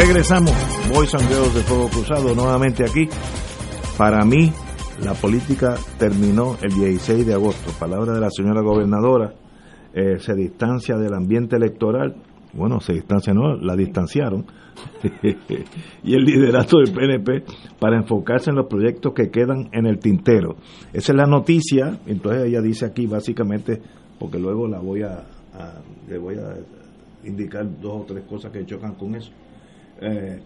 [0.00, 0.54] Regresamos,
[0.88, 3.06] Boys and de Fuego Cruzado, nuevamente aquí.
[3.98, 4.50] Para mí,
[5.04, 7.70] la política terminó el 16 de agosto.
[7.78, 9.34] Palabra de la señora gobernadora,
[9.92, 12.16] eh, se distancia del ambiente electoral.
[12.54, 14.46] Bueno, se distancia, no, la distanciaron.
[16.02, 17.44] y el liderato del PNP
[17.78, 20.56] para enfocarse en los proyectos que quedan en el tintero.
[20.94, 21.98] Esa es la noticia.
[22.06, 23.82] Entonces ella dice aquí básicamente,
[24.18, 25.26] porque luego la voy a
[26.08, 26.56] le voy a
[27.22, 29.30] indicar dos o tres cosas que chocan con eso
[30.00, 30.40] eh,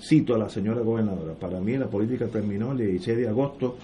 [0.00, 3.76] cito a la señora gobernadora, para mí la política terminó el 16 de agosto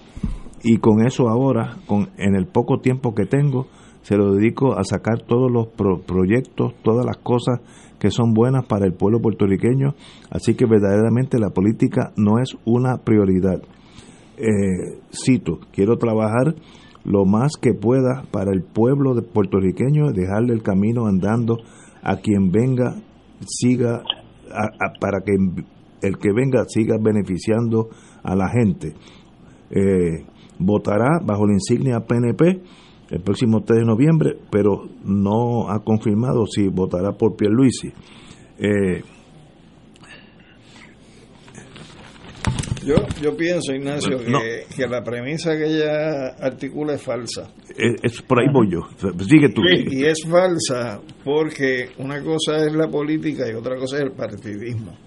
[0.63, 3.67] y con eso ahora, con, en el poco tiempo que tengo,
[4.01, 5.67] se lo dedico a sacar todos los
[6.05, 7.61] proyectos, todas las cosas
[7.99, 9.93] que son buenas para el pueblo puertorriqueño,
[10.29, 13.61] así que verdaderamente la política no es una prioridad.
[14.37, 16.55] Eh, cito, quiero trabajar
[17.03, 21.57] lo más que pueda para el pueblo de puertorriqueño, dejarle el camino andando
[22.01, 22.95] a quien venga,
[23.45, 24.03] siga
[24.99, 25.33] para que
[26.01, 27.89] el que venga siga beneficiando
[28.23, 28.93] a la gente.
[29.71, 30.25] Eh,
[30.57, 32.61] votará bajo la insignia PNP
[33.11, 37.91] el próximo 3 de noviembre, pero no ha confirmado si votará por Pierluisi.
[38.59, 39.01] Eh,
[42.89, 47.53] Yo, yo pienso, Ignacio, que, la premisa que ella articula es falsa.
[47.77, 48.79] Es, por ahí voy yo.
[49.27, 49.61] Sigue tú.
[49.63, 54.97] Y, es falsa porque una cosa es la política y otra cosa es el partidismo.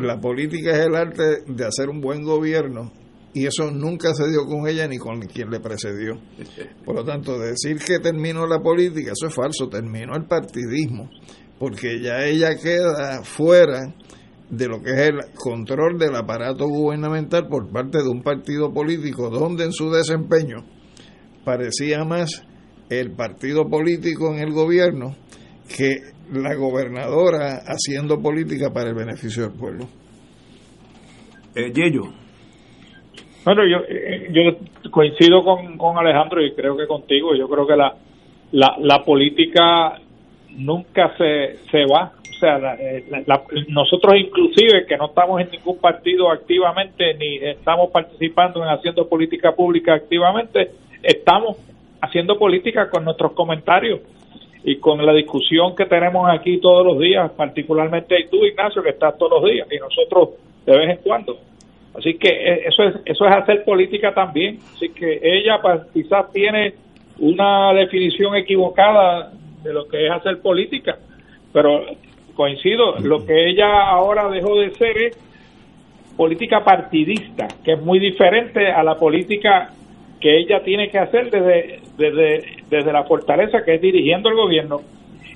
[0.00, 2.92] La política es el arte de hacer un buen gobierno
[3.34, 6.20] y eso nunca se dio con ella ni con quien le precedió.
[6.84, 11.10] Por lo tanto, decir que terminó la política, eso es falso, terminó el partidismo,
[11.58, 13.92] porque ya ella queda fuera
[14.52, 19.30] de lo que es el control del aparato gubernamental por parte de un partido político
[19.30, 20.58] donde en su desempeño
[21.42, 22.46] parecía más
[22.90, 25.16] el partido político en el gobierno
[25.74, 25.96] que
[26.34, 29.86] la gobernadora haciendo política para el beneficio del pueblo.
[31.54, 32.12] Eh, Yello.
[33.46, 37.34] Bueno, yo, eh, yo coincido con, con Alejandro y creo que contigo.
[37.34, 37.94] Yo creo que la,
[38.52, 40.01] la, la política
[40.56, 42.12] nunca se, se va.
[42.28, 43.04] O sea, eh,
[43.68, 49.52] nosotros inclusive que no estamos en ningún partido activamente ni estamos participando en haciendo política
[49.52, 50.70] pública activamente,
[51.02, 51.56] estamos
[52.00, 54.00] haciendo política con nuestros comentarios
[54.64, 59.16] y con la discusión que tenemos aquí todos los días, particularmente tú, Ignacio, que estás
[59.18, 60.30] todos los días y nosotros
[60.66, 61.38] de vez en cuando.
[61.94, 64.58] Así que eh, eso es, eso es hacer política también.
[64.74, 66.74] Así que ella pues, quizás tiene
[67.18, 70.98] una definición equivocada de lo que es hacer política,
[71.52, 71.84] pero
[72.34, 75.18] coincido, lo que ella ahora dejó de ser es
[76.16, 79.70] política partidista, que es muy diferente a la política
[80.20, 84.80] que ella tiene que hacer desde, desde, desde la fortaleza que es dirigiendo el gobierno.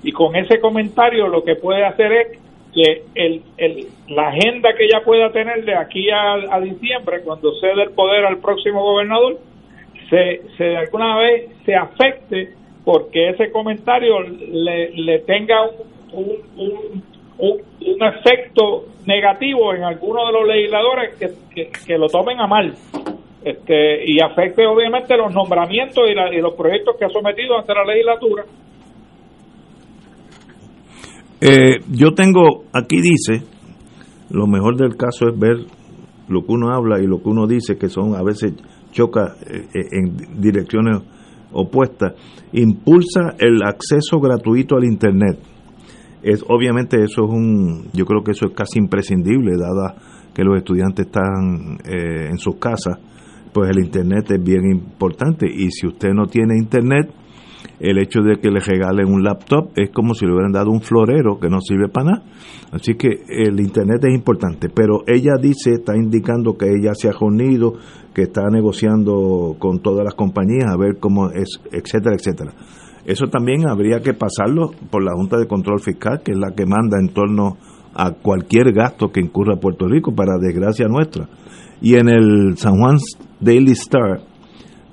[0.02, 2.38] Y con ese comentario lo que puede hacer es
[2.72, 7.82] que el, el, la agenda que ella pueda tener de aquí a, diciembre, cuando cede
[7.82, 9.38] el poder al próximo gobernador,
[10.10, 12.50] se, se de alguna vez se afecte
[12.86, 15.56] porque ese comentario le, le tenga
[16.12, 16.24] un,
[16.56, 17.02] un,
[17.36, 17.50] un,
[17.80, 22.72] un, efecto negativo en algunos de los legisladores que, que, lo tomen a mal
[23.44, 27.84] este, y afecte obviamente los nombramientos y, y los proyectos que ha sometido ante la
[27.84, 28.44] legislatura.
[31.40, 33.44] Eh, yo tengo, aquí dice,
[34.30, 35.56] lo mejor del caso es ver
[36.28, 38.54] lo que uno habla y lo que uno dice, que son a veces
[38.92, 41.02] choca eh, eh, en direcciones
[41.56, 42.12] opuestas.
[42.52, 45.38] Impulsa el acceso gratuito al Internet.
[46.22, 49.94] Es, obviamente eso es un, yo creo que eso es casi imprescindible, dada
[50.34, 52.98] que los estudiantes están en sus casas,
[53.52, 55.46] pues el Internet es bien importante.
[55.46, 57.10] Y si usted no tiene Internet,
[57.80, 60.80] el hecho de que le regalen un laptop es como si le hubieran dado un
[60.80, 62.24] florero que no sirve para nada.
[62.72, 67.12] Así que el Internet es importante, pero ella dice, está indicando que ella se ha
[67.12, 67.74] reunido,
[68.16, 72.54] que está negociando con todas las compañías a ver cómo es, etcétera, etcétera.
[73.04, 76.64] Eso también habría que pasarlo por la Junta de Control Fiscal, que es la que
[76.64, 77.58] manda en torno
[77.92, 81.28] a cualquier gasto que incurra Puerto Rico, para desgracia nuestra.
[81.82, 82.96] Y en el San Juan
[83.38, 84.22] Daily Star,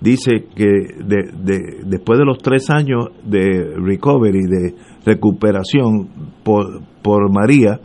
[0.02, 0.66] dice que
[1.06, 4.76] de, después de los tres años de recovery, de
[5.06, 6.10] recuperación
[6.44, 7.80] por, por María,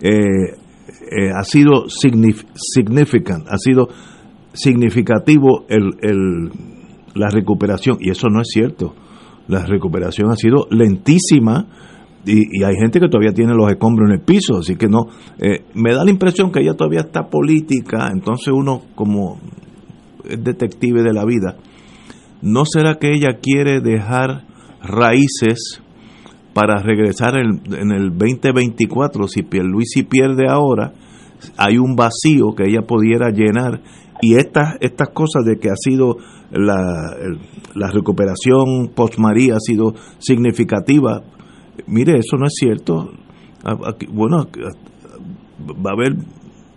[0.00, 3.90] eh, eh, ha sido significant, ha sido
[4.52, 6.50] significativo el, el,
[7.14, 8.94] la recuperación, y eso no es cierto.
[9.48, 11.66] La recuperación ha sido lentísima
[12.24, 15.06] y, hay gente que todavía tiene los escombros en el piso, así que no.
[15.38, 19.40] Eh, me da la impresión que ella todavía está política, entonces uno como
[20.28, 21.56] es detective de la vida,
[22.42, 24.44] ¿no será que ella quiere dejar
[24.82, 25.82] raíces
[26.52, 29.26] para regresar en, el 2024?
[29.28, 30.92] Si Pierluisi pierde ahora,
[31.56, 33.80] hay un vacío que ella pudiera llenar
[34.22, 36.16] y estas, estas cosas de que ha sido
[36.50, 37.16] la,
[37.74, 41.22] la recuperación post María ha sido significativa,
[41.86, 43.10] mire, eso no es cierto.
[44.12, 44.46] bueno,
[45.84, 46.16] va a haber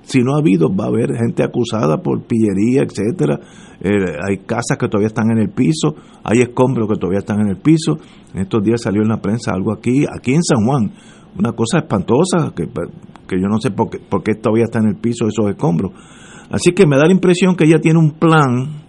[0.03, 3.39] si no ha habido, va a haber gente acusada por pillería, etcétera.
[3.79, 7.47] Eh, hay casas que todavía están en el piso, hay escombros que todavía están en
[7.47, 7.97] el piso.
[8.33, 10.91] En estos días salió en la prensa algo aquí, aquí en San Juan,
[11.37, 12.67] una cosa espantosa que,
[13.27, 15.91] que yo no sé por qué, por qué todavía está en el piso esos escombros.
[16.53, 18.83] Así que me da la impresión que ella tiene un plan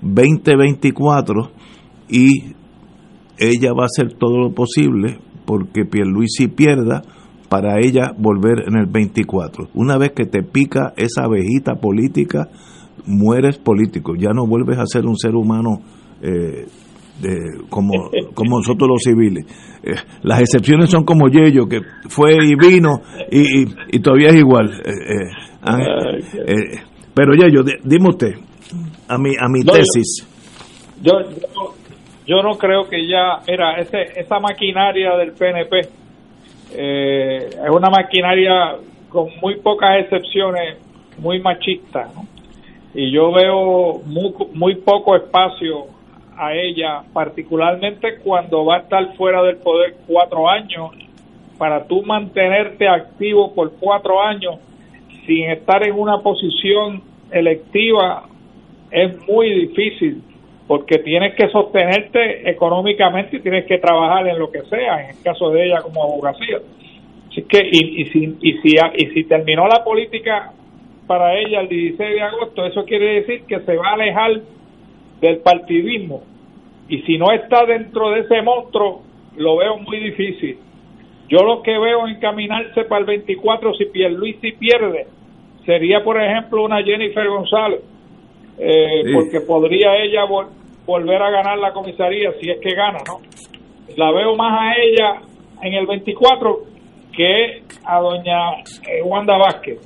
[0.00, 1.50] 2024
[2.08, 2.54] y
[3.36, 7.02] ella va a hacer todo lo posible porque Pierluisi pierda
[7.50, 9.68] para ella volver en el 24.
[9.74, 12.48] Una vez que te pica esa abejita política,
[13.04, 15.82] mueres político, ya no vuelves a ser un ser humano
[16.22, 16.64] eh,
[17.68, 17.92] como,
[18.34, 19.44] como nosotros los civiles.
[19.82, 19.92] Eh,
[20.22, 24.70] las excepciones son como Yello, que fue y vino y, todavía es igual.
[24.86, 26.80] Eh,
[27.14, 28.34] pero Yello, dime usted,
[29.08, 30.26] a mi, a mi tesis.
[31.02, 31.12] Yo,
[32.26, 35.80] yo, no creo que ya era ese, esa maquinaria del PNP
[36.72, 38.76] eh, es una maquinaria
[39.08, 40.78] con muy pocas excepciones
[41.18, 42.08] muy machista,
[42.94, 45.86] y yo veo muy, muy poco espacio
[46.36, 50.92] a ella, particularmente cuando va a estar fuera del poder cuatro años,
[51.58, 54.58] para tú mantenerte activo por cuatro años
[55.26, 58.24] sin estar en una posición electiva
[58.90, 60.22] es muy difícil
[60.66, 65.22] porque tienes que sostenerte económicamente y tienes que trabajar en lo que sea, en el
[65.22, 66.58] caso de ella como abogacía.
[67.28, 70.52] Así que, y, y, si, y, si, y si terminó la política
[71.08, 74.40] para ella el 16 de agosto, eso quiere decir que se va a alejar
[75.20, 76.22] del partidismo.
[76.88, 79.02] Y si no está dentro de ese monstruo,
[79.36, 80.58] lo veo muy difícil.
[81.30, 85.06] Yo lo que veo encaminarse para el 24, si Pierluisi pierde,
[85.64, 87.80] sería, por ejemplo, una Jennifer González,
[88.58, 90.24] eh, porque podría ella
[90.84, 93.20] volver a ganar la comisaría si es que gana, ¿no?
[93.96, 95.22] La veo más a ella
[95.62, 96.62] en el 24
[97.16, 98.56] que a doña
[98.88, 99.78] eh, Wanda Vázquez.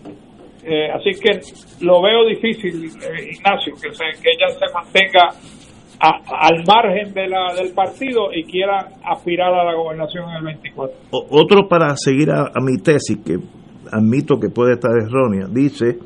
[0.64, 1.40] Eh, así que
[1.84, 5.28] lo veo difícil, Ignacio, que, que ella se mantenga
[6.00, 10.96] al margen de la, del partido y quiera aspirar a la gobernación en el 24.
[11.10, 13.38] otro para seguir a, mi tesis, que
[13.90, 15.98] admito que puede estar errónea, dice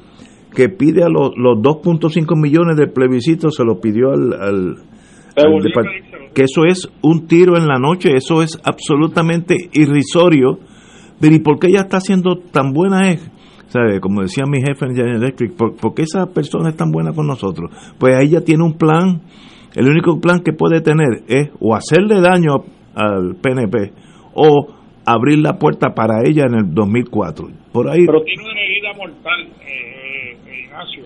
[0.55, 4.77] que pide a los, los 2.5 millones de plebiscito, se lo pidió al, al,
[6.35, 10.59] que eso es un tiro en la noche, eso es absolutamente irrisorio.
[11.21, 13.29] Pero ¿y por qué ella está siendo tan buena es?
[13.69, 14.01] ¿Sabe?
[14.01, 17.27] Como decía mi jefe en General Electric, ¿por, qué esa persona es tan buena con
[17.27, 17.71] nosotros?
[17.99, 19.23] Pues ella tiene un plan,
[19.79, 22.65] el único plan que puede tener es o hacerle daño
[22.97, 23.93] al PNP
[24.35, 24.75] o
[25.07, 27.47] abrir la puerta para ella en el 2004.
[27.73, 28.05] Por ahí.
[28.05, 31.05] Pero tiene una herida mortal, eh, eh, Ignacio.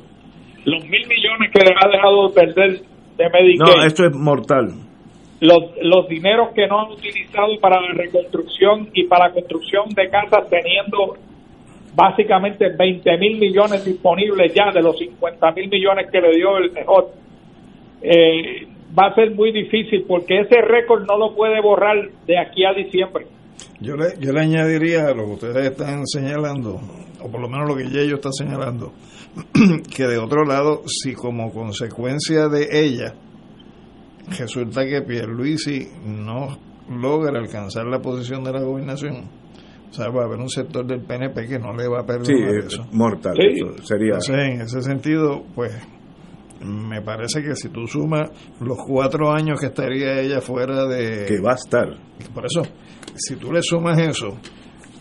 [0.65, 2.81] Los mil millones que le ha dejado de perder
[3.19, 3.77] de Medicaid.
[3.77, 4.69] No, esto es mortal.
[5.41, 10.09] Los, los dineros que no han utilizado para la reconstrucción y para la construcción de
[10.09, 11.19] casas, teniendo
[11.95, 16.73] básicamente 20 mil millones disponibles ya de los 50 mil millones que le dio el
[16.73, 17.22] mejor.
[18.03, 18.67] Eh,
[18.99, 21.97] va a ser muy difícil porque ese récord no lo puede borrar
[22.27, 23.27] de aquí a diciembre.
[23.81, 26.81] Yo le, yo le añadiría a lo que ustedes están señalando,
[27.21, 28.93] o por lo menos lo que ellos está señalando,
[29.95, 33.15] que de otro lado, si como consecuencia de ella
[34.39, 36.59] resulta que Pierluisi no
[36.89, 39.29] logra alcanzar la posición de la gobernación,
[39.91, 42.65] o sea, va a haber un sector del PNP que no le va a perdonar
[42.65, 42.87] eso.
[42.93, 43.35] Mortal,
[43.83, 44.19] sería.
[44.29, 45.73] en ese sentido, pues
[46.65, 48.31] me parece que si tú sumas
[48.61, 51.27] los cuatro años que estaría ella fuera de...
[51.27, 51.89] Que va a estar.
[52.35, 52.63] Por eso,
[53.15, 54.39] si tú le sumas eso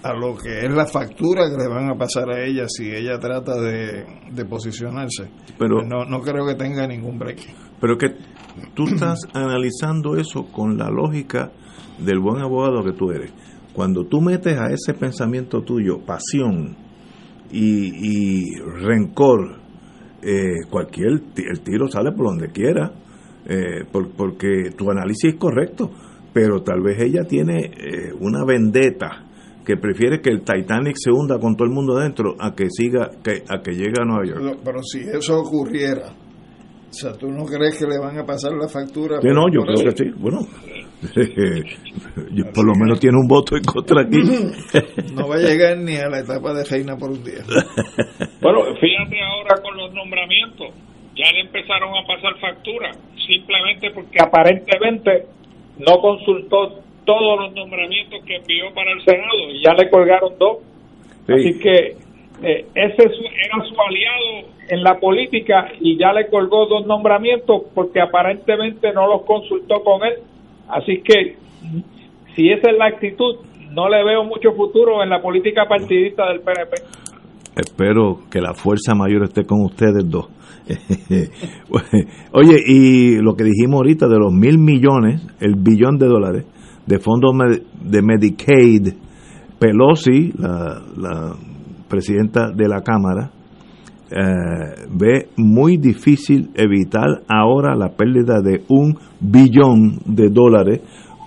[0.04, 3.20] a lo que es la factura que le van a pasar a ella si ella
[3.20, 7.40] trata de, posicionarse, pero no, no creo que tenga ningún break.
[7.80, 8.08] Pero que
[8.74, 11.52] tú estás analizando eso con la lógica
[12.00, 13.32] del buen abogado que tú eres.
[13.74, 16.76] Cuando tú metes a ese pensamiento tuyo pasión
[17.52, 19.61] y, y rencor,
[20.24, 22.92] eh, cualquier el tiro sale por donde quiera,
[23.46, 25.90] eh, porque tu análisis es correcto,
[26.34, 29.26] pero tal vez ella tiene eh, una vendetta
[29.66, 33.12] que prefiere que el Titanic se hunda con todo el mundo adentro a que siga
[33.24, 34.60] que, a que llegue a Nueva York.
[34.64, 36.14] Pero, si eso ocurriera,
[36.90, 39.20] o sea, ¿tú no crees que le van a pasar la factura?
[39.22, 40.12] no, yo creo que sí.
[40.18, 40.40] Bueno,
[42.54, 44.22] por lo menos tiene un voto en contra aquí.
[45.16, 47.42] no va a llegar ni a la etapa de reina por un día.
[48.42, 50.70] bueno, fíjate ahora con los nombramientos.
[51.16, 52.92] Ya le empezaron a pasar factura,
[53.28, 55.26] simplemente porque aparentemente
[55.80, 60.60] no consultó todos los nombramientos que envió para el Senado y ya le colgaron dos.
[61.28, 61.98] Así que
[62.44, 68.00] eh, ese era su aliado en la política y ya le colgó dos nombramientos porque
[68.00, 70.14] aparentemente no los consultó con él
[70.72, 71.36] Así que
[72.36, 73.36] si esa es la actitud,
[73.72, 76.76] no le veo mucho futuro en la política partidista del PNP.
[77.56, 80.30] Espero que la fuerza mayor esté con ustedes dos.
[82.34, 86.46] Oye, y lo que dijimos ahorita de los mil millones, el billón de dólares
[86.86, 87.34] de fondos
[87.82, 88.94] de Medicaid,
[89.60, 91.36] Pelosi, la, la
[91.90, 93.32] presidenta de la Cámara,
[94.12, 100.82] eh, ve muy difícil evitar ahora la pérdida de un billón de dólares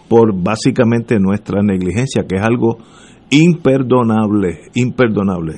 [0.07, 2.77] por básicamente nuestra negligencia, que es algo
[3.31, 5.55] imperdonable, imperdonable.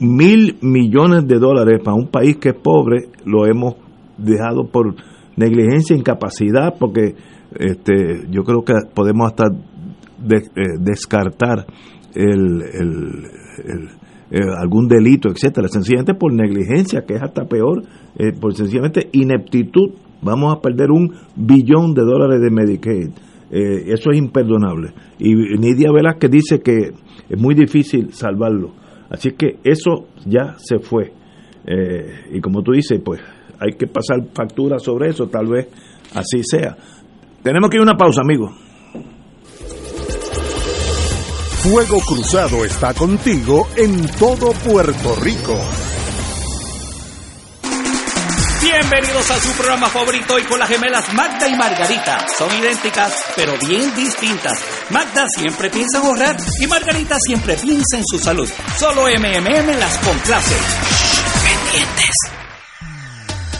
[0.00, 3.74] mil millones de dólares para un país que es pobre lo hemos
[4.16, 4.94] dejado por
[5.36, 7.14] negligencia, incapacidad, porque
[7.58, 11.66] este, yo creo que podemos hasta eh, descartar
[12.14, 13.88] el, el
[14.30, 17.82] eh, algún delito, etcétera, sencillamente por negligencia, que es hasta peor,
[18.18, 19.90] eh, por sencillamente ineptitud,
[20.22, 23.10] vamos a perder un billón de dólares de Medicaid.
[23.50, 24.92] Eh, eso es imperdonable.
[25.18, 26.92] Y Nidia Velázquez dice que
[27.28, 28.72] es muy difícil salvarlo.
[29.10, 31.12] Así que eso ya se fue.
[31.66, 33.20] Eh, y como tú dices, pues
[33.58, 35.68] hay que pasar factura sobre eso, tal vez
[36.14, 36.76] así sea.
[37.42, 38.67] Tenemos que ir a una pausa, amigos.
[41.62, 45.58] Fuego Cruzado está contigo en todo Puerto Rico.
[48.62, 52.26] Bienvenidos a su programa favorito y con las gemelas Magda y Margarita.
[52.38, 54.56] Son idénticas, pero bien distintas.
[54.90, 58.48] Magda siempre piensa en ahorrar y Margarita siempre piensa en su salud.
[58.78, 60.56] Solo MMM las complace.
[61.42, 62.37] Pendientes.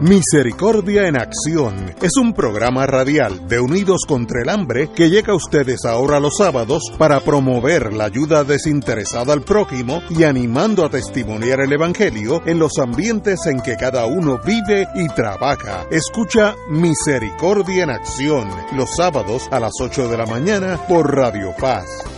[0.00, 5.36] Misericordia en Acción es un programa radial de Unidos contra el Hambre que llega a
[5.36, 11.60] ustedes ahora los sábados para promover la ayuda desinteresada al prójimo y animando a testimoniar
[11.62, 15.84] el Evangelio en los ambientes en que cada uno vive y trabaja.
[15.90, 22.17] Escucha Misericordia en Acción los sábados a las 8 de la mañana por Radio Paz.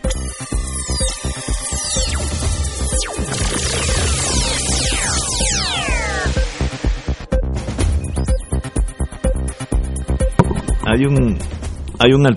[10.91, 11.37] Hay un
[11.99, 12.27] hay un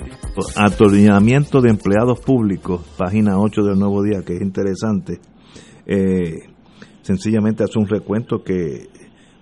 [0.56, 5.20] atornillamiento de empleados públicos, página 8 del Nuevo Día, que es interesante.
[5.86, 6.51] Eh,
[7.02, 8.89] sencillamente hace un recuento que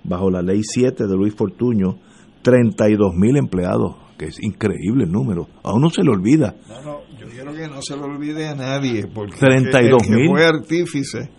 [0.04, 1.98] bajo la ley 7 de Luis Fortuño,
[2.42, 5.48] 32 mil empleados, que es increíble el número.
[5.62, 6.54] A uno se le olvida.
[6.68, 10.28] No, no, yo quiero que no se le olvide a nadie, porque 32 el que
[10.28, 11.30] fue artífice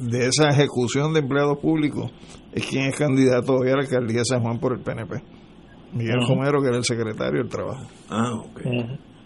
[0.00, 2.12] de esa ejecución de empleados públicos
[2.52, 5.33] es quien es candidato hoy a la alcaldía de San Juan por el PNP.
[5.94, 6.20] Miguel.
[6.26, 7.86] Romero, que era el secretario del trabajo.
[8.10, 8.60] Ah, ok.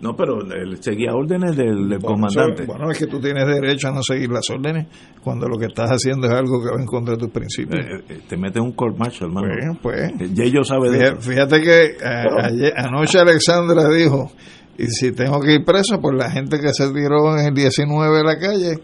[0.01, 2.63] No, pero él seguía órdenes del, del Bueno, comandante.
[2.63, 4.87] eso- Bueno, es que tú tienes derecho a no seguir las órdenes
[5.25, 7.85] cuando lo que estás haciendo es algo que va en contra de tus principios.
[7.85, 9.49] Eh, eh, te mete un court martial, hermano.
[9.83, 10.31] Pues, pues.
[10.39, 11.31] Y ellos saben de Fíjate, eso.
[11.31, 14.31] fíjate que eh, ayer- anoche Alexandra dijo,
[14.79, 18.19] y si tengo que ir preso, pues la gente que se tiró en el 19
[18.19, 18.79] de la calle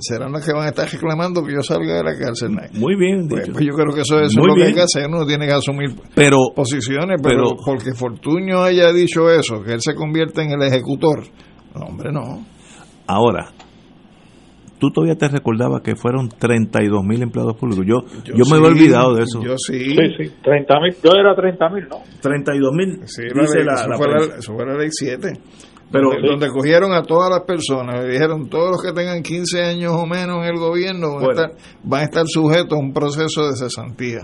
[0.00, 2.50] serán los que van a estar reclamando que yo salga de la cárcel.
[2.74, 3.52] Muy bien Pues, dicho.
[3.52, 5.52] pues yo creo que eso, eso es lo que hay que hacer, uno tiene que
[5.52, 10.52] asumir Pero, posiciones, pero, pero- porque Fortuño haya dicho eso, que él se convierte en
[10.52, 11.24] el ejecutor,
[11.74, 12.44] no, hombre, no.
[13.06, 13.52] Ahora,
[14.78, 17.84] tú todavía te recordabas que fueron 32 mil empleados públicos.
[17.86, 19.42] Yo, yo, me sí, había olvidado de eso.
[19.42, 19.78] Yo sí.
[19.78, 21.96] Sí, sí, 30 mil, yo era 30 mil, ¿no?
[22.22, 23.00] 32 mil.
[23.06, 24.36] Sí, dice ley- la, eso, la fue la, prensa.
[24.38, 25.32] eso fue la ley 7.
[25.92, 29.62] Pero- donde, donde cogieron a todas las personas, le dijeron todos los que tengan 15
[29.64, 31.40] años o menos en el gobierno van, Bueno.
[31.40, 34.20] a, estar, van a estar sujetos a un proceso de cesantía.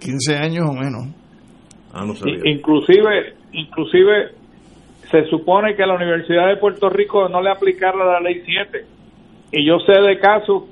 [0.00, 1.06] 15 años o menos.
[1.92, 2.36] Ah, no sabía.
[2.44, 4.30] I- Inclusive, inclusive
[5.10, 8.84] se supone que a la Universidad de Puerto Rico no le aplicara la ley 7.
[9.52, 10.64] Y yo sé de casos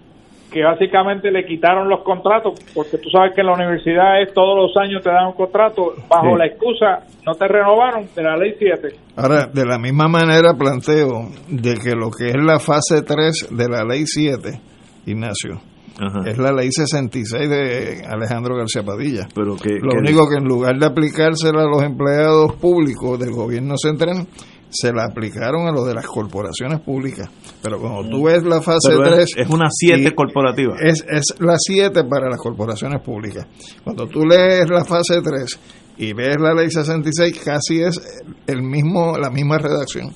[0.52, 4.56] que básicamente le quitaron los contratos, porque tú sabes que en la universidad es todos
[4.56, 6.38] los años te dan un contrato bajo Sí.
[6.38, 8.88] la excusa no te renovaron de la ley 7.
[9.16, 11.08] Ahora, de la misma manera planteo
[11.48, 14.60] de que lo que es la fase 3 de la ley 7,
[15.06, 15.60] Ignacio,
[16.00, 16.20] Ajá.
[16.28, 19.26] es la ley 66 de Alejandro García Padilla.
[19.34, 23.32] Pero que, Lo que- único que en lugar de aplicársela a los empleados públicos del
[23.32, 24.26] gobierno central,
[24.72, 27.28] se la aplicaron a los de las corporaciones públicas.
[27.62, 29.46] Pero cuando tú ves la fase Pero es- 3...
[29.46, 30.74] es una 7 y- corporativa.
[30.82, 33.46] Es, es la 7 para las corporaciones públicas.
[33.84, 35.58] Cuando tú lees la fase 3
[35.98, 38.00] y lees la ley 66, casi es
[38.46, 40.12] el mismo la misma redacción.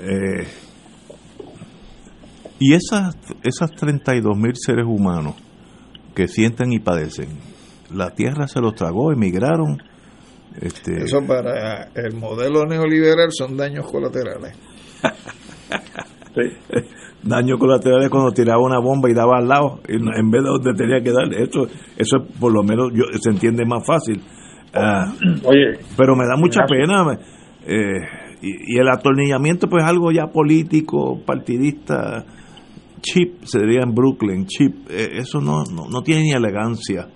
[0.00, 0.46] eh,
[2.60, 5.34] y esas, esas 32 mil seres humanos
[6.14, 7.28] que sienten y padecen,
[7.94, 9.80] la tierra se los tragó, emigraron.
[10.60, 14.56] Este, Eso para el modelo neoliberal son daños colaterales.
[17.22, 20.48] daño colateral es cuando tiraba una bomba y daba al lado en, en vez de
[20.48, 21.66] donde tenía que dar eso
[21.96, 24.20] eso por lo menos yo, se entiende más fácil.
[24.74, 25.12] Ah,
[25.44, 27.18] Oye, pero me da mucha pena
[27.66, 28.00] eh,
[28.40, 32.24] y, y el atornillamiento pues algo ya político partidista
[33.00, 37.08] chip se diría en Brooklyn chip eh, eso no, no no tiene ni elegancia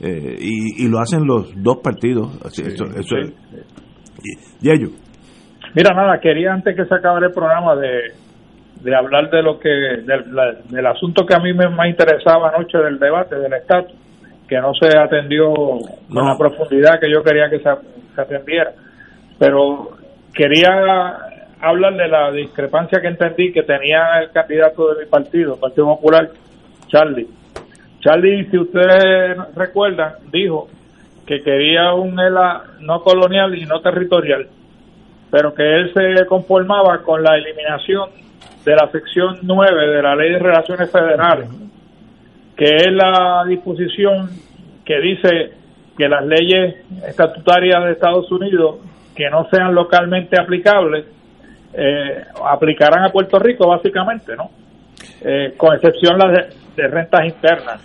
[0.00, 2.38] Eh, y, lo hacen los dos partidos.
[2.44, 3.16] Así, eso, eso
[4.60, 4.90] y, ellos.
[5.74, 8.12] Mira, nada, quería antes que se acabara el programa de,
[8.82, 12.98] de hablar de lo que del, asunto que a mí me más interesaba anoche del
[12.98, 13.94] debate del estatus,
[14.48, 17.70] que no se atendió con la profundidad que yo quería que se,
[18.14, 18.72] se atendiera.
[19.38, 19.90] Pero
[20.32, 21.16] quería
[21.60, 26.30] hablar de la discrepancia que entendí que tenía el candidato de mi partido, Partido Popular,
[26.88, 27.26] Charlie.
[28.00, 30.68] Charlie, si ustedes recuerdan, dijo
[31.26, 34.48] que quería un ELA no colonial y no territorial,
[35.30, 38.10] pero que él se conformaba con la eliminación
[38.64, 41.48] de la sección 9 de la Ley de Relaciones Federales,
[42.56, 44.30] que es la disposición
[44.84, 45.52] que dice
[45.96, 46.76] que las leyes
[47.06, 48.76] estatutarias de Estados Unidos
[49.14, 51.04] que no sean localmente aplicables
[51.74, 54.50] eh, aplicarán a Puerto Rico básicamente, ¿no?
[55.20, 57.82] Eh, con excepción las de, rentas internas.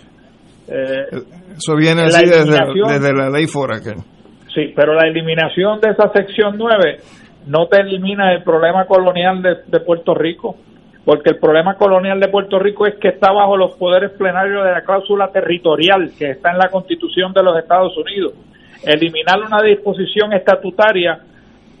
[0.68, 1.06] Eh,
[1.56, 3.96] Eso viene así desde, la ley Foraker.
[4.54, 6.98] Sí, pero la eliminación de esa sección 9
[7.46, 10.56] no te elimina el problema colonial de, Puerto Rico,
[11.04, 14.70] porque el problema colonial de Puerto Rico es que está bajo los poderes plenarios de
[14.70, 18.32] la cláusula territorial que está en la Constitución de los Estados Unidos.
[18.84, 21.18] Eliminar una disposición estatutaria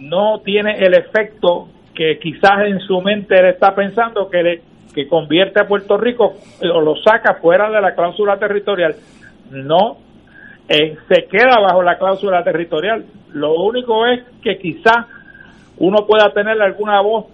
[0.00, 4.60] no tiene el efecto que quizás en su mente él está pensando que,
[4.94, 8.94] que convierte a Puerto Rico o lo saca fuera de la cláusula territorial.
[9.50, 9.98] No,
[10.68, 13.04] eh, se queda bajo la cláusula territorial.
[13.32, 15.06] Lo único es que quizás
[15.78, 17.26] uno pueda tener alguna voz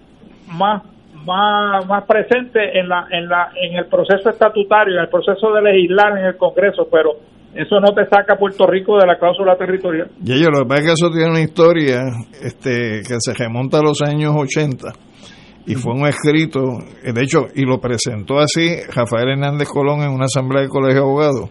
[0.49, 0.82] más
[1.24, 5.61] más, más presente en la en la en el proceso estatutario, en el proceso de
[5.61, 7.12] legislar en el Congreso, pero
[7.55, 10.09] eso no te saca a Puerto Rico de la cláusula territorial.
[10.24, 12.01] Y ellos, lo que pasa es que eso tiene una historia
[12.43, 15.10] este, que se remonta a los años 80
[15.66, 16.61] y fue un escrito,
[17.03, 21.07] de hecho, y lo presentó así Rafael Hernández Colón en una asamblea del Colegio de
[21.07, 21.51] Abogados,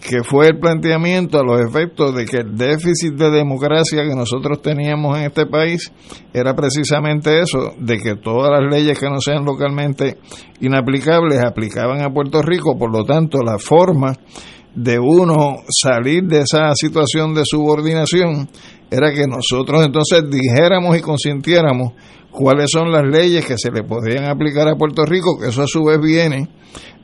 [0.00, 4.62] que fue el planteamiento a los efectos de que el déficit de democracia que nosotros
[4.62, 5.92] teníamos en este país
[6.32, 10.18] era precisamente eso, de que todas las leyes que no sean localmente
[10.60, 14.14] inaplicables aplicaban a Puerto Rico, por lo tanto la forma
[14.74, 18.48] de uno salir de esa situación de subordinación
[18.90, 21.92] era que nosotros entonces dijéramos y consintiéramos
[22.30, 25.66] cuáles son las leyes que se le podrían aplicar a Puerto Rico, que eso a
[25.66, 26.48] su vez viene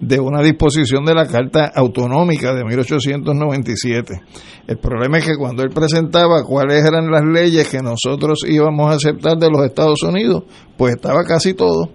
[0.01, 4.21] de una disposición de la Carta Autonómica de 1897.
[4.67, 8.97] El problema es que cuando él presentaba cuáles eran las leyes que nosotros íbamos a
[8.97, 10.45] aceptar de los Estados Unidos,
[10.77, 11.91] pues estaba casi todo.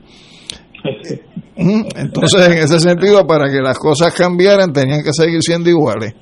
[1.56, 6.14] Entonces, en ese sentido, para que las cosas cambiaran, tenían que seguir siendo iguales.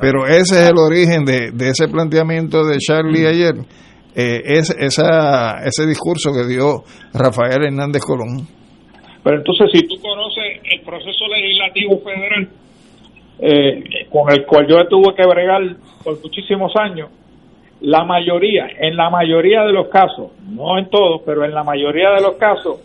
[0.00, 3.54] Pero ese es el origen de, ese planteamiento de Charlie ayer,
[4.16, 8.48] eh, es esa, ese discurso que dio Rafael Hernández Colón.
[9.22, 12.48] Pero entonces, si tú conoces el proceso legislativo federal,
[13.40, 17.10] eh, con el cual yo tuve que bregar por muchísimos años,
[17.82, 22.12] la mayoría, en la mayoría de los casos, no en todos, pero en la mayoría
[22.12, 22.80] de los casos,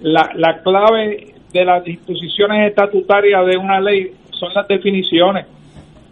[0.00, 5.46] la, la clave de las disposiciones estatutarias de una ley son las definiciones.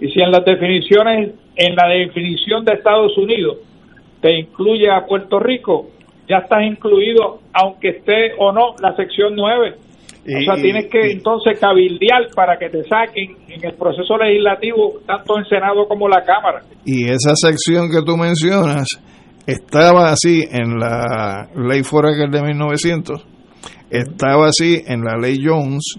[0.00, 3.58] Y si en las definiciones, en la definición de Estados Unidos,
[4.24, 5.90] te incluye a Puerto Rico,
[6.26, 9.74] ya estás incluido, aunque esté o no la sección 9.
[9.76, 15.36] o sea, tienes que entonces cabildear para que te saquen en el proceso legislativo, tanto
[15.36, 16.62] en Senado como la Cámara.
[16.86, 18.86] Y esa sección que tú mencionas
[19.46, 23.26] estaba así en la ley Foraker de 1900
[23.90, 25.96] estaba así en la ley Jones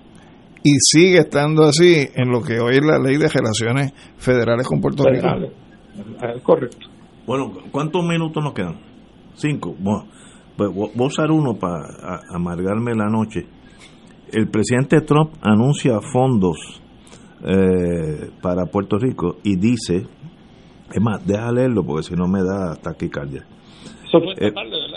[0.63, 4.81] y sigue estando así en lo que hoy es la ley de relaciones federales con
[4.81, 5.27] Puerto Rico.
[6.41, 6.94] Correcto.
[7.25, 8.75] Bueno, ¿cuántos minutos nos quedan?
[9.33, 9.75] Cinco.
[9.79, 10.05] Bueno,
[10.55, 13.45] pues voy a usar uno para amargarme la noche.
[14.31, 16.81] El presidente Trump anuncia fondos
[17.43, 20.05] eh, para Puerto Rico y dice,
[20.91, 23.45] es más, deja leerlo porque si no me da taquicardia.
[24.37, 24.53] Eh,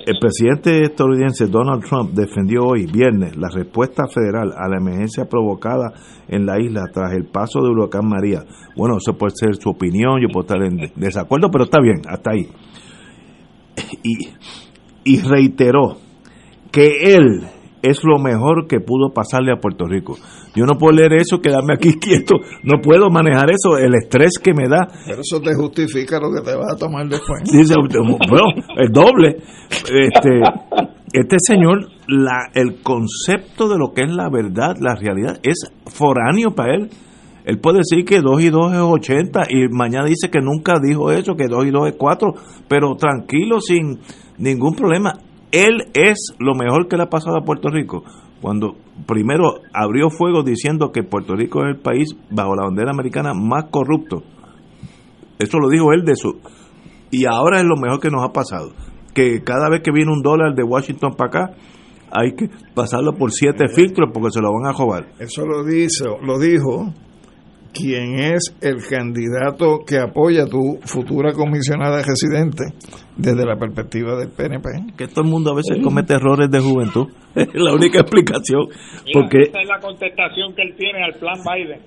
[0.08, 5.92] el presidente estadounidense Donald Trump defendió hoy, viernes, la respuesta federal a la emergencia provocada
[6.28, 8.42] en la isla tras el paso de huracán María.
[8.74, 12.30] Bueno, eso puede ser su opinión, yo puedo estar en desacuerdo, pero está bien, hasta
[12.30, 12.48] ahí.
[14.02, 14.30] Y,
[15.04, 15.98] y reiteró
[16.72, 17.46] que él
[17.82, 20.16] es lo mejor que pudo pasarle a Puerto Rico.
[20.54, 24.52] Yo no puedo leer eso, quedarme aquí quieto, no puedo manejar eso, el estrés que
[24.54, 24.88] me da.
[25.06, 27.42] Pero eso te justifica lo que te vas a tomar después.
[27.44, 29.36] Dice, bueno, el doble.
[29.70, 30.40] Este,
[31.12, 36.54] este señor, la, el concepto de lo que es la verdad, la realidad, es foráneo
[36.54, 36.90] para él.
[37.44, 41.10] Él puede decir que 2 y 2 es 80 y mañana dice que nunca dijo
[41.10, 42.34] eso, que 2 y 2 es 4,
[42.68, 44.00] pero tranquilo, sin
[44.36, 45.14] ningún problema.
[45.52, 48.04] Él es lo mejor que le ha pasado a Puerto Rico
[48.40, 48.76] cuando
[49.06, 53.64] primero abrió fuego diciendo que Puerto Rico es el país bajo la bandera americana más
[53.70, 54.22] corrupto
[55.38, 56.38] Eso lo dijo él de su...
[57.10, 58.72] Y ahora es lo mejor que nos ha pasado.
[59.14, 61.56] Que cada vez que viene un dólar de Washington para acá,
[62.10, 65.08] hay que pasarlo por siete filtros porque se lo van a robar.
[65.18, 66.92] Eso lo, dijo, lo dijo
[67.72, 72.64] quien es el candidato que apoya a tu futura comisionada residente
[73.16, 74.96] desde la perspectiva del PNP.
[74.96, 77.08] Que todo el mundo a veces comete errores de juventud.
[77.34, 78.66] Es la única explicación.
[79.12, 81.80] porque esa es la contestación que él tiene al plan Biden.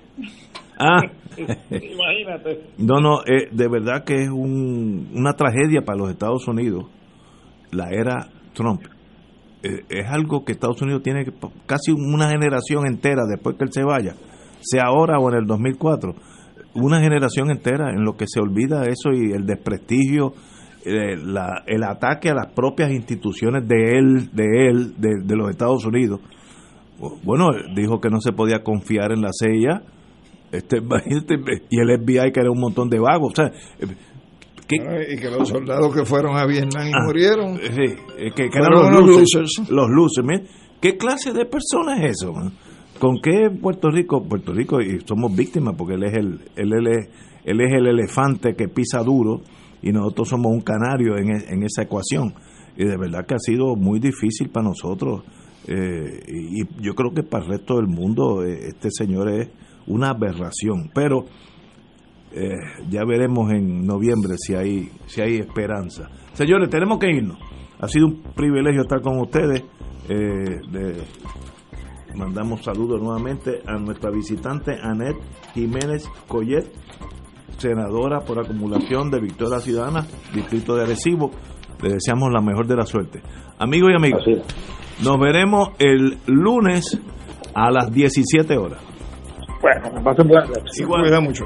[0.80, 1.02] Ah.
[1.70, 2.62] Imagínate.
[2.78, 6.86] No, no, eh, de verdad que es un, una tragedia para los Estados Unidos
[7.72, 8.82] la era Trump.
[9.64, 11.32] Eh, es algo que Estados Unidos tiene que,
[11.66, 14.16] casi una generación entera después que él se vaya,
[14.62, 16.14] sea ahora o en el 2004,
[16.76, 20.34] una generación entera en lo que se olvida eso y el desprestigio,
[20.86, 25.50] eh, la, el ataque a las propias instituciones de él, de él, de, de los
[25.50, 26.22] Estados Unidos.
[27.24, 29.82] Bueno, dijo que no se podía confiar en la CIA
[30.52, 30.78] este,
[31.70, 33.34] y el FBI que era un montón de vagos.
[33.34, 33.52] O sea,
[34.70, 37.58] y que los soldados que fueron a Vietnam y murieron.
[37.58, 37.96] Sí,
[38.36, 39.70] que, que eran los losers.
[39.70, 40.50] Los losers.
[40.80, 42.34] ¿Qué clase de persona es eso?
[43.02, 44.22] ¿Con qué Puerto Rico?
[44.22, 49.02] Puerto Rico, y somos víctimas porque él es el, él, es, el elefante que pisa
[49.02, 49.42] duro
[49.82, 52.36] y nosotros somos un canario en, en esa ecuación.
[52.78, 55.24] Y de verdad que ha sido muy difícil para nosotros.
[55.68, 59.50] Eh, y yo creo que para el resto del mundo eh, este señor es
[59.88, 60.92] una aberración.
[60.94, 61.26] Pero
[62.34, 62.54] eh,
[62.88, 66.08] ya veremos en noviembre si hay, si hay esperanza.
[66.34, 67.40] Señores, tenemos que irnos.
[67.80, 69.64] Ha sido un privilegio estar con ustedes.
[70.08, 70.60] Eh,
[72.16, 75.16] mandamos saludos nuevamente a nuestra visitante Anet
[75.54, 76.66] Jiménez Collet,
[77.58, 81.32] senadora por acumulación de Victoria Ciudadana, Distrito de Arecibo.
[81.82, 83.22] Le deseamos la mejor de la suerte.
[83.58, 84.22] Amigos y amigas,
[85.04, 87.00] nos veremos el lunes
[87.54, 88.82] a las 17 horas.
[89.62, 91.22] Bueno, pasen buenas Igual.
[91.22, 91.46] mucho.